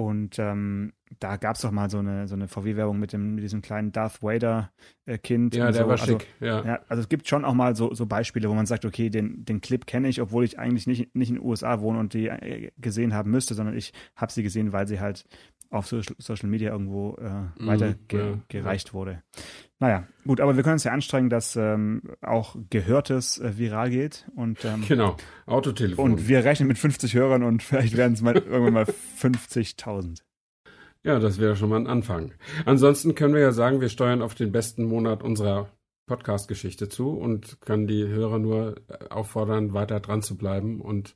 Und 0.00 0.38
ähm, 0.38 0.94
da 1.18 1.36
gab 1.36 1.56
es 1.56 1.62
doch 1.62 1.70
mal 1.72 1.90
so 1.90 1.98
eine, 1.98 2.26
so 2.26 2.34
eine 2.34 2.48
VW-Werbung 2.48 2.98
mit, 2.98 3.12
dem, 3.12 3.34
mit 3.34 3.44
diesem 3.44 3.60
kleinen 3.60 3.92
Darth 3.92 4.22
Vader-Kind. 4.22 5.54
Ja, 5.54 5.66
und 5.66 5.74
der 5.74 5.82
so. 5.82 5.88
war 5.88 6.00
Also, 6.00 6.18
schick. 6.18 6.26
Ja. 6.40 6.64
ja, 6.64 6.80
also 6.88 7.02
es 7.02 7.08
gibt 7.10 7.28
schon 7.28 7.44
auch 7.44 7.52
mal 7.52 7.76
so, 7.76 7.92
so 7.92 8.06
Beispiele, 8.06 8.48
wo 8.48 8.54
man 8.54 8.64
sagt, 8.64 8.86
okay, 8.86 9.10
den, 9.10 9.44
den 9.44 9.60
Clip 9.60 9.84
kenne 9.86 10.08
ich, 10.08 10.22
obwohl 10.22 10.44
ich 10.44 10.58
eigentlich 10.58 10.86
nicht, 10.86 11.14
nicht 11.14 11.28
in 11.28 11.36
den 11.36 11.44
USA 11.44 11.80
wohne 11.80 11.98
und 11.98 12.14
die 12.14 12.28
äh, 12.28 12.70
gesehen 12.78 13.12
haben 13.12 13.30
müsste, 13.30 13.54
sondern 13.54 13.76
ich 13.76 13.92
habe 14.16 14.32
sie 14.32 14.42
gesehen, 14.42 14.72
weil 14.72 14.86
sie 14.86 15.00
halt 15.00 15.24
auf 15.70 15.86
Social, 15.86 16.48
Media 16.50 16.72
irgendwo 16.72 17.16
äh, 17.16 17.30
Mhm, 17.30 17.66
weitergereicht 17.66 18.88
ja, 18.88 18.92
wurde. 18.94 19.22
Naja, 19.78 20.06
gut, 20.26 20.40
aber 20.40 20.56
wir 20.56 20.62
können 20.62 20.74
uns 20.74 20.84
ja 20.84 20.92
anstrengen, 20.92 21.30
dass 21.30 21.56
ähm, 21.56 22.02
auch 22.20 22.56
Gehörtes 22.68 23.38
äh, 23.38 23.56
viral 23.56 23.88
geht 23.90 24.28
und, 24.36 24.64
ähm, 24.64 24.84
Genau. 24.88 25.16
Autotelefon. 25.46 26.12
und 26.12 26.28
wir 26.28 26.44
rechnen 26.44 26.68
mit 26.68 26.76
50 26.78 27.14
Hörern 27.14 27.42
und 27.42 27.62
vielleicht 27.62 27.96
werden 27.96 28.12
es 28.14 28.20
mal 28.20 28.36
irgendwann 28.36 28.72
mal 28.74 28.86
50.000. 29.18 30.20
Ja, 31.02 31.18
das 31.18 31.38
wäre 31.40 31.56
schon 31.56 31.70
mal 31.70 31.76
ein 31.80 31.86
Anfang. 31.86 32.32
Ansonsten 32.66 33.14
können 33.14 33.32
wir 33.32 33.40
ja 33.40 33.52
sagen, 33.52 33.80
wir 33.80 33.88
steuern 33.88 34.20
auf 34.20 34.34
den 34.34 34.52
besten 34.52 34.84
Monat 34.84 35.22
unserer 35.22 35.70
Podcast-Geschichte 36.06 36.88
zu 36.88 37.10
und 37.12 37.60
können 37.60 37.86
die 37.86 38.06
Hörer 38.06 38.38
nur 38.38 38.76
äh, 38.88 39.08
auffordern, 39.08 39.72
weiter 39.72 40.00
dran 40.00 40.20
zu 40.22 40.36
bleiben 40.36 40.80
und 40.80 41.14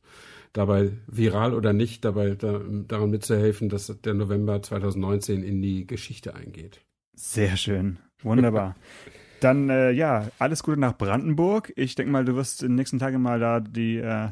dabei 0.55 0.93
viral 1.07 1.53
oder 1.53 1.75
nicht, 1.75 2.05
dabei 2.07 2.35
da, 2.37 2.61
daran 2.89 3.11
mitzuhelfen, 3.11 3.69
dass 3.69 3.87
der 4.03 4.15
November 4.15 4.63
2019 4.63 5.43
in 5.43 5.61
die 5.61 5.87
Geschichte 5.87 6.35
eingeht. 6.35 6.81
Sehr 7.15 7.59
schön. 7.59 7.99
Wunderbar. 8.23 8.75
Dann, 9.41 9.69
äh, 9.69 9.91
ja, 9.91 10.29
alles 10.39 10.63
Gute 10.63 10.81
nach 10.81 10.97
Brandenburg. 10.97 11.71
Ich 11.77 11.97
denke 11.97 12.11
mal, 12.11 12.25
du 12.25 12.35
wirst 12.35 12.63
in 12.63 12.71
den 12.71 12.77
nächsten 12.77 12.99
Tagen 12.99 13.21
mal 13.21 13.39
da 13.39 13.61
die, 13.61 13.99
äh, 13.99 14.31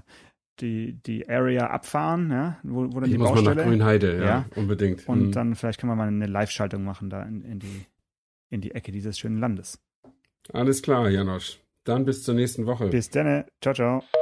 die, 0.61 0.95
die 1.03 1.29
Area 1.29 1.67
abfahren, 1.67 2.31
ja, 2.31 2.59
wo, 2.63 2.85
wo 2.95 3.01
dann 3.01 3.05
ich 3.05 3.11
die 3.11 3.19
muss 3.19 3.29
Baustelle. 3.31 3.55
mal 3.55 3.55
nach 3.57 3.65
Grünheide, 3.65 4.17
ja, 4.19 4.25
Ja. 4.25 4.47
unbedingt. 4.55 5.07
Und 5.09 5.27
Mhm. 5.29 5.33
dann 5.33 5.55
vielleicht 5.55 5.81
kann 5.81 5.89
man 5.89 5.99
mal 5.99 6.09
eine 6.09 6.27
Live-Schaltung 6.27 6.85
machen 6.85 7.11
da 7.11 7.23
in, 7.25 7.43
in, 7.43 7.59
die, 7.59 7.85
in 8.49 8.61
die 8.63 8.71
Ecke 8.71 8.91
dieses 8.93 9.19
schönen 9.19 9.39
Landes. 9.39 9.81
Alles 10.53 10.81
klar, 10.83 11.11
Janosch. 11.11 11.59
Dann 11.85 12.05
bis 12.05 12.23
zur 12.23 12.35
nächsten 12.35 12.65
Woche. 12.65 12.89
Bis 12.89 13.11
dann. 13.11 13.45
Ciao, 13.61 13.75
ciao. 13.75 14.22